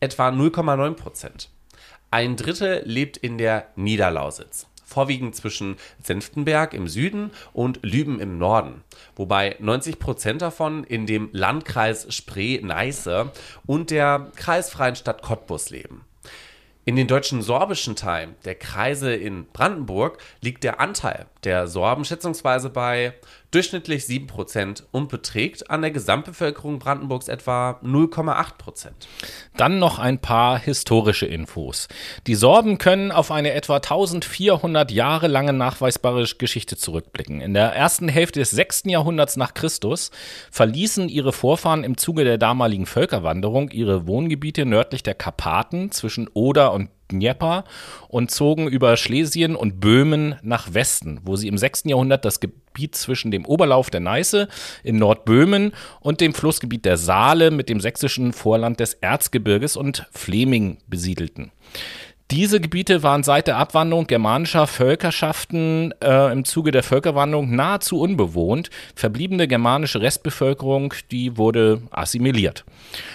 etwa 0.00 0.28
0,9 0.28 0.94
Prozent. 0.94 1.50
Ein 2.10 2.36
Drittel 2.36 2.82
lebt 2.84 3.16
in 3.16 3.36
der 3.36 3.66
Niederlausitz. 3.76 4.67
Vorwiegend 4.88 5.36
zwischen 5.36 5.76
Senftenberg 6.02 6.72
im 6.72 6.88
Süden 6.88 7.30
und 7.52 7.80
Lüben 7.82 8.20
im 8.20 8.38
Norden, 8.38 8.82
wobei 9.14 9.56
90 9.60 9.98
Prozent 9.98 10.42
davon 10.42 10.82
in 10.82 11.06
dem 11.06 11.28
Landkreis 11.32 12.06
Spree-Neiße 12.12 13.30
und 13.66 13.90
der 13.90 14.32
kreisfreien 14.34 14.96
Stadt 14.96 15.22
Cottbus 15.22 15.70
leben. 15.70 16.04
In 16.88 16.96
den 16.96 17.06
deutschen 17.06 17.42
sorbischen 17.42 17.96
Teilen 17.96 18.34
der 18.46 18.54
Kreise 18.54 19.14
in 19.14 19.46
Brandenburg 19.52 20.16
liegt 20.40 20.64
der 20.64 20.80
Anteil 20.80 21.26
der 21.44 21.66
Sorben 21.66 22.06
schätzungsweise 22.06 22.70
bei 22.70 23.12
durchschnittlich 23.50 24.04
7% 24.04 24.82
und 24.90 25.08
beträgt 25.08 25.70
an 25.70 25.80
der 25.80 25.90
Gesamtbevölkerung 25.90 26.78
Brandenburgs 26.78 27.28
etwa 27.28 27.80
0,8%. 27.82 28.90
Dann 29.56 29.78
noch 29.78 29.98
ein 29.98 30.18
paar 30.18 30.58
historische 30.58 31.26
Infos. 31.26 31.88
Die 32.26 32.34
Sorben 32.34 32.78
können 32.78 33.10
auf 33.10 33.30
eine 33.30 33.52
etwa 33.52 33.76
1400 33.76 34.90
Jahre 34.90 35.28
lange 35.28 35.52
nachweisbare 35.52 36.26
Geschichte 36.38 36.76
zurückblicken. 36.76 37.40
In 37.40 37.54
der 37.54 37.72
ersten 37.72 38.08
Hälfte 38.08 38.40
des 38.40 38.50
6. 38.50 38.82
Jahrhunderts 38.86 39.36
nach 39.36 39.54
Christus 39.54 40.10
verließen 40.50 41.08
ihre 41.08 41.32
Vorfahren 41.32 41.84
im 41.84 41.96
Zuge 41.96 42.24
der 42.24 42.38
damaligen 42.38 42.86
Völkerwanderung 42.86 43.70
ihre 43.70 44.06
Wohngebiete 44.06 44.66
nördlich 44.66 45.02
der 45.02 45.14
Karpaten 45.14 45.90
zwischen 45.90 46.28
Oder 46.34 46.72
und 46.72 46.90
Dnieper 47.10 47.64
und 48.08 48.30
zogen 48.30 48.68
über 48.68 48.96
Schlesien 48.96 49.56
und 49.56 49.80
Böhmen 49.80 50.36
nach 50.42 50.74
Westen, 50.74 51.20
wo 51.24 51.36
sie 51.36 51.48
im 51.48 51.58
6. 51.58 51.84
Jahrhundert 51.86 52.24
das 52.24 52.40
Gebiet 52.40 52.94
zwischen 52.94 53.30
dem 53.30 53.44
Oberlauf 53.44 53.90
der 53.90 54.00
Neiße 54.00 54.48
in 54.82 54.98
Nordböhmen 54.98 55.72
und 56.00 56.20
dem 56.20 56.34
Flussgebiet 56.34 56.84
der 56.84 56.96
Saale 56.96 57.50
mit 57.50 57.68
dem 57.68 57.80
sächsischen 57.80 58.32
Vorland 58.32 58.80
des 58.80 58.94
Erzgebirges 58.94 59.76
und 59.76 60.06
Fleming 60.12 60.78
besiedelten. 60.86 61.50
Diese 62.30 62.60
Gebiete 62.60 63.02
waren 63.02 63.22
seit 63.22 63.46
der 63.46 63.56
Abwanderung 63.56 64.06
germanischer 64.06 64.66
Völkerschaften 64.66 65.94
äh, 66.04 66.30
im 66.30 66.44
Zuge 66.44 66.72
der 66.72 66.82
Völkerwanderung 66.82 67.56
nahezu 67.56 67.98
unbewohnt. 68.00 68.68
Verbliebene 68.94 69.48
germanische 69.48 70.02
Restbevölkerung, 70.02 70.92
die 71.10 71.38
wurde 71.38 71.80
assimiliert. 71.90 72.66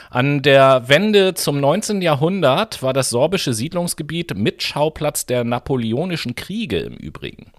An 0.09 0.41
der 0.41 0.83
Wende 0.87 1.35
zum 1.35 1.59
19. 1.59 2.01
Jahrhundert 2.01 2.81
war 2.81 2.93
das 2.93 3.09
sorbische 3.09 3.53
Siedlungsgebiet 3.53 4.35
Mitschauplatz 4.35 5.25
der 5.25 5.43
napoleonischen 5.43 6.35
Kriege 6.35 6.79
im 6.79 6.93
Übrigen. 6.93 7.51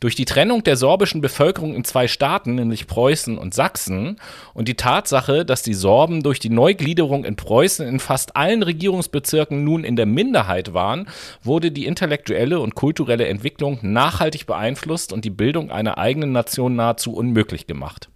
Durch 0.00 0.14
die 0.14 0.24
Trennung 0.24 0.62
der 0.64 0.76
sorbischen 0.76 1.20
Bevölkerung 1.20 1.74
in 1.74 1.84
zwei 1.84 2.08
Staaten, 2.08 2.54
nämlich 2.56 2.86
Preußen 2.86 3.38
und 3.38 3.54
Sachsen, 3.54 4.18
und 4.52 4.68
die 4.68 4.74
Tatsache, 4.74 5.44
dass 5.44 5.62
die 5.62 5.74
Sorben 5.74 6.22
durch 6.22 6.38
die 6.38 6.50
Neugliederung 6.50 7.24
in 7.24 7.36
Preußen 7.36 7.86
in 7.86 7.98
fast 7.98 8.36
allen 8.36 8.62
Regierungsbezirken 8.62 9.64
nun 9.64 9.84
in 9.84 9.96
der 9.96 10.06
Minderheit 10.06 10.74
waren, 10.74 10.85
wurde 11.42 11.70
die 11.70 11.86
intellektuelle 11.86 12.60
und 12.60 12.74
kulturelle 12.74 13.26
Entwicklung 13.26 13.78
nachhaltig 13.82 14.46
beeinflusst 14.46 15.12
und 15.12 15.24
die 15.24 15.30
Bildung 15.30 15.70
einer 15.70 15.98
eigenen 15.98 16.32
Nation 16.32 16.76
nahezu 16.76 17.12
unmöglich 17.14 17.66
gemacht. 17.66 18.08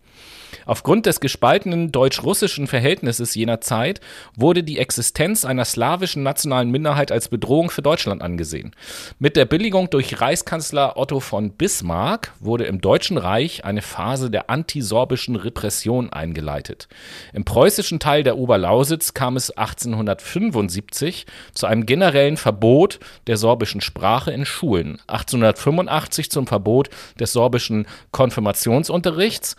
Aufgrund 0.67 1.07
des 1.07 1.21
gespaltenen 1.21 1.93
deutsch-russischen 1.93 2.67
Verhältnisses 2.67 3.35
jener 3.35 3.61
Zeit 3.61 4.01
wurde 4.37 4.63
die 4.63 4.79
Existenz 4.79 5.45
einer 5.45 5.65
slawischen 5.65 6.23
nationalen 6.23 6.71
Minderheit 6.71 7.13
als 7.13 7.29
Bedrohung 7.29 7.71
für 7.71 7.83
Deutschland 7.83 8.23
angesehen. 8.23 8.75
Mit 9.19 9.37
der 9.37 9.45
Billigung 9.45 9.91
durch 9.91 10.21
Reichskanzler 10.21 10.97
Otto 10.97 11.21
von 11.21 11.53
Bismarck 11.53 12.33
wurde 12.41 12.65
im 12.65 12.81
Deutschen 12.81 13.19
Reich 13.19 13.65
eine 13.65 13.83
Phase 13.83 14.31
der 14.31 14.51
antisorbischen 14.51 15.37
Repression 15.37 16.13
eingeleitet. 16.13 16.89
Im 17.33 17.45
preußischen 17.45 18.01
Teil 18.01 18.23
der 18.23 18.37
Oberlausitz 18.37 19.15
kam 19.15 19.37
es 19.37 19.51
1875 19.51 21.27
zu 21.55 21.67
einem 21.67 21.87
generellen 21.87 22.37
Verbot 22.37 23.01
der 23.27 23.37
sorbischen 23.37 23.81
Sprache 23.81 24.31
in 24.31 24.45
Schulen, 24.45 24.99
1885 25.07 26.31
zum 26.31 26.47
Verbot 26.47 26.91
des 27.19 27.33
sorbischen 27.33 27.87
Konfirmationsunterrichts 28.11 29.57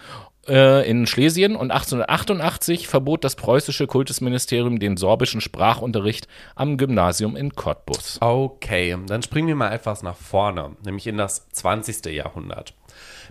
äh, 0.47 0.89
in 0.89 1.05
Schlesien 1.05 1.55
und 1.55 1.71
1888 1.71 2.87
verbot 2.87 3.23
das 3.23 3.35
preußische 3.35 3.87
Kultusministerium 3.87 4.79
den 4.79 4.97
sorbischen 4.97 5.41
Sprachunterricht 5.41 6.27
am 6.55 6.77
Gymnasium 6.77 7.35
in 7.35 7.53
Cottbus. 7.53 8.17
Okay, 8.21 8.97
dann 9.07 9.21
springen 9.21 9.47
wir 9.47 9.55
mal 9.55 9.71
etwas 9.71 10.03
nach 10.03 10.15
vorne, 10.17 10.75
nämlich 10.83 11.07
in 11.07 11.17
das 11.17 11.49
20. 11.49 12.05
Jahrhundert. 12.07 12.73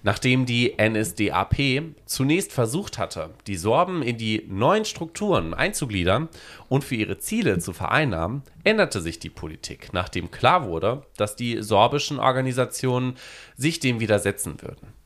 Nachdem 0.02 0.46
die 0.46 0.76
NSDAP 0.78 1.82
zunächst 2.06 2.52
versucht 2.52 2.96
hatte, 2.96 3.30
die 3.46 3.56
Sorben 3.56 4.02
in 4.02 4.16
die 4.16 4.46
neuen 4.48 4.86
Strukturen 4.86 5.52
einzugliedern 5.52 6.28
und 6.68 6.84
für 6.84 6.94
ihre 6.94 7.18
Ziele 7.18 7.58
zu 7.58 7.72
vereinnahmen, 7.72 8.42
änderte 8.64 9.02
sich 9.02 9.18
die 9.18 9.28
Politik, 9.28 9.92
nachdem 9.92 10.30
klar 10.30 10.66
wurde, 10.66 11.02
dass 11.16 11.36
die 11.36 11.62
sorbischen 11.62 12.18
Organisationen 12.18 13.16
sich 13.56 13.80
dem 13.80 14.00
widersetzen 14.00 14.62
würden. 14.62 14.99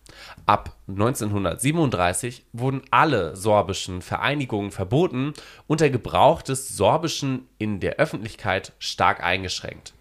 Ab 0.46 0.76
1937 0.88 2.44
wurden 2.52 2.82
alle 2.90 3.36
sorbischen 3.36 4.02
Vereinigungen 4.02 4.70
verboten 4.70 5.32
und 5.66 5.80
der 5.80 5.90
Gebrauch 5.90 6.42
des 6.42 6.76
Sorbischen 6.76 7.48
in 7.58 7.80
der 7.80 7.96
Öffentlichkeit 7.96 8.72
stark 8.78 9.22
eingeschränkt. 9.22 9.94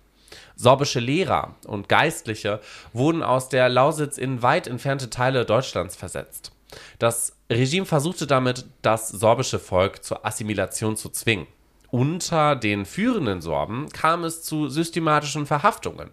Sorbische 0.56 1.00
Lehrer 1.00 1.56
und 1.66 1.90
Geistliche 1.90 2.60
wurden 2.92 3.24
aus 3.24 3.50
der 3.50 3.70
Lausitz 3.70 4.18
in 4.18 4.42
weit 4.42 4.68
entfernte 4.68 5.10
Teile 5.10 5.46
Deutschlands 5.46 5.96
versetzt. 5.96 6.52
Das 7.00 7.36
Regime 7.50 7.86
versuchte 7.86 8.28
damit, 8.28 8.66
das 8.82 9.10
sorbische 9.10 9.60
Volk 9.60 10.04
zur 10.04 10.26
Assimilation 10.26 10.98
zu 10.98 11.10
zwingen. 11.10 11.48
Unter 11.90 12.56
den 12.56 12.86
führenden 12.86 13.42
Sorben 13.42 13.90
kam 13.90 14.24
es 14.24 14.42
zu 14.42 14.68
systematischen 14.68 15.46
Verhaftungen 15.46 16.10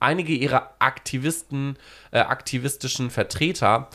einige 0.00 0.32
ihrer 0.32 0.74
Aktivisten, 0.78 1.76
äh, 2.10 2.18
aktivistischen 2.18 3.10
Vertreter 3.10 3.88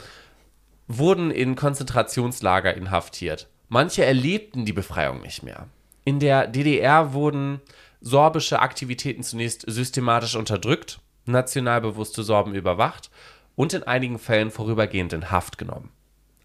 wurden 0.88 1.32
in 1.32 1.56
Konzentrationslager 1.56 2.76
inhaftiert. 2.76 3.47
Manche 3.68 4.06
erlebten 4.06 4.66
die 4.66 4.74
Befreiung 4.74 5.22
nicht 5.22 5.43
mehr. 5.43 5.68
In 6.03 6.20
der 6.20 6.47
DDR 6.47 7.14
wurden 7.14 7.62
sorbische 7.99 8.60
Aktivitäten 8.60 9.24
zunächst 9.24 9.64
systematisch 9.68 10.36
unterdrückt, 10.36 10.99
nationalbewusste 11.26 12.22
Sorben 12.24 12.53
überwacht 12.53 13.10
und 13.56 13.74
in 13.74 13.84
einigen 13.84 14.20
Fällen 14.20 14.51
vorübergehend 14.51 15.14
in 15.14 15.32
Haft 15.32 15.58
genommen. 15.58 15.89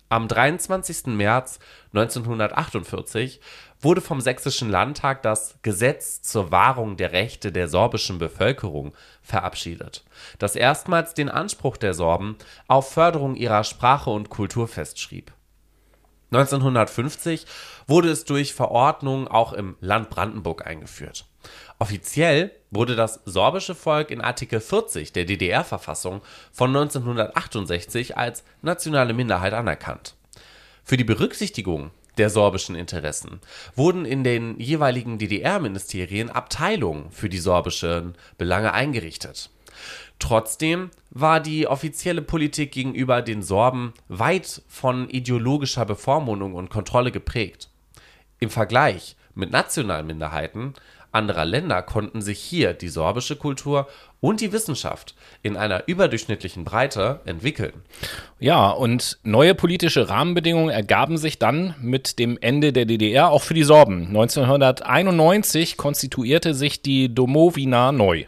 Am 0.09 0.27
23. 0.27 1.07
März 1.07 1.61
1948 1.95 3.41
wurde 3.81 4.01
vom 4.01 4.20
Sächsischen 4.20 4.70
Landtag 4.70 5.22
das 5.22 5.57
Gesetz 5.62 6.22
zur 6.22 6.51
Wahrung 6.51 6.97
der 6.97 7.12
Rechte 7.12 7.53
der 7.53 7.68
sorbischen 7.68 8.18
Bevölkerung 8.18 8.93
verabschiedet, 9.22 10.05
das 10.39 10.57
erstmals 10.57 11.14
den 11.14 11.28
Anspruch 11.28 11.76
der 11.76 11.95
Sorben 11.95 12.37
auf 12.68 12.93
Förderung 12.93 13.37
ihrer 13.37 13.64
Sprache 13.64 14.11
und 14.11 14.28
Kultur 14.28 14.68
festschrieb. 14.68 15.33
1950 16.33 17.45
wurde 17.89 18.09
es 18.09 18.24
durch 18.24 18.55
Verordnung 18.55 19.26
auch 19.26 19.53
im 19.53 19.76
Land 19.81 20.11
Brandenburg 20.11 20.64
eingeführt. 20.64 21.26
Offiziell 21.78 22.53
wurde 22.70 22.95
das 22.95 23.20
sorbische 23.24 23.74
Volk 23.74 24.11
in 24.11 24.20
Artikel 24.20 24.61
40 24.61 25.12
der 25.12 25.24
DDR-Verfassung 25.24 26.20
von 26.53 26.70
1968 26.70 28.16
als 28.16 28.45
nationale 28.62 29.12
Minderheit 29.12 29.55
anerkannt. 29.55 30.14
Für 30.85 30.97
die 30.97 31.05
Berücksichtigung 31.05 31.91
der 32.19 32.31
sorbischen 32.31 32.75
Interessen 32.75 33.41
wurden 33.75 34.05
in 34.05 34.25
den 34.25 34.59
jeweiligen 34.59 35.19
DDR-Ministerien 35.19 36.31
Abteilungen 36.31 37.11
für 37.11 37.29
die 37.29 37.39
sorbischen 37.39 38.15
Belange 38.39 38.73
eingerichtet. 38.73 39.51
Trotzdem 40.19 40.91
war 41.11 41.41
die 41.41 41.67
offizielle 41.67 42.23
Politik 42.23 42.73
gegenüber 42.73 43.23
den 43.23 43.43
Sorben 43.43 43.95
weit 44.09 44.63
von 44.69 45.09
ideologischer 45.09 45.87
Bevormundung 45.87 46.55
und 46.55 46.69
Kontrolle 46.69 47.11
geprägt. 47.11 47.71
Im 48.39 48.51
Vergleich 48.51 49.17
mit 49.35 49.51
nationalen 49.51 50.07
Minderheiten 50.07 50.75
anderer 51.13 51.45
Länder 51.45 51.83
konnten 51.83 52.23
sich 52.23 52.39
hier 52.39 52.73
die 52.73 52.89
sorbische 52.89 53.37
Kultur 53.37 53.89
und 54.21 54.41
die 54.41 54.53
Wissenschaft 54.53 55.15
in 55.43 55.57
einer 55.57 55.89
überdurchschnittlichen 55.89 56.65
Breite 56.65 57.21
entwickeln. 57.25 57.73
Ja, 58.39 58.71
und 58.71 59.19
neue 59.23 59.55
politische 59.55 60.09
Rahmenbedingungen 60.09 60.71
ergaben 60.71 61.17
sich 61.17 61.39
dann 61.39 61.75
mit 61.81 62.19
dem 62.19 62.39
Ende 62.41 62.73
der 62.73 62.85
DDR 62.85 63.31
auch 63.31 63.43
für 63.43 63.55
die 63.55 63.63
Sorben. 63.63 64.07
1991 64.09 65.77
konstituierte 65.77 66.55
sich 66.55 66.83
die 66.83 67.15
Domowina 67.15 67.93
neu. 67.93 68.25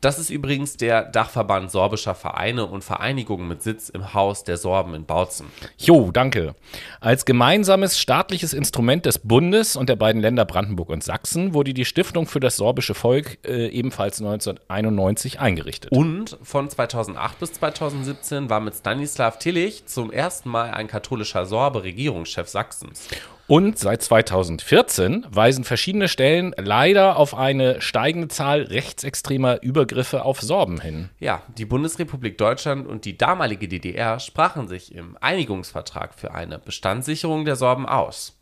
Das 0.00 0.18
ist 0.18 0.30
übrigens 0.30 0.76
der 0.76 1.04
Dachverband 1.04 1.70
sorbischer 1.70 2.14
Vereine 2.14 2.66
und 2.66 2.84
Vereinigungen 2.84 3.48
mit 3.48 3.62
Sitz 3.62 3.88
im 3.88 4.12
Haus 4.12 4.44
der 4.44 4.58
Sorben 4.58 4.94
in 4.94 5.06
Bautzen. 5.06 5.46
Jo, 5.78 6.10
danke. 6.12 6.54
Als 7.00 7.24
gemeinsames 7.24 7.98
staatliches 7.98 8.52
Instrument 8.52 9.06
des 9.06 9.18
Bundes 9.18 9.74
und 9.74 9.88
der 9.88 9.96
beiden 9.96 10.20
Länder 10.20 10.44
Brandenburg 10.44 10.90
und 10.90 11.02
Sachsen 11.02 11.54
wurde 11.54 11.72
die 11.72 11.84
Stiftung 11.86 12.26
für 12.26 12.40
das 12.40 12.56
sorbische 12.56 12.94
Volk 12.94 13.38
äh, 13.46 13.68
ebenfalls 13.68 14.20
1991 14.20 15.40
eingerichtet. 15.40 15.92
Und 15.92 16.38
von 16.42 16.68
2008 16.68 17.38
bis 17.38 17.52
2017 17.54 18.50
war 18.50 18.60
mit 18.60 18.74
Stanislav 18.74 19.38
Tillich 19.38 19.86
zum 19.86 20.12
ersten 20.12 20.50
Mal 20.50 20.70
ein 20.70 20.88
katholischer 20.88 21.46
Sorbe 21.46 21.84
Regierungschef 21.84 22.48
Sachsens. 22.48 23.08
Und 23.48 23.78
seit 23.78 24.02
2014 24.02 25.24
weisen 25.30 25.62
verschiedene 25.62 26.08
Stellen 26.08 26.52
leider 26.56 27.16
auf 27.16 27.36
eine 27.36 27.80
steigende 27.80 28.26
Zahl 28.26 28.62
rechtsextremer 28.62 29.62
Übergriffe 29.62 30.24
auf 30.24 30.40
Sorben 30.40 30.80
hin. 30.80 31.10
Ja, 31.20 31.42
die 31.56 31.64
Bundesrepublik 31.64 32.38
Deutschland 32.38 32.88
und 32.88 33.04
die 33.04 33.16
damalige 33.16 33.68
DDR 33.68 34.18
sprachen 34.18 34.66
sich 34.66 34.92
im 34.92 35.16
Einigungsvertrag 35.20 36.14
für 36.14 36.34
eine 36.34 36.58
Bestandssicherung 36.58 37.44
der 37.44 37.54
Sorben 37.54 37.86
aus. 37.86 38.35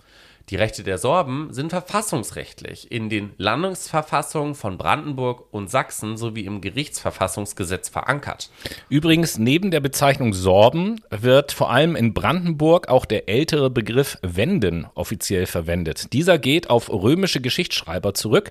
Die 0.51 0.57
Rechte 0.57 0.83
der 0.83 0.99
Sorben 0.99 1.55
sind 1.55 1.71
verfassungsrechtlich 1.71 2.93
in 2.93 3.09
den 3.09 3.33
Landesverfassungen 3.39 4.55
von 4.55 4.77
Brandenburg 4.77 5.47
und 5.53 5.71
Sachsen 5.71 6.19
sowie 6.19 6.45
im 6.45 6.61
Gerichtsverfassungsgesetz 6.61 7.89
verankert. 7.89 8.51
Übrigens, 8.91 9.39
neben 9.39 9.71
der 9.71 9.81
Bezeichnung 9.81 10.35
Sorben 10.35 11.01
wird 11.09 11.53
vor 11.53 11.71
allem 11.71 11.97
in 11.97 12.13
Brandenburg 12.13 12.89
auch 12.89 13.07
der 13.07 13.27
ältere 13.31 13.71
Begriff 13.71 14.19
Wenden 14.21 14.87
offiziell 14.95 15.47
verwendet. 15.47 16.13
Dieser 16.13 16.39
geht 16.39 16.69
auf 16.69 16.91
römische 16.91 17.41
Geschichtsschreiber 17.41 18.13
zurück, 18.13 18.51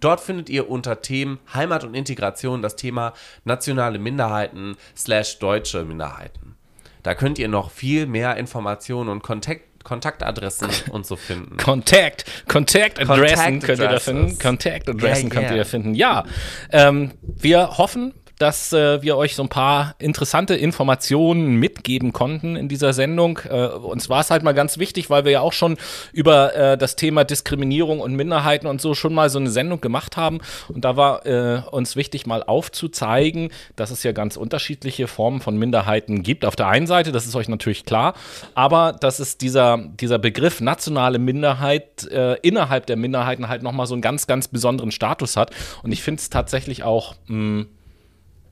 Dort 0.00 0.20
findet 0.20 0.48
ihr 0.48 0.70
unter 0.70 1.02
Themen 1.02 1.40
Heimat 1.52 1.84
und 1.84 1.94
Integration 1.94 2.62
das 2.62 2.76
Thema 2.76 3.12
nationale 3.44 3.98
Minderheiten 3.98 4.76
slash 4.96 5.40
deutsche 5.40 5.84
Minderheiten. 5.84 6.54
Da 7.02 7.14
könnt 7.14 7.38
ihr 7.38 7.48
noch 7.48 7.70
viel 7.70 8.06
mehr 8.06 8.36
Informationen 8.36 9.08
und 9.08 9.22
Kontakt 9.22 9.67
Kontaktadressen 9.88 10.68
und 10.90 11.06
so 11.06 11.16
finden. 11.16 11.56
Contact, 11.56 12.26
Contact 12.46 13.00
Adressen 13.00 13.60
Contact 13.60 13.64
könnt 13.64 13.80
ihr 13.80 13.88
da 13.88 13.98
finden. 13.98 14.38
Contact 14.38 14.88
Adressen 14.88 15.24
Yeah, 15.24 15.30
könnt 15.30 15.44
yeah. 15.44 15.52
ihr 15.52 15.58
da 15.58 15.64
finden. 15.64 15.94
Ja, 15.94 16.24
ähm, 16.72 17.12
wir 17.22 17.78
hoffen, 17.78 18.12
dass 18.38 18.72
äh, 18.72 19.02
wir 19.02 19.16
euch 19.16 19.34
so 19.34 19.42
ein 19.42 19.48
paar 19.48 19.94
interessante 19.98 20.54
Informationen 20.54 21.56
mitgeben 21.56 22.12
konnten 22.12 22.56
in 22.56 22.68
dieser 22.68 22.92
Sendung. 22.92 23.40
Äh, 23.48 23.66
uns 23.66 24.08
war 24.08 24.20
es 24.20 24.30
halt 24.30 24.42
mal 24.42 24.54
ganz 24.54 24.78
wichtig, 24.78 25.10
weil 25.10 25.24
wir 25.24 25.32
ja 25.32 25.40
auch 25.40 25.52
schon 25.52 25.76
über 26.12 26.54
äh, 26.54 26.78
das 26.78 26.96
Thema 26.96 27.24
Diskriminierung 27.24 28.00
und 28.00 28.14
Minderheiten 28.14 28.66
und 28.66 28.80
so 28.80 28.94
schon 28.94 29.14
mal 29.14 29.30
so 29.30 29.38
eine 29.38 29.50
Sendung 29.50 29.80
gemacht 29.80 30.16
haben. 30.16 30.38
Und 30.68 30.84
da 30.84 30.96
war 30.96 31.26
äh, 31.26 31.62
uns 31.70 31.96
wichtig, 31.96 32.26
mal 32.26 32.42
aufzuzeigen, 32.42 33.50
dass 33.76 33.90
es 33.90 34.02
ja 34.02 34.12
ganz 34.12 34.36
unterschiedliche 34.36 35.08
Formen 35.08 35.40
von 35.40 35.56
Minderheiten 35.56 36.22
gibt. 36.22 36.44
Auf 36.44 36.56
der 36.56 36.68
einen 36.68 36.86
Seite, 36.86 37.12
das 37.12 37.26
ist 37.26 37.34
euch 37.34 37.48
natürlich 37.48 37.84
klar, 37.84 38.14
aber 38.54 38.92
dass 38.92 39.18
es 39.18 39.38
dieser, 39.38 39.78
dieser 39.78 40.18
Begriff 40.18 40.60
nationale 40.60 41.18
Minderheit 41.18 42.06
äh, 42.10 42.34
innerhalb 42.42 42.86
der 42.86 42.96
Minderheiten 42.96 43.48
halt 43.48 43.62
nochmal 43.62 43.86
so 43.86 43.94
einen 43.94 44.02
ganz, 44.02 44.26
ganz 44.26 44.48
besonderen 44.48 44.90
Status 44.90 45.36
hat. 45.36 45.50
Und 45.82 45.92
ich 45.92 46.02
finde 46.02 46.20
es 46.20 46.30
tatsächlich 46.30 46.82
auch 46.84 47.14
mh, 47.26 47.66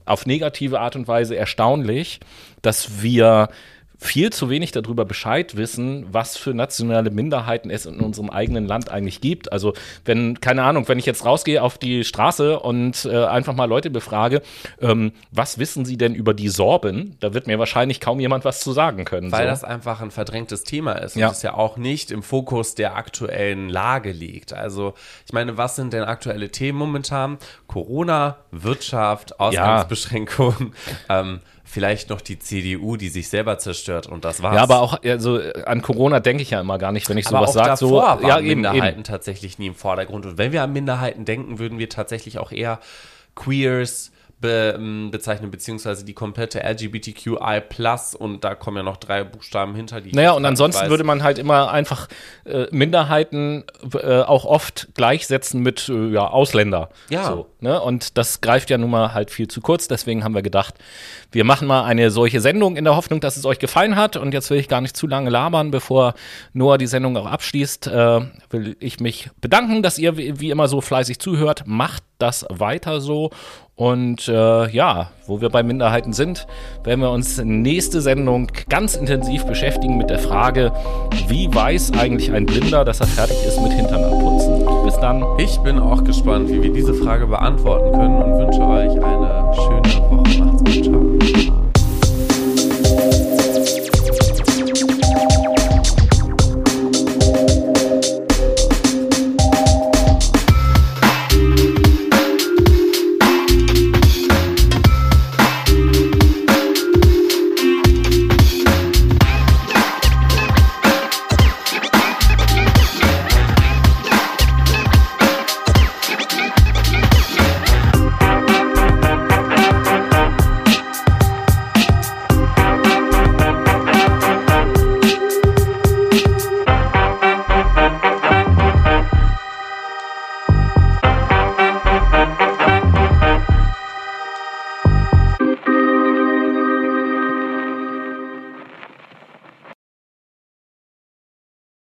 auf 0.07 0.25
negative 0.25 0.81
Art 0.81 0.97
und 0.97 1.09
Weise 1.09 1.37
erstaunlich, 1.37 2.21
dass 2.63 3.03
wir 3.03 3.49
viel 3.99 4.31
zu 4.31 4.51
wenig 4.51 4.73
darüber 4.73 5.05
Bescheid 5.05 5.57
wissen, 5.57 6.07
was 6.11 6.37
für 6.37 6.53
nationale 6.55 7.11
Minderheiten 7.11 7.71
es 7.71 7.87
in 7.87 8.01
unserem 8.01 8.31
eigenen 8.31 8.67
Land 8.67 8.91
eigentlich 8.91 9.21
gibt. 9.21 9.53
Also 9.53 9.73
wenn, 10.05 10.41
keine 10.41 10.65
Ahnung, 10.65 10.87
wenn 10.89 10.99
ich 10.99 11.07
jetzt 11.07 11.25
rausgehe 11.25 11.63
auf 11.63 11.79
die 11.79 12.05
Straße 12.05 12.61
und 12.61 13.07
äh, 13.07 13.25
einfach 13.25 13.55
mal 13.55 13.65
Leute 13.65 13.91
befrage, 13.91 14.43
ähm, 14.81 15.13
was 15.31 15.59
wissen 15.59 15.85
sie 15.85 15.97
denn 15.97 16.15
über 16.15 16.35
die 16.35 16.49
Sorben, 16.49 17.17
da 17.21 17.33
wird 17.33 17.47
mir 17.47 17.59
wahrscheinlich 17.59 18.01
kaum 18.01 18.21
jemand 18.21 18.45
was 18.45 18.61
zu 18.61 18.73
sagen 18.73 19.05
können. 19.05 19.33
Weil 19.33 19.45
so. 19.45 19.51
das 19.51 19.65
einfach 19.65 20.01
ein 20.01 20.11
verdrängtes 20.11 20.65
Thema 20.65 20.93
ist 20.93 21.17
Ja. 21.17 21.29
und 21.29 21.33
es 21.33 21.43
ja 21.43 21.55
auch 21.55 21.77
nicht 21.77 22.11
im 22.11 22.23
Fokus 22.23 22.75
der 22.75 22.97
aktuellen 22.97 23.69
Lage 23.69 24.13
liegt. 24.13 24.53
Also, 24.53 24.95
ich 25.25 25.33
meine, 25.33 25.57
was 25.57 25.77
sind 25.77 25.93
denn 25.93 26.05
aktuelle 26.05 26.51
Themen 26.51 26.79
momentan? 26.79 27.39
Corona, 27.67 28.37
Wirtschaft, 28.51 29.41
Ausgangsbeschränkungen, 29.41 30.75
ähm, 31.09 31.41
vielleicht 31.67 32.11
noch 32.11 32.21
die 32.21 32.39
CDU, 32.39 32.97
die 32.97 33.09
sich 33.09 33.29
selber 33.29 33.59
zerstört 33.59 34.07
und 34.07 34.25
das 34.25 34.43
war's. 34.43 34.55
ja, 34.55 34.63
aber 34.63 34.81
auch 34.81 35.03
also, 35.03 35.39
äh, 35.39 35.65
an 35.65 35.83
Corona 35.83 36.21
denke 36.21 36.43
ich 36.43 36.51
ja 36.51 36.61
immer 36.61 36.79
gar 36.79 36.93
nicht, 36.93 37.09
wenn 37.09 37.19
ich 37.19 37.27
sowas 37.27 37.53
sage. 37.53 37.77
So, 37.77 37.97
waren 37.97 38.27
ja, 38.27 38.39
eben, 38.39 38.63
Minderheiten 38.63 39.01
eben. 39.01 39.05
tatsächlich 39.05 39.59
nie 39.59 39.67
im 39.67 39.75
Vordergrund. 39.75 40.25
Und 40.25 40.39
wenn 40.39 40.53
wir 40.53 40.63
an 40.63 40.73
Minderheiten 40.73 41.25
denken, 41.25 41.59
würden 41.59 41.79
wir 41.79 41.89
tatsächlich 41.89 42.39
auch 42.39 42.53
eher 42.53 42.81
Queers 43.35 44.13
be 44.41 44.75
ähm, 44.77 45.11
bezeichnen, 45.11 45.51
beziehungsweise 45.51 46.05
die 46.05 46.13
komplette 46.13 46.61
LGBTQI+, 46.61 47.63
und 48.19 48.45
da 48.45 48.55
kommen 48.55 48.77
ja 48.77 48.83
noch 48.83 48.99
drei 48.99 49.25
Buchstaben 49.25 49.75
hinter, 49.75 50.01
die 50.01 50.13
Naja, 50.13 50.33
und 50.33 50.45
ansonsten 50.45 50.91
würde 50.91 51.05
man 51.05 51.23
halt 51.23 51.39
immer 51.39 51.71
einfach 51.71 52.09
äh, 52.45 52.67
Minderheiten 52.71 53.65
äh, 53.95 54.21
auch 54.21 54.45
oft 54.45 54.89
gleichsetzen 54.95 55.63
mit 55.63 55.89
äh, 55.89 56.09
ja, 56.11 56.27
Ausländer. 56.29 56.91
Ja. 57.09 57.25
So, 57.25 57.47
ne? 57.61 57.81
Und 57.81 58.19
das 58.19 58.43
greift 58.43 58.69
ja 58.69 58.77
nun 58.77 58.91
mal 58.91 59.15
halt 59.15 59.31
viel 59.31 59.49
zu 59.49 59.63
kurz. 59.63 59.89
Deswegen 59.89 60.23
haben 60.23 60.35
wir 60.35 60.43
gedacht, 60.43 60.75
wir 61.33 61.45
machen 61.45 61.67
mal 61.67 61.85
eine 61.85 62.11
solche 62.11 62.41
Sendung 62.41 62.77
in 62.77 62.85
der 62.85 62.95
Hoffnung, 62.95 63.21
dass 63.21 63.37
es 63.37 63.47
euch 63.47 63.59
gefallen 63.59 63.97
hat. 63.97 64.17
Und 64.17 64.35
jetzt 64.35 64.51
will 64.51 64.59
ich 64.59 64.69
gar 64.69 64.83
nicht 64.83 64.97
zu 64.97 65.07
lange 65.07 65.31
labern, 65.31 65.71
bevor 65.71 66.15
Noah 66.53 66.77
die 66.77 66.87
Sendung 66.87 67.17
auch 67.17 67.27
abschließt. 67.27 67.87
Äh, 67.87 68.21
will 68.51 68.77
ich 68.81 69.01
mich 69.01 69.31
bedanken, 69.41 69.83
dass 69.83 69.99
ihr 69.99 70.17
wie 70.17 70.51
immer 70.51 70.69
so 70.69 70.81
fleißig 70.81 71.19
zuhört. 71.19 71.65
Macht 71.67 72.03
das 72.19 72.47
weiter 72.49 73.01
so. 73.01 73.31
Und 73.77 74.27
äh, 74.29 74.71
ja, 74.71 75.11
wo 75.27 75.43
wir 75.43 75.51
bei 75.51 75.63
Minderheiten 75.63 76.15
sind, 76.15 76.47
werden 76.83 77.01
wir 77.01 77.11
uns 77.11 77.37
nächste 77.45 78.01
Sendung 78.01 78.51
ganz 78.71 78.97
intensiv 78.97 79.45
beschäftigen 79.45 79.99
mit 79.99 80.09
der 80.09 80.19
Frage, 80.19 80.73
wie 81.29 81.55
weiß 81.55 81.93
eigentlich 81.93 82.33
ein 82.33 82.47
Blinder, 82.47 82.87
dass 82.87 83.01
er 83.01 83.07
fertig 83.07 83.37
ist 83.47 83.61
mit 83.61 83.73
Hintern 83.73 84.03
abputzen. 84.03 84.65
Bis 84.83 84.97
dann. 84.99 85.23
Ich 85.37 85.59
bin 85.59 85.79
auch 85.79 86.03
gespannt, 86.05 86.49
wie 86.49 86.63
wir 86.63 86.73
diese 86.73 86.95
Frage 86.95 87.27
beantworten 87.27 87.93
können 87.93 88.23
und 88.23 88.39
wünsche 88.39 88.63
euch 88.63 88.93
eine 88.93 89.53
schöne. 89.55 90.06